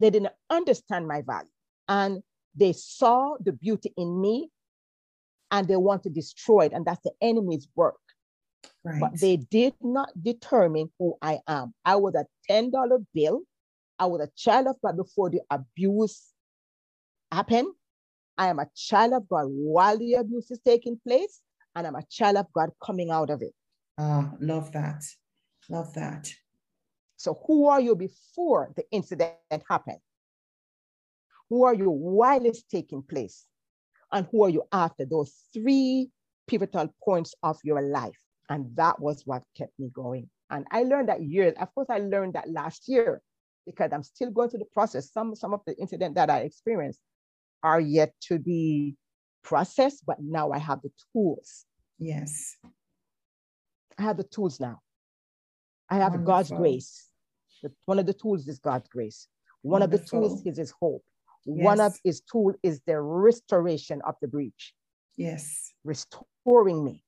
They 0.00 0.10
didn't 0.10 0.32
understand 0.50 1.08
my 1.08 1.22
value. 1.22 1.48
And 1.88 2.22
they 2.54 2.72
saw 2.72 3.36
the 3.40 3.52
beauty 3.52 3.92
in 3.96 4.20
me 4.20 4.50
and 5.50 5.66
they 5.66 5.76
want 5.76 6.02
to 6.02 6.10
destroy 6.10 6.66
it. 6.66 6.72
And 6.72 6.84
that's 6.84 7.02
the 7.02 7.12
enemy's 7.22 7.66
work. 7.74 7.96
Right. 8.84 9.00
But 9.00 9.20
they 9.20 9.36
did 9.36 9.74
not 9.80 10.10
determine 10.20 10.90
who 10.98 11.16
I 11.22 11.40
am. 11.48 11.72
I 11.84 11.96
was 11.96 12.14
a 12.14 12.26
$10 12.50 13.06
bill. 13.14 13.42
I 13.98 14.06
was 14.06 14.20
a 14.20 14.30
child 14.36 14.66
of 14.66 14.76
God 14.84 14.96
before 14.96 15.30
the 15.30 15.40
abuse 15.50 16.22
happened. 17.30 17.68
I 18.36 18.48
am 18.48 18.58
a 18.58 18.66
child 18.74 19.12
of 19.12 19.28
God 19.28 19.46
while 19.48 19.96
the 19.96 20.14
abuse 20.14 20.50
is 20.50 20.60
taking 20.64 20.98
place, 21.06 21.40
and 21.74 21.86
I'm 21.86 21.96
a 21.96 22.04
child 22.10 22.36
of 22.36 22.46
God 22.52 22.70
coming 22.84 23.10
out 23.10 23.30
of 23.30 23.42
it. 23.42 23.54
Ah, 23.98 24.32
love 24.40 24.72
that. 24.72 25.02
Love 25.68 25.92
that. 25.94 26.28
So, 27.16 27.40
who 27.46 27.68
are 27.68 27.80
you 27.80 27.94
before 27.94 28.72
the 28.76 28.84
incident 28.90 29.34
happened? 29.68 30.00
Who 31.50 31.64
are 31.64 31.74
you 31.74 31.90
while 31.90 32.44
it's 32.44 32.62
taking 32.62 33.02
place? 33.02 33.46
And 34.10 34.26
who 34.30 34.44
are 34.44 34.50
you 34.50 34.64
after 34.72 35.04
those 35.04 35.32
three 35.52 36.10
pivotal 36.46 36.92
points 37.02 37.34
of 37.42 37.58
your 37.64 37.80
life? 37.80 38.18
And 38.48 38.74
that 38.76 39.00
was 39.00 39.22
what 39.24 39.42
kept 39.56 39.72
me 39.78 39.90
going. 39.92 40.28
And 40.50 40.66
I 40.70 40.82
learned 40.82 41.08
that 41.08 41.22
years, 41.22 41.54
of 41.60 41.74
course, 41.74 41.88
I 41.88 41.98
learned 41.98 42.34
that 42.34 42.50
last 42.50 42.88
year 42.88 43.22
because 43.64 43.90
I'm 43.92 44.02
still 44.02 44.30
going 44.30 44.50
through 44.50 44.60
the 44.60 44.74
process. 44.74 45.10
Some 45.12 45.34
some 45.34 45.54
of 45.54 45.60
the 45.66 45.76
incident 45.78 46.14
that 46.16 46.28
I 46.28 46.40
experienced 46.40 47.00
are 47.62 47.80
yet 47.80 48.12
to 48.22 48.38
be 48.38 48.96
processed, 49.42 50.04
but 50.06 50.18
now 50.20 50.50
I 50.52 50.58
have 50.58 50.82
the 50.82 50.90
tools. 51.12 51.64
Yes. 51.98 52.56
I 53.98 54.02
have 54.02 54.16
the 54.16 54.24
tools 54.24 54.60
now. 54.60 54.80
I 55.90 55.96
have 55.96 56.12
Wonderful. 56.12 56.26
God's 56.26 56.50
grace. 56.50 57.08
One 57.84 57.98
of 57.98 58.06
the 58.06 58.14
tools 58.14 58.48
is 58.48 58.58
God's 58.58 58.88
grace. 58.88 59.28
One 59.62 59.80
Wonderful. 59.80 60.00
of 60.00 60.04
the 60.04 60.10
tools 60.10 60.46
is 60.46 60.56
his 60.56 60.72
hope. 60.80 61.04
Yes. 61.44 61.64
One 61.64 61.80
of 61.80 61.98
his 62.04 62.20
tool 62.20 62.54
is 62.62 62.80
the 62.86 63.00
restoration 63.00 64.00
of 64.04 64.14
the 64.22 64.28
breach. 64.28 64.74
Yes. 65.16 65.72
Restoring 65.84 66.84
me. 66.84 67.04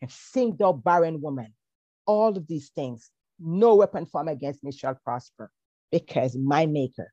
And 0.00 0.10
sing 0.10 0.56
thou 0.56 0.72
barren 0.72 1.20
woman. 1.20 1.54
All 2.06 2.36
of 2.36 2.46
these 2.46 2.70
things. 2.70 3.10
No 3.38 3.74
weapon 3.76 4.06
formed 4.06 4.30
against 4.30 4.64
me 4.64 4.72
shall 4.72 4.94
prosper 4.94 5.50
because 5.92 6.36
my 6.36 6.66
maker 6.66 7.12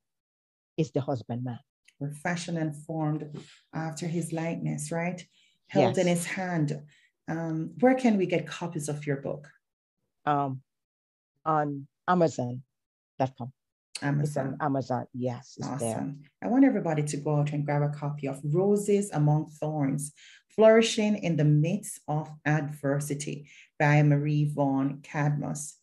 is 0.78 0.92
the 0.92 1.02
husbandman. 1.02 1.60
We're 2.00 2.12
fashioned 2.12 2.58
and 2.58 2.76
formed 2.76 3.28
after 3.74 4.08
his 4.08 4.32
likeness, 4.32 4.92
right? 4.92 5.26
Held 5.68 5.98
yes. 5.98 6.06
in 6.06 6.08
his 6.08 6.26
hand. 6.26 6.82
Um, 7.28 7.72
where 7.80 7.96
can 7.96 8.18
we 8.18 8.26
get 8.26 8.48
copies 8.48 8.88
of 8.88 9.06
your 9.06 9.18
book? 9.18 9.50
Um, 10.26 10.62
on 11.46 11.88
Amazon.com. 12.08 13.52
Amazon. 14.02 14.24
It's 14.24 14.38
on 14.38 14.58
Amazon. 14.62 15.08
Yes, 15.14 15.58
awesome. 15.64 15.80
there. 15.80 16.14
I 16.44 16.48
want 16.48 16.66
everybody 16.66 17.04
to 17.04 17.18
go 17.18 17.38
out 17.38 17.52
and 17.52 17.66
grab 17.66 17.82
a 17.82 17.90
copy 17.90 18.28
of 18.28 18.40
Roses 18.44 19.10
Among 19.12 19.48
Thorns, 19.48 20.14
Flourishing 20.50 21.18
in 21.18 21.36
the 21.36 21.46
Midst 21.46 22.02
of 22.08 22.30
Adversity 22.46 23.50
by 23.80 24.04
Marie 24.04 24.52
Vaughan 24.54 25.02
Cadmus. 25.04 25.78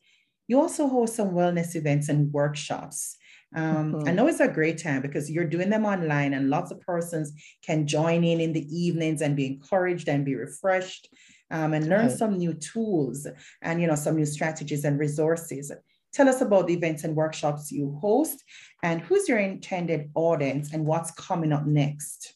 You 0.46 0.60
also 0.60 0.88
host 0.88 1.16
some 1.16 1.30
wellness 1.30 1.74
events 1.74 2.08
and 2.08 2.32
workshops. 2.32 3.16
Um, 3.54 3.94
mm-hmm. 3.94 4.08
I 4.08 4.12
know 4.12 4.26
it's 4.26 4.40
a 4.40 4.48
great 4.48 4.82
time 4.82 5.00
because 5.00 5.30
you're 5.30 5.44
doing 5.44 5.70
them 5.70 5.84
online 5.84 6.34
and 6.34 6.50
lots 6.50 6.70
of 6.70 6.80
persons 6.80 7.32
can 7.62 7.86
join 7.86 8.24
in 8.24 8.40
in 8.40 8.52
the 8.52 8.66
evenings 8.76 9.22
and 9.22 9.36
be 9.36 9.46
encouraged 9.46 10.08
and 10.08 10.24
be 10.24 10.34
refreshed 10.34 11.08
um, 11.50 11.72
and 11.72 11.88
learn 11.88 12.06
okay. 12.06 12.16
some 12.16 12.36
new 12.36 12.54
tools 12.54 13.26
and 13.62 13.80
you 13.80 13.86
know 13.86 13.94
some 13.94 14.16
new 14.16 14.26
strategies 14.26 14.84
and 14.84 14.98
resources. 14.98 15.72
Tell 16.12 16.28
us 16.28 16.40
about 16.40 16.68
the 16.68 16.74
events 16.74 17.04
and 17.04 17.16
workshops 17.16 17.72
you 17.72 17.98
host 18.00 18.42
and 18.82 19.00
who's 19.00 19.28
your 19.28 19.38
intended 19.38 20.10
audience 20.14 20.72
and 20.72 20.86
what's 20.86 21.10
coming 21.12 21.52
up 21.52 21.66
next. 21.66 22.34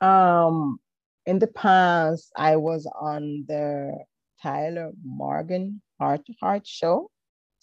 Um, 0.00 0.78
in 1.26 1.38
the 1.38 1.46
past, 1.46 2.32
I 2.36 2.56
was 2.56 2.90
on 2.98 3.44
the 3.46 4.04
Tyler 4.42 4.92
Morgan 5.04 5.80
Heart 5.98 6.26
Heart 6.40 6.66
Show. 6.66 7.10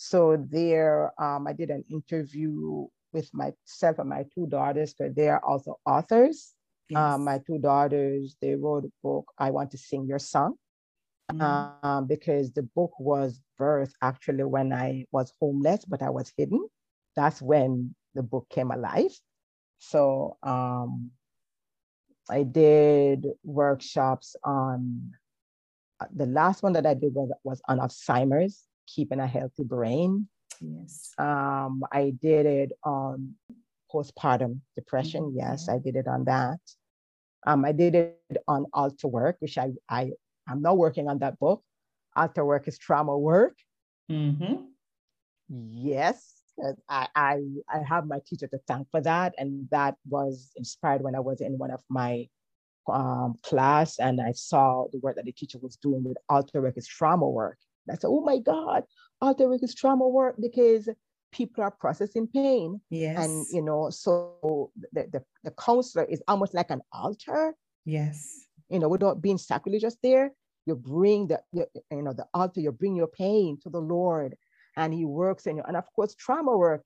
So 0.03 0.35
there, 0.49 1.13
um, 1.21 1.45
I 1.45 1.53
did 1.53 1.69
an 1.69 1.85
interview 1.87 2.87
with 3.13 3.29
myself 3.35 3.99
and 3.99 4.09
my 4.09 4.25
two 4.33 4.47
daughters, 4.47 4.95
because 4.95 5.13
they 5.13 5.29
are 5.29 5.43
also 5.45 5.77
authors. 5.85 6.53
Yes. 6.89 6.97
Um, 6.99 7.23
my 7.23 7.37
two 7.45 7.59
daughters, 7.59 8.35
they 8.41 8.55
wrote 8.55 8.85
a 8.85 8.91
book, 9.03 9.31
I 9.37 9.51
Want 9.51 9.69
to 9.71 9.77
Sing 9.77 10.07
Your 10.07 10.17
Song, 10.17 10.55
mm-hmm. 11.31 11.85
um, 11.87 12.07
because 12.07 12.51
the 12.51 12.63
book 12.63 12.93
was 12.99 13.39
birthed 13.59 13.93
actually 14.01 14.43
when 14.43 14.73
I 14.73 15.05
was 15.11 15.31
homeless, 15.39 15.85
but 15.85 16.01
I 16.01 16.09
was 16.09 16.33
hidden. 16.35 16.67
That's 17.15 17.39
when 17.39 17.93
the 18.15 18.23
book 18.23 18.47
came 18.49 18.71
alive. 18.71 19.11
So 19.77 20.37
um, 20.41 21.11
I 22.27 22.41
did 22.41 23.27
workshops 23.43 24.35
on 24.43 25.11
uh, 25.99 26.07
the 26.11 26.25
last 26.25 26.63
one 26.63 26.73
that 26.73 26.87
I 26.87 26.95
did 26.95 27.13
was, 27.13 27.29
was 27.43 27.61
on 27.67 27.77
Alzheimer's, 27.77 28.63
keeping 28.93 29.19
a 29.19 29.27
healthy 29.27 29.63
brain. 29.63 30.27
Yes. 30.59 31.13
Um, 31.17 31.83
I 31.91 32.13
did 32.21 32.45
it 32.45 32.71
on 32.83 33.35
postpartum 33.93 34.59
depression. 34.75 35.23
Mm-hmm. 35.23 35.39
Yes, 35.39 35.69
I 35.69 35.77
did 35.79 35.95
it 35.95 36.07
on 36.07 36.25
that. 36.25 36.59
Um, 37.45 37.65
I 37.65 37.71
did 37.71 37.95
it 37.95 38.37
on 38.47 38.65
Altar 38.73 39.07
work, 39.07 39.37
which 39.39 39.57
I, 39.57 39.71
I 39.89 40.11
I'm 40.47 40.61
not 40.61 40.77
working 40.77 41.07
on 41.07 41.19
that 41.19 41.39
book. 41.39 41.63
Altar 42.15 42.45
work 42.45 42.67
is 42.67 42.77
trauma 42.77 43.17
work. 43.17 43.57
Mm-hmm. 44.11 44.65
Yes, 45.49 46.43
I, 46.87 47.07
I 47.15 47.39
I 47.69 47.81
have 47.87 48.05
my 48.07 48.19
teacher 48.25 48.47
to 48.47 48.59
thank 48.67 48.89
for 48.91 49.01
that, 49.01 49.33
and 49.37 49.67
that 49.71 49.95
was 50.07 50.51
inspired 50.55 51.01
when 51.01 51.15
I 51.15 51.19
was 51.19 51.41
in 51.41 51.57
one 51.57 51.71
of 51.71 51.81
my 51.89 52.27
um, 52.91 53.35
class 53.43 53.99
and 53.99 54.19
I 54.19 54.31
saw 54.31 54.87
the 54.91 54.99
work 54.99 55.15
that 55.15 55.25
the 55.25 55.31
teacher 55.31 55.59
was 55.59 55.75
doing 55.77 56.03
with 56.03 56.17
altar 56.29 56.61
work 56.61 56.77
is 56.77 56.87
trauma 56.87 57.27
work. 57.29 57.57
I 57.91 57.95
said, 57.95 58.07
oh 58.07 58.21
my 58.21 58.39
God, 58.39 58.83
altar 59.21 59.47
work 59.49 59.63
is 59.63 59.75
trauma 59.75 60.07
work 60.07 60.35
because 60.39 60.89
people 61.31 61.63
are 61.63 61.71
processing 61.71 62.27
pain. 62.27 62.81
Yes. 62.89 63.23
And, 63.23 63.45
you 63.51 63.61
know, 63.61 63.89
so 63.89 64.71
the, 64.91 65.07
the, 65.11 65.23
the 65.43 65.51
counselor 65.51 66.05
is 66.05 66.21
almost 66.27 66.53
like 66.53 66.71
an 66.71 66.81
altar. 66.91 67.53
Yes. 67.85 68.45
You 68.69 68.79
know, 68.79 68.89
without 68.89 69.21
being 69.21 69.37
sacrilegious 69.37 69.97
there, 70.01 70.31
you 70.65 70.75
bring 70.75 71.27
the, 71.27 71.41
you, 71.51 71.65
you 71.89 72.01
know, 72.01 72.13
the 72.13 72.25
altar, 72.33 72.61
you 72.61 72.71
bring 72.71 72.95
your 72.95 73.07
pain 73.07 73.57
to 73.63 73.69
the 73.69 73.81
Lord 73.81 74.35
and 74.75 74.93
he 74.93 75.05
works 75.05 75.47
in 75.47 75.57
you. 75.57 75.63
And 75.67 75.75
of 75.75 75.85
course, 75.95 76.15
trauma 76.15 76.55
work 76.55 76.83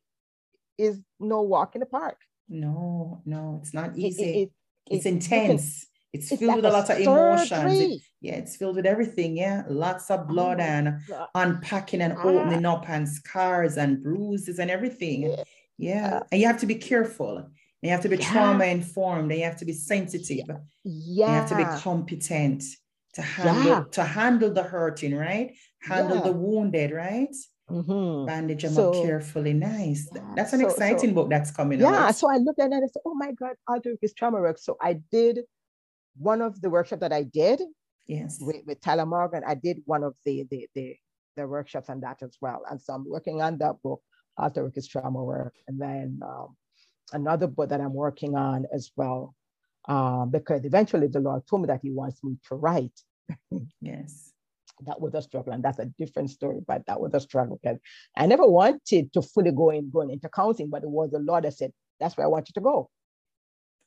is 0.77 1.01
no 1.19 1.41
walk 1.41 1.75
in 1.75 1.81
the 1.81 1.85
park. 1.85 2.17
No, 2.47 3.21
no, 3.25 3.59
it's 3.61 3.73
not 3.73 3.97
easy. 3.97 4.23
It, 4.23 4.37
it, 4.37 4.51
it's 4.91 5.05
intense. 5.05 5.87
It's, 6.15 6.31
it's 6.31 6.39
filled 6.39 6.49
like 6.49 6.55
with 6.57 6.65
a 6.65 6.71
lot 6.71 6.89
of 6.89 6.99
emotions. 6.99 7.79
It, 7.79 8.01
yeah, 8.21 8.35
it's 8.35 8.55
filled 8.55 8.75
with 8.75 8.85
everything. 8.85 9.37
Yeah, 9.37 9.63
lots 9.69 10.09
of 10.09 10.27
blood 10.27 10.59
oh 10.59 10.63
and 10.63 10.99
God. 11.07 11.27
unpacking 11.35 12.01
and 12.01 12.13
ah. 12.17 12.23
opening 12.23 12.65
up 12.65 12.89
and 12.89 13.07
scars 13.07 13.77
and 13.77 14.01
bruises 14.01 14.59
and 14.59 14.71
everything. 14.71 15.23
Yeah, 15.23 15.43
yeah. 15.77 16.23
and 16.31 16.41
you 16.41 16.47
have 16.47 16.59
to 16.61 16.65
be 16.65 16.75
careful. 16.75 17.49
You 17.81 17.91
have 17.91 18.01
to 18.01 18.09
be 18.09 18.17
yeah. 18.17 18.31
trauma 18.31 18.65
informed. 18.65 19.31
And 19.31 19.39
you 19.39 19.45
have 19.45 19.57
to 19.57 19.65
be 19.65 19.73
sensitive. 19.73 20.47
Yeah, 20.83 21.27
you 21.27 21.33
have 21.39 21.49
to 21.49 21.55
be 21.55 21.65
competent 21.81 22.63
to 23.13 23.21
handle 23.21 23.65
yeah. 23.65 23.83
to 23.91 24.03
handle 24.03 24.51
the 24.51 24.63
hurting, 24.63 25.15
right? 25.15 25.55
Handle 25.81 26.21
the 26.21 26.31
wounded, 26.31 26.91
right? 26.91 27.35
Mm-hmm. 27.69 28.27
Bandage 28.27 28.61
them 28.61 28.73
so, 28.73 28.91
up 28.91 29.05
carefully. 29.05 29.53
Nice. 29.53 30.07
Yeah. 30.13 30.21
That's 30.35 30.53
an 30.53 30.59
so, 30.59 30.67
exciting 30.67 31.09
so, 31.09 31.15
book 31.15 31.29
that's 31.29 31.51
coming 31.51 31.79
yeah, 31.79 32.07
out. 32.07 32.15
so 32.15 32.29
I 32.29 32.37
looked 32.37 32.59
at 32.59 32.71
it 32.71 32.73
and 32.73 32.83
I 32.83 32.87
said, 32.87 33.01
oh 33.05 33.15
my 33.15 33.31
God, 33.31 33.55
altar 33.67 33.91
work 33.91 33.99
is 34.03 34.13
trauma 34.13 34.39
work. 34.39 34.59
So 34.59 34.77
I 34.81 34.99
did 35.11 35.39
one 36.17 36.41
of 36.41 36.61
the 36.61 36.69
workshop 36.69 36.99
that 37.01 37.13
I 37.13 37.23
did. 37.23 37.61
Yes. 38.07 38.37
With, 38.39 38.57
with 38.65 38.81
Tyler 38.81 39.05
Morgan, 39.05 39.43
I 39.45 39.55
did 39.55 39.81
one 39.85 40.03
of 40.03 40.13
the, 40.25 40.45
the, 40.49 40.67
the, 40.75 40.95
the 41.35 41.47
workshops 41.47 41.89
on 41.89 42.01
that 42.01 42.21
as 42.21 42.37
well. 42.39 42.61
And 42.69 42.79
so 42.79 42.93
I'm 42.93 43.09
working 43.09 43.41
on 43.41 43.57
that 43.59 43.81
book, 43.81 44.01
altar 44.37 44.63
work 44.63 44.77
is 44.77 44.87
trauma 44.87 45.23
work. 45.23 45.55
And 45.67 45.81
then 45.81 46.19
um, 46.23 46.55
another 47.13 47.47
book 47.47 47.69
that 47.69 47.81
I'm 47.81 47.93
working 47.93 48.35
on 48.35 48.65
as 48.71 48.91
well, 48.95 49.33
um, 49.87 50.29
because 50.31 50.65
eventually 50.65 51.07
the 51.07 51.19
Lord 51.19 51.47
told 51.47 51.63
me 51.63 51.67
that 51.67 51.81
he 51.81 51.91
wants 51.91 52.23
me 52.23 52.37
to 52.49 52.55
write. 52.55 52.99
yes 53.81 54.33
that 54.81 54.99
was 54.99 55.13
a 55.13 55.21
struggle 55.21 55.53
and 55.53 55.63
that's 55.63 55.79
a 55.79 55.85
different 55.97 56.29
story 56.29 56.59
but 56.67 56.85
that 56.87 56.99
was 56.99 57.13
a 57.13 57.19
struggle 57.19 57.59
because 57.61 57.79
i 58.17 58.25
never 58.25 58.45
wanted 58.45 59.11
to 59.13 59.21
fully 59.21 59.51
go 59.51 59.69
in 59.69 59.89
going 59.89 60.09
into 60.09 60.29
counseling 60.29 60.69
but 60.69 60.83
it 60.83 60.89
was 60.89 61.11
the 61.11 61.19
lord 61.19 61.43
that 61.43 61.53
said 61.53 61.71
that's 61.99 62.17
where 62.17 62.25
i 62.25 62.29
want 62.29 62.47
you 62.49 62.53
to 62.53 62.61
go 62.61 62.89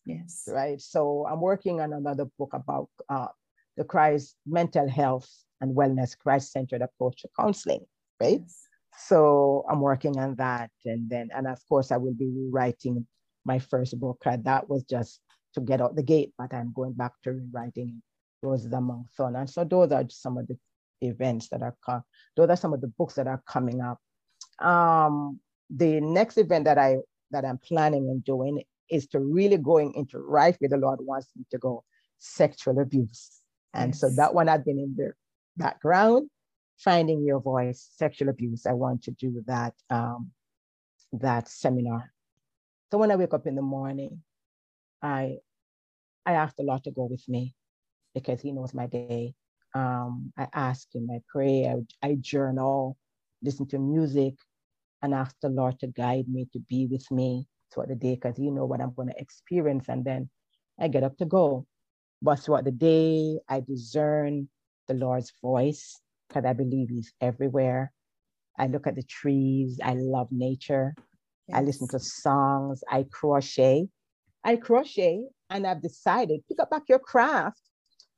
yes 0.08 0.48
right 0.48 0.80
so 0.80 1.26
i'm 1.30 1.40
working 1.40 1.80
on 1.80 1.92
another 1.92 2.26
book 2.38 2.50
about 2.52 2.88
uh, 3.08 3.28
the 3.76 3.84
christ 3.84 4.36
mental 4.46 4.88
health 4.88 5.28
and 5.60 5.76
wellness 5.76 6.16
christ-centered 6.18 6.82
approach 6.82 7.22
to 7.22 7.28
counseling 7.38 7.84
right 8.20 8.40
yes. 8.42 8.66
so 9.06 9.64
i'm 9.70 9.80
working 9.80 10.18
on 10.18 10.34
that 10.36 10.70
and 10.84 11.08
then 11.08 11.28
and 11.34 11.46
of 11.46 11.60
course 11.68 11.92
i 11.92 11.96
will 11.96 12.14
be 12.14 12.30
rewriting 12.34 13.06
my 13.44 13.58
first 13.58 13.98
book 14.00 14.18
uh, 14.26 14.36
that 14.42 14.68
was 14.68 14.82
just 14.84 15.20
to 15.54 15.60
get 15.60 15.80
out 15.80 15.94
the 15.94 16.02
gate 16.02 16.32
but 16.38 16.52
i'm 16.52 16.72
going 16.74 16.92
back 16.92 17.12
to 17.22 17.32
rewriting 17.32 18.02
Roses 18.42 18.72
Among 18.72 19.06
Thorns. 19.16 19.36
And 19.36 19.50
so 19.50 19.64
those 19.64 19.92
are 19.92 20.04
some 20.08 20.38
of 20.38 20.46
the 20.46 20.56
events 21.00 21.48
that 21.50 21.62
are 21.62 21.76
coming. 21.84 22.02
Those 22.36 22.50
are 22.50 22.56
some 22.56 22.72
of 22.72 22.80
the 22.80 22.88
books 22.88 23.14
that 23.14 23.26
are 23.26 23.42
coming 23.46 23.80
up. 23.80 23.98
Um, 24.64 25.40
the 25.70 26.00
next 26.00 26.38
event 26.38 26.64
that 26.64 26.78
I 26.78 26.98
that 27.30 27.44
I'm 27.44 27.58
planning 27.58 28.08
on 28.08 28.20
doing 28.20 28.62
is 28.90 29.06
to 29.08 29.20
really 29.20 29.56
going 29.56 29.92
into 29.94 30.18
right 30.18 30.56
where 30.58 30.68
the 30.68 30.76
Lord 30.76 31.00
wants 31.02 31.28
me 31.36 31.44
to 31.50 31.58
go, 31.58 31.84
sexual 32.18 32.78
abuse. 32.80 33.40
And 33.74 33.90
yes. 33.90 34.00
so 34.00 34.10
that 34.16 34.34
one 34.34 34.48
I've 34.48 34.64
been 34.64 34.78
in 34.78 34.94
the 34.96 35.12
background, 35.56 36.30
finding 36.78 37.24
your 37.24 37.40
voice, 37.40 37.88
sexual 37.96 38.28
abuse. 38.28 38.66
I 38.66 38.72
want 38.72 39.02
to 39.04 39.10
do 39.12 39.42
that 39.46 39.74
um, 39.90 40.30
that 41.12 41.48
seminar. 41.48 42.12
So 42.90 42.98
when 42.98 43.10
I 43.10 43.16
wake 43.16 43.34
up 43.34 43.46
in 43.46 43.54
the 43.54 43.62
morning, 43.62 44.22
I 45.02 45.36
I 46.24 46.32
ask 46.32 46.56
the 46.56 46.62
Lord 46.62 46.84
to 46.84 46.90
go 46.90 47.04
with 47.04 47.28
me 47.28 47.54
because 48.14 48.40
He 48.40 48.52
knows 48.52 48.74
my 48.74 48.86
day. 48.86 49.34
Um, 49.74 50.32
I 50.36 50.48
ask 50.54 50.88
him, 50.94 51.08
I 51.12 51.20
pray, 51.28 51.66
I, 51.66 52.06
I 52.06 52.16
journal, 52.18 52.96
listen 53.42 53.66
to 53.68 53.78
music, 53.78 54.34
and 55.02 55.14
ask 55.14 55.36
the 55.42 55.50
Lord 55.50 55.78
to 55.80 55.88
guide 55.88 56.26
me, 56.26 56.48
to 56.54 56.58
be 56.58 56.86
with 56.86 57.08
me 57.10 57.46
throughout 57.72 57.88
the 57.88 57.94
day, 57.94 58.14
because 58.14 58.38
you 58.38 58.50
know 58.50 58.66
what 58.66 58.80
I'm 58.80 58.94
going 58.94 59.08
to 59.08 59.18
experience. 59.18 59.88
And 59.88 60.04
then 60.04 60.28
I 60.80 60.88
get 60.88 61.02
up 61.02 61.16
to 61.18 61.24
go. 61.24 61.66
But 62.20 62.40
throughout 62.40 62.64
the 62.64 62.72
day, 62.72 63.38
I 63.48 63.60
discern 63.60 64.48
the 64.88 64.94
Lord's 64.94 65.32
voice, 65.42 66.00
because 66.28 66.44
I 66.44 66.52
believe 66.52 66.88
He's 66.88 67.12
everywhere. 67.20 67.92
I 68.58 68.66
look 68.66 68.86
at 68.86 68.96
the 68.96 69.04
trees. 69.04 69.78
I 69.82 69.94
love 69.94 70.28
nature. 70.30 70.94
Yes. 71.46 71.58
I 71.58 71.62
listen 71.62 71.88
to 71.88 72.00
songs. 72.00 72.82
I 72.90 73.04
crochet. 73.04 73.88
I 74.44 74.56
crochet 74.56 75.22
and 75.50 75.66
I've 75.66 75.82
decided 75.82 76.40
pick 76.48 76.60
up 76.60 76.70
back 76.70 76.82
your 76.88 76.98
craft. 76.98 77.60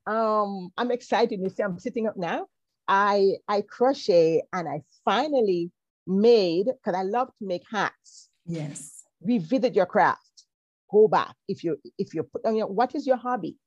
Um, 0.07 0.69
I'm 0.77 0.91
excited. 0.91 1.39
You 1.39 1.49
see, 1.49 1.63
I'm 1.63 1.79
sitting 1.79 2.07
up 2.07 2.17
now. 2.17 2.47
I 2.87 3.33
I 3.47 3.61
crochet 3.61 4.41
and 4.51 4.67
I 4.67 4.81
finally 5.05 5.71
made 6.07 6.65
because 6.65 6.97
I 6.97 7.03
love 7.03 7.27
to 7.27 7.45
make 7.45 7.63
hats. 7.69 8.29
Yes. 8.45 9.00
Revisit 9.21 9.75
your 9.75 9.85
craft. 9.85 10.45
Go 10.91 11.07
back. 11.07 11.35
If 11.47 11.63
you 11.63 11.77
if 11.97 12.13
you 12.13 12.23
put 12.23 12.45
on 12.45 12.55
your 12.55 12.67
what 12.67 12.95
is 12.95 13.07
your 13.07 13.17
hobby? 13.17 13.57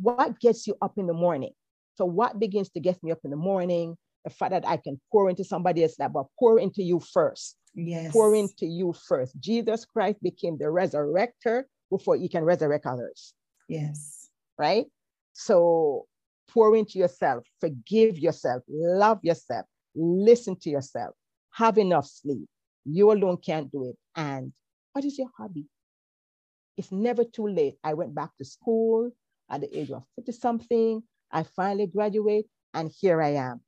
What 0.00 0.40
gets 0.40 0.66
you 0.66 0.76
up 0.82 0.98
in 0.98 1.06
the 1.06 1.14
morning? 1.14 1.52
So 1.94 2.04
what 2.04 2.40
begins 2.40 2.70
to 2.70 2.80
get 2.80 3.02
me 3.02 3.12
up 3.12 3.20
in 3.24 3.30
the 3.30 3.36
morning? 3.36 3.96
The 4.24 4.30
fact 4.30 4.50
that 4.52 4.66
I 4.66 4.78
can 4.78 5.00
pour 5.12 5.30
into 5.30 5.44
somebody 5.44 5.82
else, 5.82 5.96
that 5.96 6.12
but 6.12 6.26
pour 6.38 6.58
into 6.58 6.82
you 6.82 7.00
first. 7.00 7.56
Yes. 7.74 8.12
Pour 8.12 8.34
into 8.34 8.66
you 8.66 8.94
first. 9.06 9.38
Jesus 9.38 9.84
Christ 9.84 10.22
became 10.22 10.56
the 10.58 10.66
resurrector 10.66 11.64
before 11.90 12.16
you 12.16 12.28
can 12.28 12.42
resurrect 12.44 12.86
others. 12.86 13.34
Yes. 13.68 14.28
Right? 14.58 14.86
So 15.34 16.06
pour 16.48 16.76
into 16.76 16.98
yourself, 16.98 17.44
forgive 17.60 18.18
yourself, 18.18 18.62
love 18.68 19.18
yourself, 19.22 19.66
listen 19.94 20.56
to 20.60 20.70
yourself, 20.70 21.14
have 21.52 21.78
enough 21.78 22.06
sleep. 22.06 22.48
You 22.84 23.12
alone 23.12 23.38
can't 23.38 23.70
do 23.70 23.88
it. 23.88 23.96
And 24.16 24.52
what 24.92 25.04
is 25.04 25.18
your 25.18 25.28
hobby? 25.36 25.66
It's 26.76 26.92
never 26.92 27.24
too 27.24 27.48
late. 27.48 27.76
I 27.84 27.94
went 27.94 28.14
back 28.14 28.30
to 28.38 28.44
school 28.44 29.10
at 29.50 29.60
the 29.60 29.78
age 29.78 29.90
of 29.90 30.04
50 30.16 30.32
something. 30.32 31.02
I 31.30 31.42
finally 31.42 31.86
graduate, 31.86 32.46
and 32.74 32.90
here 33.00 33.22
I 33.22 33.30
am. 33.34 33.60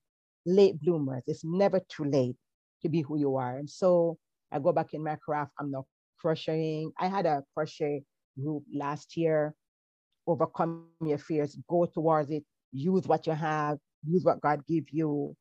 Late 0.45 0.81
bloomers. 0.81 1.23
It's 1.27 1.45
never 1.45 1.81
too 1.81 2.05
late 2.05 2.37
to 2.83 2.89
be 2.89 3.03
who 3.03 3.19
you 3.19 3.37
are. 3.37 3.59
And 3.59 3.69
so 3.69 4.19
I 4.53 4.59
go 4.59 4.73
back 4.73 4.95
in 4.95 5.03
my 5.03 5.17
craft. 5.17 5.53
I'm 5.59 5.71
not 5.71 5.85
crocheting. 6.21 6.93
I 6.99 7.09
had 7.09 7.27
a 7.27 7.43
crochet 7.55 8.03
group 8.41 8.65
last 8.73 9.17
year. 9.17 9.55
Overcome 10.27 10.87
your 11.05 11.19
fears, 11.19 11.57
go 11.69 11.87
towards 11.87 12.31
it, 12.31 12.45
use 12.73 13.07
what 13.07 13.29
you 13.29 13.33
have, 13.33 13.79
use 14.05 14.25
what 14.25 14.41
God 14.41 14.67
give 14.67 14.85
you, 14.91 15.37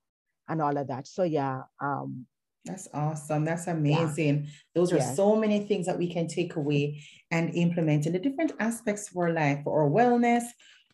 and 0.47 0.61
all 0.61 0.78
of 0.78 0.88
that. 0.88 1.07
So 1.07 1.23
yeah, 1.23 1.63
um, 1.82 2.28
that's 2.66 2.88
awesome. 2.93 3.45
That's 3.45 3.68
amazing. 3.68 4.43
Yeah. 4.43 4.49
Those 4.74 4.91
are 4.91 4.97
yes. 4.97 5.16
so 5.16 5.36
many 5.36 5.59
things 5.66 5.86
that 5.86 5.97
we 5.97 6.11
can 6.11 6.28
take 6.28 6.55
away 6.55 7.03
and 7.30 7.53
implement 7.53 8.07
in 8.07 8.13
the 8.13 8.20
different 8.20 8.53
aspects 8.59 9.09
of 9.09 9.18
our 9.18 9.32
life 9.32 9.59
for 9.63 9.84
our 9.84 9.89
wellness, 9.89 10.43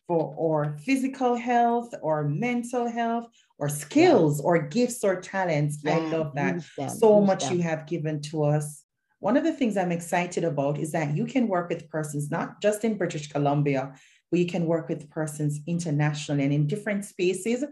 for 0.06 0.36
our 0.38 0.76
physical 0.78 1.34
health, 1.34 1.94
or 2.02 2.28
mental 2.28 2.88
health, 2.88 3.26
or 3.58 3.68
skills, 3.70 4.38
yeah. 4.38 4.44
or 4.44 4.58
gifts, 4.68 5.02
or 5.02 5.20
talents. 5.20 5.80
Yeah. 5.82 5.96
I 5.96 5.98
love 6.00 6.34
that. 6.34 6.62
so 6.90 7.18
Use 7.18 7.26
much 7.26 7.44
them. 7.44 7.56
you 7.56 7.62
have 7.62 7.86
given 7.86 8.20
to 8.22 8.44
us. 8.44 8.84
One 9.20 9.36
of 9.36 9.44
the 9.44 9.52
things 9.52 9.76
I'm 9.76 9.92
excited 9.92 10.44
about 10.44 10.78
is 10.78 10.92
that 10.92 11.16
you 11.16 11.24
can 11.24 11.48
work 11.48 11.68
with 11.70 11.88
persons 11.88 12.30
not 12.30 12.60
just 12.60 12.84
in 12.84 12.98
British 12.98 13.28
Columbia, 13.28 13.94
but 14.30 14.40
you 14.40 14.46
can 14.46 14.66
work 14.66 14.88
with 14.88 15.08
persons 15.10 15.60
internationally 15.66 16.44
and 16.44 16.52
in 16.52 16.66
different 16.66 17.04
spaces. 17.04 17.64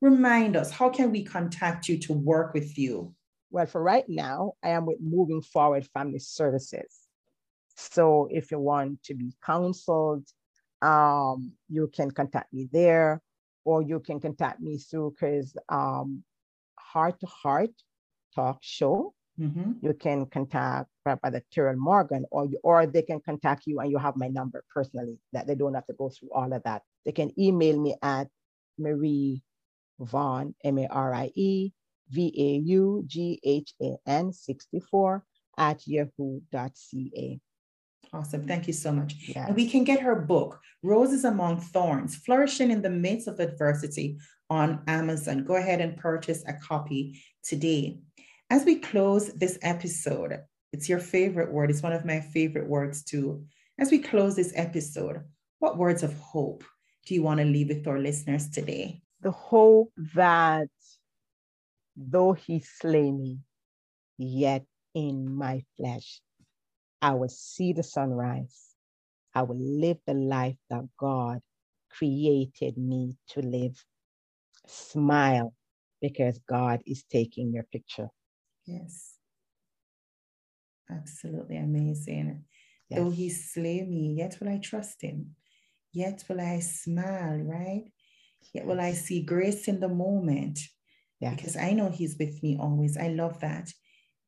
Remind 0.00 0.56
us, 0.56 0.70
how 0.70 0.90
can 0.90 1.10
we 1.10 1.24
contact 1.24 1.88
you 1.88 1.98
to 2.00 2.12
work 2.12 2.52
with 2.52 2.78
you? 2.78 3.14
Well, 3.50 3.66
for 3.66 3.82
right 3.82 4.08
now, 4.08 4.54
I 4.62 4.70
am 4.70 4.86
with 4.86 4.98
Moving 5.00 5.42
Forward 5.42 5.86
Family 5.92 6.20
Services. 6.20 7.08
So 7.76 8.28
if 8.30 8.50
you 8.50 8.58
want 8.58 9.02
to 9.04 9.14
be 9.14 9.32
counseled, 9.44 10.26
um, 10.82 11.52
you 11.68 11.90
can 11.92 12.10
contact 12.10 12.52
me 12.52 12.68
there, 12.72 13.20
or 13.64 13.82
you 13.82 14.00
can 14.00 14.20
contact 14.20 14.60
me 14.60 14.78
through 14.78 15.14
Chris 15.18 15.54
um, 15.68 16.22
Heart 16.78 17.20
to 17.20 17.26
Heart 17.26 17.70
Talk 18.34 18.58
Show. 18.60 19.14
Mm-hmm. 19.38 19.72
You 19.82 19.94
can 19.94 20.26
contact 20.26 20.88
Brother 21.04 21.42
Terrell 21.50 21.76
Morgan, 21.76 22.26
or 22.30 22.46
you, 22.46 22.58
or 22.62 22.86
they 22.86 23.02
can 23.02 23.20
contact 23.20 23.66
you, 23.66 23.80
and 23.80 23.90
you 23.90 23.98
have 23.98 24.16
my 24.16 24.28
number 24.28 24.64
personally. 24.72 25.18
That 25.32 25.46
they 25.46 25.54
don't 25.54 25.74
have 25.74 25.86
to 25.86 25.94
go 25.94 26.08
through 26.10 26.30
all 26.32 26.52
of 26.52 26.62
that. 26.64 26.82
They 27.04 27.12
can 27.12 27.32
email 27.40 27.80
me 27.80 27.96
at 28.02 28.28
Marie 28.78 29.42
Vaughan 29.98 30.54
M 30.62 30.78
A 30.78 30.86
R 30.86 31.14
I 31.14 31.32
E 31.34 31.72
V 32.10 32.32
A 32.36 32.68
U 32.68 33.04
G 33.06 33.40
H 33.44 33.74
A 33.82 33.96
N 34.06 34.32
64 34.32 35.24
at 35.58 35.86
yahoo.ca. 35.86 37.40
Awesome. 38.12 38.46
Thank 38.46 38.66
you 38.66 38.72
so 38.72 38.90
much. 38.90 39.14
Yes. 39.28 39.46
And 39.48 39.56
we 39.56 39.68
can 39.68 39.84
get 39.84 40.00
her 40.00 40.16
book, 40.16 40.60
Roses 40.82 41.24
Among 41.24 41.60
Thorns 41.60 42.16
Flourishing 42.16 42.70
in 42.70 42.82
the 42.82 42.90
Midst 42.90 43.28
of 43.28 43.38
Adversity, 43.38 44.18
on 44.50 44.82
Amazon. 44.88 45.44
Go 45.44 45.54
ahead 45.54 45.80
and 45.80 45.96
purchase 45.96 46.42
a 46.46 46.54
copy 46.54 47.22
today. 47.44 48.00
As 48.50 48.64
we 48.64 48.80
close 48.80 49.32
this 49.34 49.58
episode, 49.62 50.40
it's 50.72 50.88
your 50.88 50.98
favorite 50.98 51.52
word. 51.52 51.70
It's 51.70 51.82
one 51.82 51.92
of 51.92 52.04
my 52.04 52.20
favorite 52.20 52.68
words 52.68 53.04
too. 53.04 53.44
As 53.78 53.90
we 53.90 54.00
close 54.00 54.34
this 54.34 54.52
episode, 54.56 55.22
what 55.60 55.78
words 55.78 56.02
of 56.02 56.18
hope 56.18 56.64
do 57.06 57.14
you 57.14 57.22
want 57.22 57.38
to 57.38 57.46
leave 57.46 57.68
with 57.68 57.86
our 57.86 57.98
listeners 57.98 58.50
today? 58.50 59.02
The 59.22 59.30
hope 59.30 59.92
that 60.14 60.68
though 62.00 62.32
he 62.32 62.60
slay 62.60 63.12
me, 63.12 63.38
yet 64.16 64.64
in 64.94 65.32
my 65.32 65.62
flesh 65.76 66.20
I 67.02 67.12
will 67.12 67.28
see 67.28 67.72
the 67.72 67.82
sunrise. 67.82 68.74
I 69.34 69.42
will 69.42 69.58
live 69.58 69.98
the 70.06 70.14
life 70.14 70.56
that 70.68 70.84
God 70.98 71.40
created 71.90 72.76
me 72.76 73.16
to 73.30 73.40
live. 73.40 73.82
Smile 74.66 75.54
because 76.00 76.38
God 76.48 76.82
is 76.86 77.04
taking 77.04 77.52
your 77.52 77.64
picture. 77.64 78.08
Yes. 78.66 79.14
Absolutely 80.90 81.56
amazing. 81.56 82.44
Yes. 82.88 82.98
Though 82.98 83.10
he 83.10 83.30
slay 83.30 83.82
me, 83.82 84.14
yet 84.16 84.38
will 84.40 84.48
I 84.48 84.58
trust 84.58 85.02
him. 85.02 85.36
Yet 85.92 86.24
will 86.28 86.40
I 86.40 86.60
smile, 86.60 87.38
right? 87.38 87.84
Yet 88.52 88.66
will 88.66 88.80
I 88.80 88.92
see 88.92 89.22
grace 89.22 89.68
in 89.68 89.80
the 89.80 89.88
moment. 89.88 90.58
Yes. 91.20 91.36
Because 91.36 91.56
I 91.56 91.72
know 91.72 91.90
he's 91.90 92.16
with 92.18 92.42
me 92.42 92.56
always. 92.58 92.96
I 92.96 93.08
love 93.08 93.40
that. 93.40 93.72